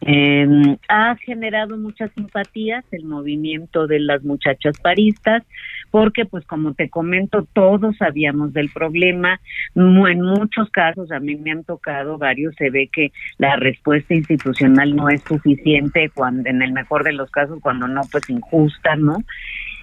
Eh, 0.00 0.76
ha 0.88 1.14
generado 1.16 1.76
muchas 1.76 2.10
simpatías 2.14 2.84
el 2.90 3.04
movimiento 3.04 3.86
de 3.86 4.00
las 4.00 4.24
muchachas 4.24 4.76
paristas, 4.80 5.44
porque 5.90 6.24
pues 6.24 6.44
como 6.46 6.74
te 6.74 6.88
comento, 6.88 7.46
todos 7.52 7.96
sabíamos 7.96 8.52
del 8.52 8.70
problema. 8.70 9.40
En 9.74 10.20
muchos 10.20 10.70
casos, 10.70 11.10
a 11.12 11.20
mí 11.20 11.36
me 11.36 11.50
han 11.52 11.64
tocado 11.64 12.18
varios, 12.18 12.54
se 12.56 12.70
ve 12.70 12.88
que 12.92 13.12
la 13.38 13.56
respuesta 13.56 14.14
institucional 14.14 14.94
no 14.94 15.08
es 15.08 15.22
suficiente, 15.22 16.10
cuando 16.14 16.48
en 16.48 16.62
el 16.62 16.72
mejor 16.72 17.04
de 17.04 17.12
los 17.12 17.30
casos, 17.30 17.58
cuando 17.60 17.88
no, 17.88 18.02
pues 18.10 18.28
injusta, 18.30 18.96
¿no? 18.96 19.18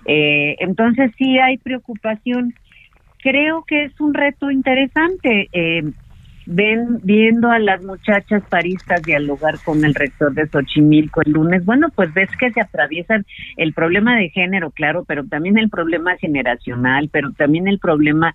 Eh, 0.06 0.56
entonces 0.60 1.12
sí 1.18 1.38
hay 1.38 1.58
preocupación. 1.58 2.54
Creo 3.20 3.64
que 3.68 3.86
es 3.86 4.00
un 4.00 4.14
reto 4.14 4.50
interesante. 4.52 5.50
Eh, 5.52 5.84
ven 6.48 7.00
viendo 7.04 7.52
a 7.52 7.60
las 7.60 7.84
muchachas 7.84 8.42
paristas 8.50 9.04
dialogar 9.04 9.56
con 9.64 9.84
el 9.84 9.94
rector 9.94 10.34
de 10.34 10.48
Xochimilco 10.48 11.22
el 11.22 11.34
lunes, 11.34 11.66
bueno, 11.66 11.90
pues 11.94 12.14
ves 12.14 12.30
que 12.40 12.52
se 12.52 12.62
atraviesan 12.62 13.26
el 13.58 13.74
problema 13.74 14.18
de 14.18 14.30
género, 14.30 14.72
claro, 14.72 15.04
pero 15.06 15.26
también 15.26 15.58
el 15.58 15.70
problema 15.70 16.16
generacional, 16.18 17.10
pero 17.12 17.32
también 17.34 17.68
el 17.68 17.80
problema 17.80 18.34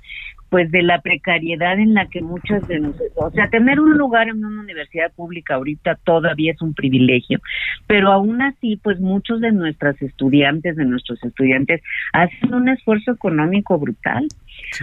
pues 0.52 0.70
de 0.70 0.82
la 0.82 1.00
precariedad 1.00 1.78
en 1.78 1.94
la 1.94 2.08
que 2.08 2.20
muchos 2.20 2.68
de 2.68 2.78
nosotros, 2.78 3.10
o 3.16 3.30
sea, 3.30 3.48
tener 3.48 3.80
un 3.80 3.96
lugar 3.96 4.28
en 4.28 4.44
una 4.44 4.60
universidad 4.60 5.10
pública 5.12 5.54
ahorita 5.54 5.94
todavía 6.04 6.52
es 6.52 6.60
un 6.60 6.74
privilegio, 6.74 7.40
pero 7.86 8.12
aún 8.12 8.42
así, 8.42 8.78
pues 8.82 9.00
muchos 9.00 9.40
de 9.40 9.50
nuestras 9.50 10.00
estudiantes, 10.02 10.76
de 10.76 10.84
nuestros 10.84 11.24
estudiantes, 11.24 11.80
hacen 12.12 12.52
un 12.52 12.68
esfuerzo 12.68 13.12
económico 13.12 13.78
brutal. 13.78 14.28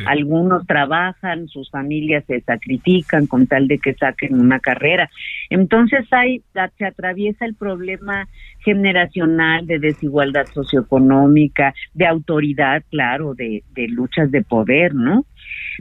Algunos 0.05 0.65
trabajan, 0.67 1.47
sus 1.47 1.69
familias 1.69 2.23
se 2.25 2.41
sacrifican 2.41 3.27
con 3.27 3.47
tal 3.47 3.67
de 3.67 3.79
que 3.79 3.93
saquen 3.93 4.39
una 4.39 4.59
carrera. 4.59 5.09
Entonces 5.49 6.05
hay, 6.11 6.41
se 6.77 6.85
atraviesa 6.85 7.45
el 7.45 7.55
problema 7.55 8.27
generacional 8.59 9.65
de 9.65 9.79
desigualdad 9.79 10.45
socioeconómica, 10.53 11.73
de 11.93 12.05
autoridad, 12.05 12.83
claro, 12.89 13.33
de, 13.33 13.63
de 13.73 13.87
luchas 13.87 14.31
de 14.31 14.43
poder, 14.43 14.93
¿no? 14.93 15.25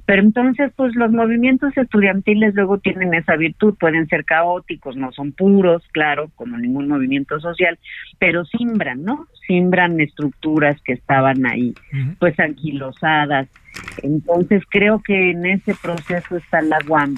Pero 0.06 0.22
entonces, 0.22 0.72
pues 0.76 0.94
los 0.94 1.10
movimientos 1.10 1.76
estudiantiles 1.76 2.54
luego 2.54 2.78
tienen 2.78 3.14
esa 3.14 3.36
virtud, 3.36 3.74
pueden 3.78 4.06
ser 4.06 4.24
caóticos, 4.24 4.96
no 4.96 5.12
son 5.12 5.32
puros, 5.32 5.82
claro, 5.92 6.30
como 6.34 6.56
ningún 6.56 6.88
movimiento 6.88 7.38
social, 7.40 7.78
pero 8.18 8.44
simbran, 8.44 9.04
¿no? 9.04 9.26
Simbran 9.46 10.00
estructuras 10.00 10.80
que 10.82 10.92
estaban 10.92 11.44
ahí, 11.46 11.74
pues 12.18 12.38
anquilosadas. 12.38 13.48
Entonces, 14.02 14.62
creo 14.68 15.00
que 15.02 15.30
en 15.30 15.46
ese 15.46 15.74
proceso 15.74 16.36
está 16.36 16.60
la 16.62 16.78
UAM. 16.86 17.16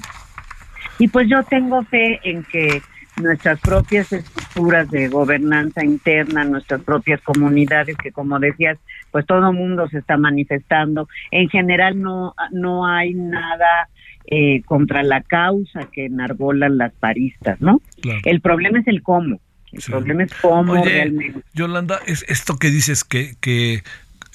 Y 0.99 1.09
pues 1.09 1.29
yo 1.29 1.43
tengo 1.45 1.83
fe 1.85 2.21
en 2.25 2.45
que 2.45 2.83
nuestras 3.21 3.61
propias 3.61 4.13
estructuras 4.13 4.91
de 4.91 5.09
gobernanza 5.09 5.85
interna, 5.85 6.45
nuestras 6.45 6.83
propias 6.83 7.21
comunidades, 7.23 7.97
que 7.97 8.13
como 8.13 8.39
decías, 8.39 8.79
pues 9.11 9.27
todo 9.27 9.51
el 9.51 9.57
mundo 9.57 9.89
se 9.89 9.99
está 9.99 10.17
manifestando. 10.17 11.09
En 11.31 11.49
general 11.49 12.01
no, 12.01 12.35
no 12.51 12.87
hay 12.87 13.15
nada 13.15 13.89
eh, 14.27 14.63
contra 14.65 15.03
la 15.03 15.23
causa 15.23 15.89
que 15.93 16.07
enarbolan 16.07 16.79
las 16.79 16.93
paristas, 16.93 17.61
¿no? 17.61 17.81
El 18.25 18.41
problema 18.41 18.81
es 18.81 18.87
el 18.87 19.03
cómo. 19.03 19.41
El 19.73 19.83
problema 19.83 20.25
es 20.25 20.35
cómo 20.35 20.83
realmente. 20.85 21.41
Yolanda, 21.55 22.01
es 22.07 22.25
esto 22.29 22.57
que 22.57 22.71
dices 22.71 23.05
que, 23.05 23.35
que, 23.41 23.83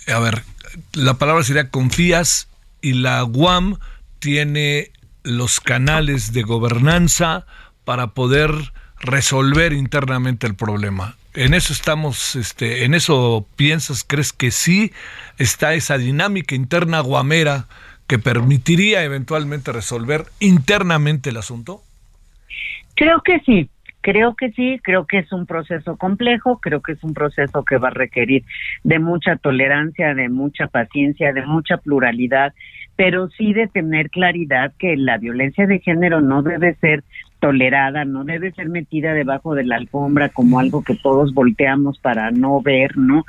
a 0.07 0.19
ver, 0.19 0.41
la 0.93 1.15
palabra 1.15 1.43
sería 1.43 1.69
confías 1.69 2.47
y 2.81 2.93
la 2.93 3.23
UAM 3.23 3.77
tiene 4.19 4.91
los 5.23 5.59
canales 5.59 6.33
de 6.33 6.43
gobernanza 6.43 7.45
para 7.83 8.07
poder 8.07 8.51
resolver 8.99 9.73
internamente 9.73 10.47
el 10.47 10.55
problema. 10.55 11.15
En 11.33 11.53
eso 11.53 11.73
estamos, 11.73 12.35
este, 12.35 12.85
en 12.85 12.93
eso 12.93 13.45
piensas, 13.55 14.05
crees 14.07 14.31
que 14.31 14.51
sí 14.51 14.93
está 15.37 15.73
esa 15.73 15.97
dinámica 15.97 16.55
interna 16.55 17.01
guamera 17.01 17.67
que 18.07 18.19
permitiría 18.19 19.03
eventualmente 19.03 19.71
resolver 19.71 20.25
internamente 20.39 21.31
el 21.31 21.37
asunto? 21.37 21.81
Creo 22.95 23.21
que 23.21 23.39
sí, 23.41 23.69
creo 24.05 24.35
que 24.35 24.51
sí, 24.51 24.79
creo 24.83 25.07
que 25.07 25.17
es 25.17 25.31
un 25.33 25.47
proceso 25.47 25.97
complejo, 25.97 26.59
creo 26.59 26.79
que 26.79 26.91
es 26.91 27.03
un 27.03 27.15
proceso 27.15 27.65
que 27.65 27.79
va 27.79 27.87
a 27.87 27.91
requerir 27.91 28.43
de 28.83 28.99
mucha 28.99 29.35
tolerancia, 29.35 30.13
de 30.13 30.29
mucha 30.29 30.67
paciencia, 30.67 31.33
de 31.33 31.43
mucha 31.43 31.77
pluralidad, 31.77 32.53
pero 32.95 33.29
sí 33.29 33.51
de 33.53 33.65
tener 33.65 34.11
claridad 34.11 34.73
que 34.77 34.95
la 34.95 35.17
violencia 35.17 35.65
de 35.65 35.79
género 35.79 36.21
no 36.21 36.43
debe 36.43 36.75
ser 36.75 37.03
tolerada, 37.39 38.05
no 38.05 38.25
debe 38.25 38.51
ser 38.51 38.69
metida 38.69 39.13
debajo 39.13 39.55
de 39.55 39.63
la 39.63 39.77
alfombra 39.77 40.29
como 40.29 40.59
algo 40.59 40.83
que 40.83 40.95
todos 40.95 41.33
volteamos 41.33 41.97
para 41.97 42.29
no 42.29 42.61
ver, 42.61 42.97
¿no? 42.97 43.25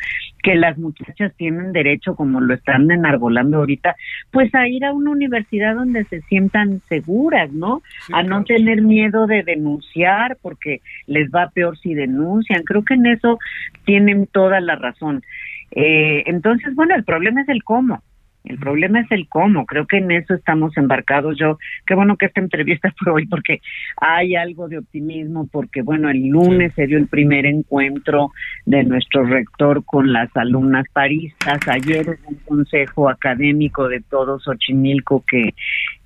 Que 0.46 0.54
las 0.54 0.78
muchachas 0.78 1.32
tienen 1.36 1.72
derecho, 1.72 2.14
como 2.14 2.40
lo 2.40 2.54
están 2.54 2.88
enarbolando 2.88 3.56
ahorita, 3.56 3.96
pues 4.30 4.54
a 4.54 4.68
ir 4.68 4.84
a 4.84 4.92
una 4.92 5.10
universidad 5.10 5.74
donde 5.74 6.04
se 6.04 6.20
sientan 6.22 6.82
seguras, 6.88 7.50
¿no? 7.52 7.82
a 8.12 8.22
no 8.22 8.44
tener 8.44 8.80
miedo 8.80 9.26
de 9.26 9.42
denunciar 9.42 10.38
porque 10.40 10.82
les 11.08 11.28
va 11.30 11.50
peor 11.50 11.76
si 11.78 11.94
denuncian. 11.94 12.62
Creo 12.62 12.84
que 12.84 12.94
en 12.94 13.06
eso 13.06 13.40
tienen 13.84 14.28
toda 14.28 14.60
la 14.60 14.76
razón. 14.76 15.24
Eh, 15.72 16.22
entonces, 16.26 16.76
bueno, 16.76 16.94
el 16.94 17.02
problema 17.02 17.42
es 17.42 17.48
el 17.48 17.64
cómo. 17.64 18.00
El 18.46 18.58
problema 18.58 19.00
es 19.00 19.10
el 19.10 19.28
cómo. 19.28 19.66
Creo 19.66 19.86
que 19.86 19.98
en 19.98 20.10
eso 20.12 20.34
estamos 20.34 20.76
embarcados. 20.76 21.36
Yo, 21.38 21.58
qué 21.84 21.94
bueno 21.94 22.16
que 22.16 22.26
esta 22.26 22.40
entrevista 22.40 22.92
fue 22.98 23.12
hoy 23.12 23.26
porque 23.26 23.60
hay 24.00 24.36
algo 24.36 24.68
de 24.68 24.78
optimismo 24.78 25.48
porque, 25.50 25.82
bueno, 25.82 26.08
el 26.08 26.28
lunes 26.28 26.72
se 26.74 26.86
dio 26.86 26.96
el 26.96 27.08
primer 27.08 27.44
encuentro 27.44 28.30
de 28.64 28.84
nuestro 28.84 29.24
rector 29.24 29.84
con 29.84 30.12
las 30.12 30.34
alumnas 30.36 30.86
paristas. 30.92 31.58
Ayer 31.68 32.06
hubo 32.08 32.28
un 32.28 32.40
consejo 32.46 33.08
académico 33.08 33.88
de 33.88 34.00
todos 34.00 34.44
Xochimilco 34.44 35.24
que, 35.28 35.54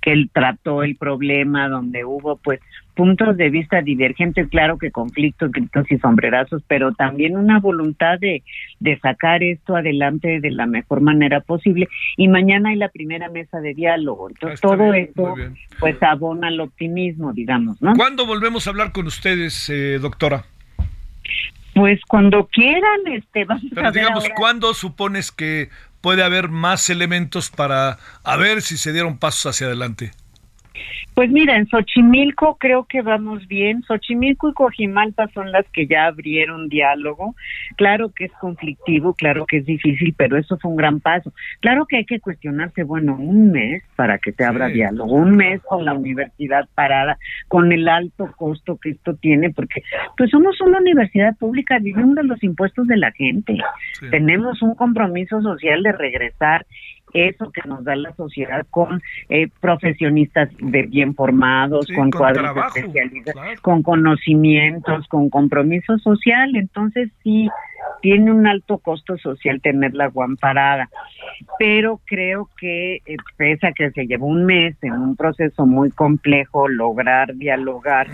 que 0.01 0.11
él 0.11 0.29
trató 0.33 0.83
el 0.83 0.95
problema 0.95 1.69
donde 1.69 2.03
hubo, 2.03 2.37
pues, 2.37 2.59
puntos 2.95 3.37
de 3.37 3.49
vista 3.49 3.81
divergentes, 3.81 4.49
claro 4.49 4.77
que 4.77 4.91
conflictos, 4.91 5.51
gritos 5.51 5.89
y 5.89 5.97
sombrerazos, 5.99 6.61
pero 6.67 6.91
también 6.93 7.37
una 7.37 7.59
voluntad 7.59 8.19
de, 8.19 8.43
de 8.79 8.99
sacar 8.99 9.43
esto 9.43 9.75
adelante 9.75 10.41
de 10.41 10.51
la 10.51 10.65
mejor 10.65 11.01
manera 11.01 11.39
posible. 11.41 11.87
Y 12.17 12.27
mañana 12.27 12.69
hay 12.69 12.75
la 12.75 12.89
primera 12.89 13.29
mesa 13.29 13.59
de 13.59 13.73
diálogo. 13.73 14.29
Entonces, 14.29 14.59
todo 14.59 14.93
esto, 14.93 15.35
pues, 15.79 16.01
abona 16.03 16.49
el 16.49 16.59
optimismo, 16.59 17.33
digamos, 17.33 17.81
¿no? 17.81 17.93
¿Cuándo 17.95 18.25
volvemos 18.25 18.67
a 18.67 18.71
hablar 18.71 18.91
con 18.91 19.07
ustedes, 19.07 19.69
eh, 19.69 19.99
doctora? 19.99 20.45
Pues 21.73 22.01
cuando 22.05 22.47
quieran, 22.47 22.99
este, 23.07 23.45
vamos 23.45 23.63
Pero 23.73 23.91
digamos, 23.91 24.27
¿cuándo 24.35 24.73
supones 24.73 25.31
que 25.31 25.69
puede 26.01 26.23
haber 26.23 26.49
más 26.49 26.89
elementos 26.89 27.49
para 27.49 27.97
a 28.23 28.35
ver 28.35 28.61
si 28.61 28.77
se 28.77 28.91
dieron 28.91 29.17
pasos 29.17 29.45
hacia 29.45 29.67
adelante? 29.67 30.11
Pues 31.13 31.29
mira, 31.29 31.55
en 31.57 31.67
Xochimilco 31.67 32.57
creo 32.57 32.85
que 32.85 33.01
vamos 33.01 33.47
bien. 33.47 33.83
Xochimilco 33.83 34.49
y 34.49 34.53
Cojimalpa 34.53 35.27
son 35.33 35.51
las 35.51 35.67
que 35.69 35.87
ya 35.87 36.05
abrieron 36.05 36.69
diálogo. 36.69 37.35
Claro 37.75 38.11
que 38.15 38.25
es 38.25 38.31
conflictivo, 38.33 39.13
claro 39.13 39.45
que 39.45 39.57
es 39.57 39.65
difícil, 39.65 40.13
pero 40.17 40.37
eso 40.37 40.57
fue 40.57 40.71
un 40.71 40.77
gran 40.77 40.99
paso. 40.99 41.33
Claro 41.59 41.85
que 41.85 41.97
hay 41.97 42.05
que 42.05 42.19
cuestionarse, 42.19 42.83
bueno, 42.83 43.15
un 43.15 43.51
mes 43.51 43.83
para 43.95 44.17
que 44.17 44.31
se 44.31 44.43
abra 44.43 44.67
diálogo, 44.67 45.13
un 45.13 45.35
mes 45.35 45.61
con 45.63 45.85
la 45.85 45.93
universidad 45.93 46.67
parada, 46.73 47.17
con 47.47 47.71
el 47.71 47.87
alto 47.87 48.31
costo 48.37 48.77
que 48.77 48.91
esto 48.91 49.15
tiene, 49.15 49.49
porque 49.49 49.83
pues 50.17 50.29
somos 50.31 50.59
una 50.61 50.79
universidad 50.79 51.35
pública, 51.37 51.79
vivimos 51.79 52.15
de 52.15 52.23
los 52.23 52.41
impuestos 52.43 52.87
de 52.87 52.97
la 52.97 53.11
gente. 53.11 53.57
Tenemos 54.09 54.61
un 54.61 54.75
compromiso 54.75 55.41
social 55.41 55.83
de 55.83 55.91
regresar 55.91 56.65
eso 57.13 57.51
que 57.51 57.67
nos 57.67 57.83
da 57.83 57.95
la 57.95 58.13
sociedad 58.15 58.65
con 58.69 59.01
eh, 59.29 59.49
profesionistas 59.59 60.49
de 60.59 60.83
bien 60.83 61.15
formados, 61.15 61.87
con, 61.95 62.11
cuadros 62.11 62.55
especializados, 62.75 63.61
con 63.61 63.83
conocimientos, 63.83 65.07
con 65.07 65.29
compromiso 65.29 65.97
social. 65.99 66.55
Entonces 66.55 67.09
sí, 67.23 67.49
tiene 68.01 68.31
un 68.31 68.47
alto 68.47 68.79
costo 68.79 69.17
social 69.17 69.61
tener 69.61 69.93
la 69.93 70.07
guamparada, 70.07 70.89
pero 71.59 71.99
creo 72.05 72.49
que 72.59 72.95
eh, 73.05 73.17
pese 73.37 73.67
a 73.67 73.73
que 73.73 73.91
se 73.91 74.07
llevó 74.07 74.27
un 74.27 74.45
mes 74.45 74.75
en 74.81 74.93
un 74.93 75.15
proceso 75.15 75.65
muy 75.65 75.91
complejo 75.91 76.67
lograr 76.67 77.35
dialogar, 77.35 78.07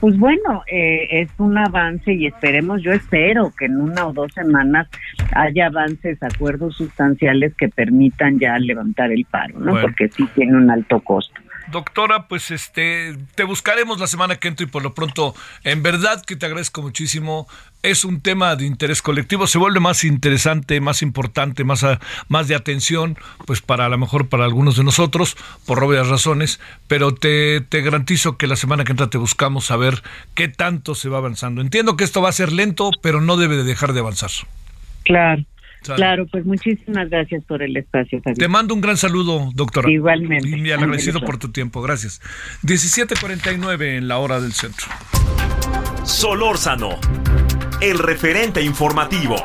pues 0.00 0.18
bueno, 0.18 0.62
eh, 0.70 1.08
es 1.10 1.30
un 1.38 1.58
avance 1.58 2.12
y 2.12 2.26
esperemos, 2.26 2.82
yo 2.82 2.92
espero 2.92 3.52
que 3.58 3.66
en 3.66 3.80
una 3.80 4.06
o 4.06 4.12
dos 4.12 4.32
semanas 4.32 4.88
haya 5.34 5.66
avances, 5.66 6.22
acuerdos 6.22 6.76
sustanciales 6.76 7.54
que 7.56 7.68
permitan 7.68 8.38
ya 8.38 8.58
levantar 8.58 9.12
el 9.12 9.24
paro, 9.26 9.58
¿no? 9.58 9.80
Porque 9.80 10.08
sí 10.08 10.26
tiene 10.34 10.56
un 10.56 10.70
alto 10.70 11.00
costo. 11.00 11.40
Doctora, 11.70 12.26
pues 12.26 12.50
este, 12.50 13.16
te 13.34 13.44
buscaremos 13.44 14.00
la 14.00 14.06
semana 14.06 14.36
que 14.36 14.48
entra 14.48 14.64
y 14.64 14.68
por 14.68 14.82
lo 14.82 14.94
pronto, 14.94 15.34
en 15.64 15.82
verdad 15.82 16.24
que 16.24 16.36
te 16.36 16.46
agradezco 16.46 16.82
muchísimo. 16.82 17.46
Es 17.82 18.04
un 18.04 18.20
tema 18.20 18.56
de 18.56 18.66
interés 18.66 19.00
colectivo, 19.00 19.46
se 19.46 19.56
vuelve 19.56 19.80
más 19.80 20.04
interesante, 20.04 20.80
más 20.80 21.00
importante, 21.00 21.64
más, 21.64 21.86
más 22.28 22.48
de 22.48 22.54
atención, 22.54 23.16
pues 23.46 23.62
para 23.62 23.86
a 23.86 23.88
lo 23.88 23.96
mejor 23.96 24.28
para 24.28 24.44
algunos 24.44 24.76
de 24.76 24.84
nosotros, 24.84 25.36
por 25.64 25.82
obvias 25.82 26.08
razones, 26.08 26.60
pero 26.88 27.14
te, 27.14 27.62
te 27.62 27.80
garantizo 27.80 28.36
que 28.36 28.46
la 28.46 28.56
semana 28.56 28.84
que 28.84 28.92
entra 28.92 29.08
te 29.08 29.16
buscamos 29.16 29.70
a 29.70 29.76
ver 29.76 30.02
qué 30.34 30.48
tanto 30.48 30.94
se 30.94 31.08
va 31.08 31.18
avanzando. 31.18 31.62
Entiendo 31.62 31.96
que 31.96 32.04
esto 32.04 32.20
va 32.20 32.28
a 32.28 32.32
ser 32.32 32.52
lento, 32.52 32.90
pero 33.00 33.22
no 33.22 33.38
debe 33.38 33.56
de 33.56 33.64
dejar 33.64 33.94
de 33.94 34.00
avanzar. 34.00 34.30
Claro. 35.04 35.44
Claro, 35.82 36.26
pues 36.26 36.44
muchísimas 36.44 37.08
gracias 37.08 37.44
por 37.44 37.62
el 37.62 37.76
espacio. 37.76 38.20
Te 38.36 38.48
mando 38.48 38.74
un 38.74 38.80
gran 38.80 38.96
saludo, 38.96 39.50
doctora. 39.54 39.90
Igualmente. 39.90 40.48
Y 40.48 40.60
me 40.60 40.72
agradecido 40.72 41.20
por 41.20 41.38
tu 41.38 41.50
tiempo. 41.50 41.82
Gracias. 41.82 42.20
17:49 42.62 43.96
en 43.96 44.08
la 44.08 44.18
hora 44.18 44.40
del 44.40 44.52
centro. 44.52 44.86
Solórzano, 46.04 46.98
el 47.80 47.98
referente 47.98 48.62
informativo. 48.62 49.36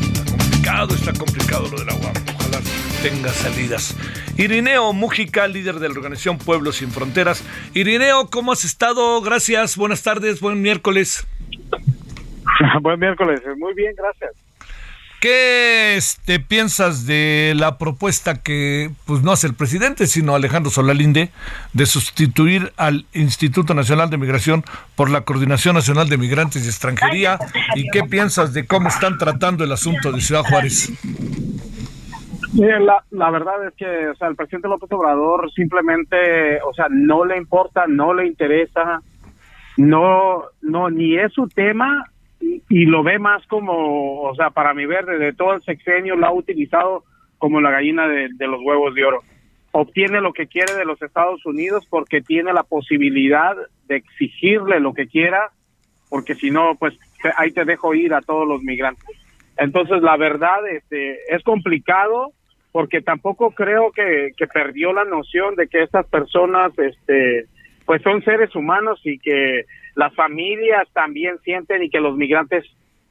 Está 0.00 0.24
complicado, 0.30 0.94
está 0.94 1.12
complicado 1.12 1.68
lo 1.68 1.78
del 1.78 1.88
agua. 1.88 2.12
Ojalá 2.38 2.60
tenga 3.02 3.30
salidas. 3.30 3.96
Irineo 4.36 4.92
Mújica, 4.92 5.46
líder 5.46 5.78
de 5.78 5.88
la 5.88 5.94
organización 5.94 6.38
Pueblos 6.38 6.76
Sin 6.76 6.90
Fronteras. 6.90 7.44
Irineo, 7.72 8.28
¿cómo 8.30 8.52
has 8.52 8.64
estado? 8.64 9.20
Gracias, 9.22 9.76
buenas 9.76 10.02
tardes, 10.02 10.40
buen 10.40 10.60
miércoles. 10.60 11.26
Buen 12.82 13.00
miércoles, 13.00 13.40
muy 13.58 13.74
bien, 13.74 13.94
gracias. 13.96 14.32
¿Qué 15.24 15.96
este, 15.96 16.38
piensas 16.38 17.06
de 17.06 17.54
la 17.56 17.78
propuesta 17.78 18.42
que 18.42 18.90
pues 19.06 19.22
no 19.22 19.32
hace 19.32 19.46
el 19.46 19.54
presidente, 19.54 20.06
sino 20.06 20.34
Alejandro 20.34 20.70
Solalinde, 20.70 21.30
de 21.72 21.86
sustituir 21.86 22.72
al 22.76 23.06
Instituto 23.14 23.72
Nacional 23.72 24.10
de 24.10 24.18
Migración 24.18 24.64
por 24.96 25.08
la 25.08 25.22
Coordinación 25.22 25.76
Nacional 25.76 26.10
de 26.10 26.18
Migrantes 26.18 26.66
y 26.66 26.68
Extranjería? 26.68 27.38
¿Y 27.74 27.88
qué 27.88 28.02
piensas 28.02 28.52
de 28.52 28.66
cómo 28.66 28.88
están 28.88 29.16
tratando 29.16 29.64
el 29.64 29.72
asunto 29.72 30.12
de 30.12 30.20
Ciudad 30.20 30.42
Juárez? 30.42 30.92
la, 32.52 33.02
la 33.10 33.30
verdad 33.30 33.66
es 33.66 33.74
que 33.76 34.08
o 34.08 34.14
sea, 34.16 34.28
el 34.28 34.36
presidente 34.36 34.68
López 34.68 34.92
Obrador 34.92 35.50
simplemente, 35.52 36.60
o 36.62 36.74
sea, 36.74 36.88
no 36.90 37.24
le 37.24 37.38
importa, 37.38 37.86
no 37.88 38.12
le 38.12 38.26
interesa, 38.26 39.00
no, 39.78 40.44
no, 40.60 40.90
ni 40.90 41.16
es 41.16 41.32
su 41.32 41.48
tema, 41.48 42.04
y 42.74 42.86
lo 42.86 43.04
ve 43.04 43.20
más 43.20 43.46
como, 43.46 44.22
o 44.22 44.34
sea, 44.34 44.50
para 44.50 44.74
mi 44.74 44.84
ver, 44.84 45.06
desde 45.06 45.32
todo 45.32 45.54
el 45.54 45.62
sexenio 45.62 46.16
lo 46.16 46.26
ha 46.26 46.32
utilizado 46.32 47.04
como 47.38 47.60
la 47.60 47.70
gallina 47.70 48.08
de, 48.08 48.48
los 48.48 48.60
huevos 48.64 48.92
de 48.96 49.04
oro. 49.04 49.20
Obtiene 49.70 50.20
lo 50.20 50.32
que 50.32 50.48
quiere 50.48 50.74
de 50.74 50.84
los 50.84 51.00
Estados 51.00 51.46
Unidos 51.46 51.86
porque 51.88 52.20
tiene 52.20 52.52
la 52.52 52.64
posibilidad 52.64 53.54
de 53.86 53.94
exigirle 53.94 54.80
lo 54.80 54.92
que 54.92 55.06
quiera, 55.06 55.52
porque 56.10 56.34
si 56.34 56.50
no, 56.50 56.74
pues 56.74 56.98
ahí 57.36 57.52
te 57.52 57.64
dejo 57.64 57.94
ir 57.94 58.12
a 58.12 58.22
todos 58.22 58.48
los 58.48 58.60
migrantes. 58.62 59.04
Entonces, 59.56 60.02
la 60.02 60.16
verdad, 60.16 60.66
este, 60.68 61.32
es 61.32 61.44
complicado 61.44 62.32
porque 62.72 63.02
tampoco 63.02 63.52
creo 63.52 63.92
que, 63.92 64.32
que 64.36 64.48
perdió 64.48 64.92
la 64.92 65.04
noción 65.04 65.54
de 65.54 65.68
que 65.68 65.84
estas 65.84 66.08
personas, 66.08 66.76
este, 66.76 67.46
pues 67.86 68.02
son 68.02 68.22
seres 68.22 68.54
humanos 68.54 69.00
y 69.04 69.18
que 69.18 69.64
las 69.94 70.14
familias 70.14 70.88
también 70.92 71.38
sienten 71.44 71.82
y 71.82 71.90
que 71.90 72.00
los 72.00 72.16
migrantes 72.16 72.64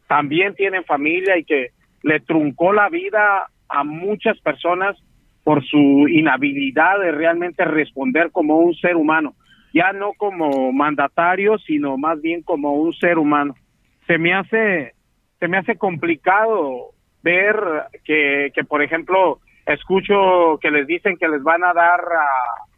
también 0.07 0.55
tienen 0.55 0.84
familia 0.84 1.38
y 1.38 1.45
que 1.45 1.69
le 2.01 2.19
truncó 2.19 2.74
la 2.74 2.89
vida 2.89 3.47
a 3.69 3.84
muchas 3.84 4.39
personas 4.41 4.97
por 5.43 5.63
su 5.65 6.07
inhabilidad 6.07 6.99
de 6.99 7.11
realmente 7.11 7.65
responder 7.65 8.32
como 8.32 8.59
un 8.59 8.74
ser 8.76 8.95
humano, 8.95 9.34
ya 9.74 9.91
no 9.91 10.13
como 10.13 10.71
mandatario, 10.71 11.57
sino 11.59 11.97
más 11.97 12.21
bien 12.21 12.43
como 12.43 12.74
un 12.74 12.93
ser 12.93 13.17
humano. 13.17 13.55
Se 14.07 14.17
me 14.17 14.34
hace 14.34 14.93
se 15.39 15.47
me 15.49 15.57
hace 15.57 15.76
complicado 15.76 16.91
ver 17.21 17.55
que, 18.05 18.51
que 18.55 18.63
por 18.63 18.82
ejemplo, 18.82 19.39
escucho 19.65 20.57
que 20.61 20.71
les 20.71 20.88
dicen 20.88 21.17
que 21.17 21.28
les 21.28 21.43
van 21.43 21.63
a 21.65 21.74
dar 21.74 21.99
a 21.99 22.72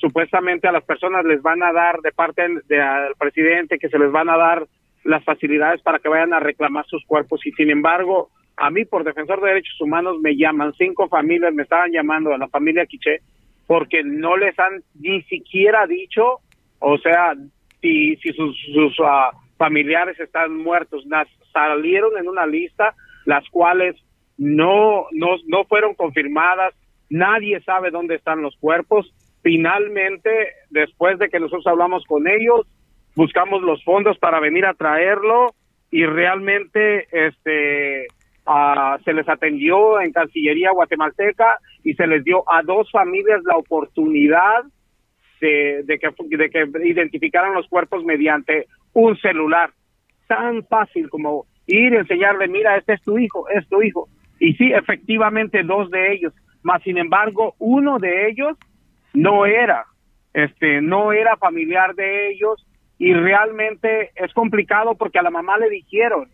supuestamente 0.00 0.66
a 0.66 0.72
las 0.72 0.84
personas 0.84 1.24
les 1.24 1.40
van 1.42 1.62
a 1.62 1.72
dar 1.72 2.00
de 2.00 2.12
parte 2.12 2.42
del 2.42 3.14
presidente 3.18 3.78
que 3.78 3.88
se 3.88 3.98
les 3.98 4.10
van 4.10 4.28
a 4.28 4.36
dar 4.36 4.66
las 5.04 5.24
facilidades 5.24 5.80
para 5.82 6.00
que 6.00 6.08
vayan 6.08 6.34
a 6.34 6.40
reclamar 6.40 6.84
sus 6.86 7.04
cuerpos. 7.06 7.46
Y 7.46 7.52
sin 7.52 7.70
embargo 7.70 8.30
a 8.56 8.70
mí 8.70 8.84
por 8.84 9.04
defensor 9.04 9.40
de 9.40 9.48
derechos 9.48 9.80
humanos 9.80 10.16
me 10.20 10.36
llaman 10.36 10.72
cinco 10.76 11.08
familias 11.08 11.54
me 11.54 11.62
estaban 11.62 11.92
llamando 11.92 12.34
a 12.34 12.38
la 12.38 12.48
familia 12.48 12.86
Quiché 12.86 13.20
porque 13.68 14.02
no 14.02 14.36
les 14.36 14.58
han 14.58 14.82
ni 14.98 15.22
siquiera 15.22 15.86
dicho 15.86 16.40
o 16.80 16.98
sea 16.98 17.34
si 17.80 18.16
si 18.16 18.32
sus, 18.32 18.56
sus 18.74 18.98
uh, 18.98 19.36
familiares 19.56 20.18
están 20.18 20.56
muertos. 20.56 21.04
Salieron 21.52 22.18
en 22.18 22.28
una 22.28 22.46
lista 22.46 22.94
las 23.24 23.48
cuales 23.50 23.94
no 24.36 25.06
no 25.12 25.36
no 25.46 25.64
fueron 25.64 25.94
confirmadas. 25.94 26.74
Nadie 27.08 27.60
sabe 27.60 27.90
dónde 27.90 28.16
están 28.16 28.42
los 28.42 28.56
cuerpos 28.56 29.14
finalmente, 29.42 30.30
después 30.70 31.18
de 31.18 31.28
que 31.28 31.40
nosotros 31.40 31.66
hablamos 31.66 32.04
con 32.06 32.28
ellos, 32.28 32.66
buscamos 33.14 33.62
los 33.62 33.82
fondos 33.84 34.18
para 34.18 34.40
venir 34.40 34.64
a 34.66 34.74
traerlo 34.74 35.54
y 35.90 36.04
realmente 36.04 37.06
este 37.12 38.06
se 39.04 39.12
les 39.12 39.28
atendió 39.28 40.00
en 40.00 40.12
Cancillería 40.12 40.70
guatemalteca 40.70 41.58
y 41.84 41.92
se 41.94 42.06
les 42.06 42.24
dio 42.24 42.50
a 42.50 42.62
dos 42.62 42.90
familias 42.90 43.42
la 43.44 43.58
oportunidad 43.58 44.64
de, 45.40 45.84
que, 45.86 46.36
de 46.36 46.50
que 46.50 46.88
identificaran 46.88 47.54
los 47.54 47.68
cuerpos 47.68 48.04
mediante 48.04 48.66
un 48.94 49.18
celular. 49.18 49.70
Tan 50.26 50.64
fácil 50.64 51.10
como 51.10 51.44
ir 51.66 51.92
y 51.92 51.96
enseñarle, 51.96 52.48
mira, 52.48 52.76
este 52.76 52.94
es 52.94 53.02
tu 53.02 53.18
hijo, 53.18 53.48
es 53.50 53.68
tu 53.68 53.82
hijo. 53.82 54.08
Y 54.40 54.54
sí, 54.54 54.72
efectivamente, 54.72 55.62
dos 55.62 55.90
de 55.90 56.12
ellos. 56.12 56.32
Más 56.62 56.82
sin 56.82 56.98
embargo, 56.98 57.54
uno 57.58 57.98
de 57.98 58.28
ellos 58.28 58.56
no 59.12 59.46
era, 59.46 59.86
este, 60.32 60.80
no 60.80 61.12
era 61.12 61.36
familiar 61.36 61.94
de 61.94 62.30
ellos 62.30 62.66
y 62.98 63.14
realmente 63.14 64.10
es 64.16 64.32
complicado 64.34 64.94
porque 64.94 65.18
a 65.18 65.22
la 65.22 65.30
mamá 65.30 65.56
le 65.58 65.70
dijeron 65.70 66.28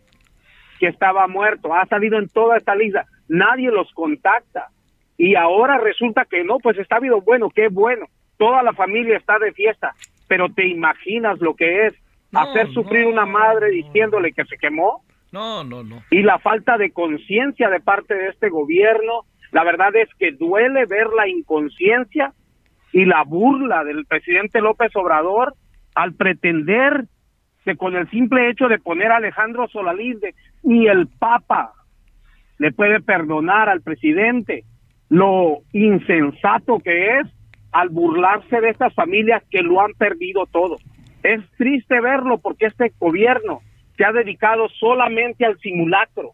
que 0.79 0.87
estaba 0.87 1.27
muerto, 1.27 1.73
ha 1.73 1.85
salido 1.85 2.17
en 2.17 2.27
toda 2.27 2.57
esta 2.57 2.75
lista, 2.75 3.05
nadie 3.27 3.71
los 3.71 3.91
contacta 3.93 4.69
y 5.17 5.35
ahora 5.35 5.77
resulta 5.77 6.25
que 6.25 6.43
no, 6.43 6.57
pues 6.59 6.77
está 6.77 6.97
habido 6.97 7.21
bueno, 7.21 7.49
qué 7.49 7.69
bueno, 7.69 8.07
toda 8.37 8.63
la 8.63 8.73
familia 8.73 9.17
está 9.17 9.39
de 9.39 9.53
fiesta, 9.53 9.93
pero 10.27 10.49
te 10.49 10.67
imaginas 10.67 11.39
lo 11.39 11.55
que 11.55 11.87
es 11.87 11.93
hacer 12.33 12.71
sufrir 12.73 13.07
una 13.07 13.25
madre 13.25 13.69
diciéndole 13.69 14.33
que 14.33 14.43
se 14.45 14.57
quemó. 14.57 15.03
No, 15.31 15.63
no, 15.63 15.83
no. 15.83 16.03
Y 16.11 16.21
la 16.21 16.39
falta 16.39 16.77
de 16.77 16.91
conciencia 16.91 17.69
de 17.69 17.79
parte 17.79 18.13
de 18.13 18.29
este 18.29 18.49
gobierno, 18.49 19.25
la 19.51 19.63
verdad 19.63 19.95
es 19.95 20.09
que 20.19 20.31
duele 20.31 20.85
ver 20.85 21.07
la 21.15 21.27
inconsciencia 21.27 22.33
y 22.91 23.05
la 23.05 23.23
burla 23.23 23.83
del 23.83 24.05
presidente 24.05 24.61
López 24.61 24.95
Obrador 24.95 25.53
al 25.95 26.13
pretender 26.13 27.05
que 27.63 27.75
con 27.75 27.95
el 27.95 28.09
simple 28.09 28.49
hecho 28.49 28.67
de 28.67 28.79
poner 28.79 29.11
a 29.11 29.17
Alejandro 29.17 29.67
Solalinde 29.67 30.35
ni 30.63 30.87
el 30.87 31.07
Papa 31.07 31.73
le 32.57 32.71
puede 32.71 33.01
perdonar 33.01 33.69
al 33.69 33.81
presidente 33.81 34.63
lo 35.09 35.59
insensato 35.73 36.79
que 36.79 37.19
es 37.19 37.27
al 37.71 37.89
burlarse 37.89 38.61
de 38.61 38.69
estas 38.69 38.93
familias 38.93 39.43
que 39.49 39.61
lo 39.61 39.81
han 39.81 39.93
perdido 39.93 40.45
todo. 40.45 40.77
Es 41.23 41.41
triste 41.57 41.99
verlo 41.99 42.37
porque 42.37 42.67
este 42.67 42.93
gobierno 42.99 43.61
se 43.97 44.05
ha 44.05 44.11
dedicado 44.11 44.69
solamente 44.69 45.45
al 45.45 45.59
simulacro 45.59 46.31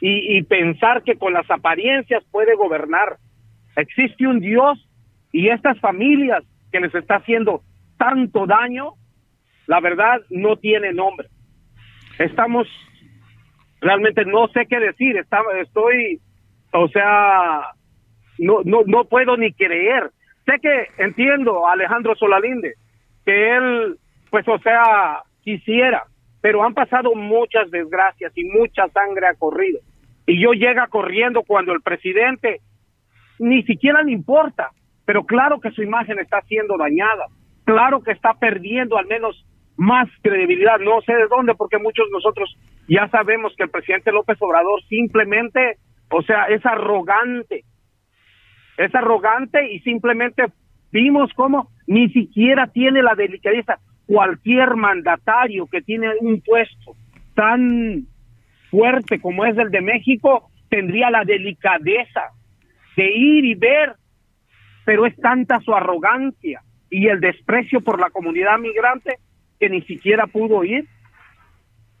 y, 0.00 0.36
y 0.36 0.42
pensar 0.42 1.02
que 1.02 1.16
con 1.16 1.32
las 1.32 1.50
apariencias 1.50 2.24
puede 2.30 2.54
gobernar. 2.54 3.16
Existe 3.74 4.26
un 4.26 4.40
Dios 4.40 4.87
y 5.32 5.48
estas 5.48 5.78
familias 5.80 6.44
que 6.72 6.80
les 6.80 6.94
está 6.94 7.16
haciendo 7.16 7.62
tanto 7.96 8.46
daño, 8.46 8.92
la 9.66 9.80
verdad 9.80 10.20
no 10.30 10.56
tiene 10.56 10.92
nombre. 10.92 11.28
Estamos 12.18 12.66
realmente 13.80 14.24
no 14.24 14.48
sé 14.48 14.66
qué 14.66 14.78
decir, 14.78 15.16
Está, 15.16 15.40
estoy, 15.60 16.20
o 16.72 16.88
sea, 16.88 17.72
no, 18.38 18.62
no, 18.64 18.82
no 18.86 19.04
puedo 19.04 19.36
ni 19.36 19.52
creer. 19.52 20.10
Sé 20.46 20.58
que 20.60 21.02
entiendo 21.02 21.66
a 21.66 21.72
Alejandro 21.72 22.14
Solalinde, 22.16 22.74
que 23.24 23.56
él, 23.56 23.98
pues, 24.30 24.46
o 24.48 24.58
sea, 24.58 25.22
quisiera, 25.42 26.04
pero 26.40 26.64
han 26.64 26.74
pasado 26.74 27.14
muchas 27.14 27.70
desgracias 27.70 28.32
y 28.36 28.44
mucha 28.44 28.88
sangre 28.88 29.26
ha 29.26 29.34
corrido. 29.34 29.80
Y 30.26 30.40
yo 30.40 30.52
llega 30.52 30.86
corriendo 30.88 31.42
cuando 31.42 31.72
el 31.72 31.82
presidente 31.82 32.60
ni 33.38 33.62
siquiera 33.62 34.02
le 34.02 34.12
importa, 34.12 34.70
pero 35.08 35.24
claro 35.24 35.58
que 35.58 35.70
su 35.70 35.82
imagen 35.82 36.18
está 36.18 36.42
siendo 36.42 36.76
dañada, 36.76 37.28
claro 37.64 38.02
que 38.02 38.12
está 38.12 38.34
perdiendo 38.34 38.98
al 38.98 39.06
menos 39.06 39.42
más 39.78 40.06
credibilidad, 40.20 40.78
no 40.80 41.00
sé 41.00 41.14
de 41.14 41.28
dónde, 41.28 41.54
porque 41.54 41.78
muchos 41.78 42.04
de 42.08 42.12
nosotros 42.12 42.54
ya 42.88 43.08
sabemos 43.08 43.54
que 43.56 43.62
el 43.62 43.70
presidente 43.70 44.12
López 44.12 44.36
Obrador 44.38 44.82
simplemente, 44.86 45.78
o 46.10 46.20
sea, 46.20 46.44
es 46.48 46.60
arrogante, 46.66 47.64
es 48.76 48.94
arrogante 48.94 49.72
y 49.72 49.80
simplemente 49.80 50.44
vimos 50.92 51.32
cómo 51.34 51.70
ni 51.86 52.10
siquiera 52.10 52.66
tiene 52.66 53.02
la 53.02 53.14
delicadeza. 53.14 53.78
Cualquier 54.04 54.76
mandatario 54.76 55.68
que 55.68 55.80
tiene 55.80 56.08
un 56.20 56.42
puesto 56.42 56.92
tan 57.34 58.02
fuerte 58.70 59.22
como 59.22 59.46
es 59.46 59.56
el 59.56 59.70
de 59.70 59.80
México 59.80 60.50
tendría 60.68 61.10
la 61.10 61.24
delicadeza 61.24 62.24
de 62.94 63.10
ir 63.10 63.46
y 63.46 63.54
ver, 63.54 63.94
pero 64.88 65.04
es 65.04 65.14
tanta 65.16 65.60
su 65.60 65.74
arrogancia 65.74 66.62
y 66.88 67.08
el 67.08 67.20
desprecio 67.20 67.82
por 67.82 68.00
la 68.00 68.08
comunidad 68.08 68.58
migrante 68.58 69.18
que 69.60 69.68
ni 69.68 69.82
siquiera 69.82 70.26
pudo 70.26 70.64
ir. 70.64 70.86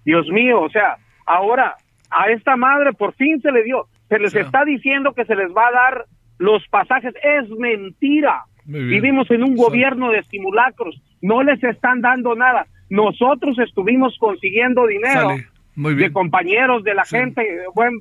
Dios 0.06 0.26
mío, 0.30 0.62
o 0.62 0.70
sea, 0.70 0.96
ahora 1.26 1.74
a 2.08 2.30
esta 2.30 2.56
madre 2.56 2.94
por 2.94 3.12
fin 3.12 3.42
se 3.42 3.52
le 3.52 3.62
dio, 3.62 3.88
se 4.08 4.18
les 4.18 4.34
está 4.34 4.64
diciendo 4.64 5.12
que 5.12 5.26
se 5.26 5.36
les 5.36 5.54
va 5.54 5.66
a 5.66 5.72
dar 5.72 6.04
los 6.38 6.66
pasajes, 6.68 7.12
es 7.22 7.50
mentira. 7.58 8.44
Vivimos 8.64 9.30
en 9.30 9.42
un 9.42 9.54
gobierno 9.54 10.10
de 10.10 10.22
simulacros, 10.22 10.98
no 11.20 11.42
les 11.42 11.62
están 11.62 12.00
dando 12.00 12.34
nada. 12.36 12.68
Nosotros 12.88 13.58
estuvimos 13.58 14.16
consiguiendo 14.18 14.86
dinero 14.86 15.36
de 15.76 16.10
compañeros 16.10 16.84
de 16.84 16.94
la 16.94 17.04
gente, 17.04 17.46
bueno, 17.74 17.98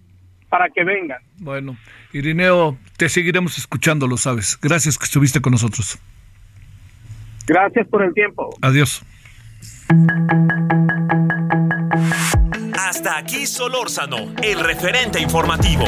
para 0.49 0.69
que 0.69 0.83
vengan. 0.83 1.19
Bueno, 1.37 1.77
Irineo, 2.13 2.77
te 2.97 3.09
seguiremos 3.09 3.57
escuchando, 3.57 4.07
lo 4.07 4.17
sabes. 4.17 4.57
Gracias 4.61 4.97
que 4.97 5.05
estuviste 5.05 5.41
con 5.41 5.51
nosotros. 5.51 5.99
Gracias 7.45 7.87
por 7.87 8.03
el 8.03 8.13
tiempo. 8.13 8.49
Adiós. 8.61 9.03
Hasta 12.73 13.17
aquí 13.17 13.45
Solórzano, 13.45 14.33
el 14.41 14.59
referente 14.59 15.19
informativo. 15.19 15.85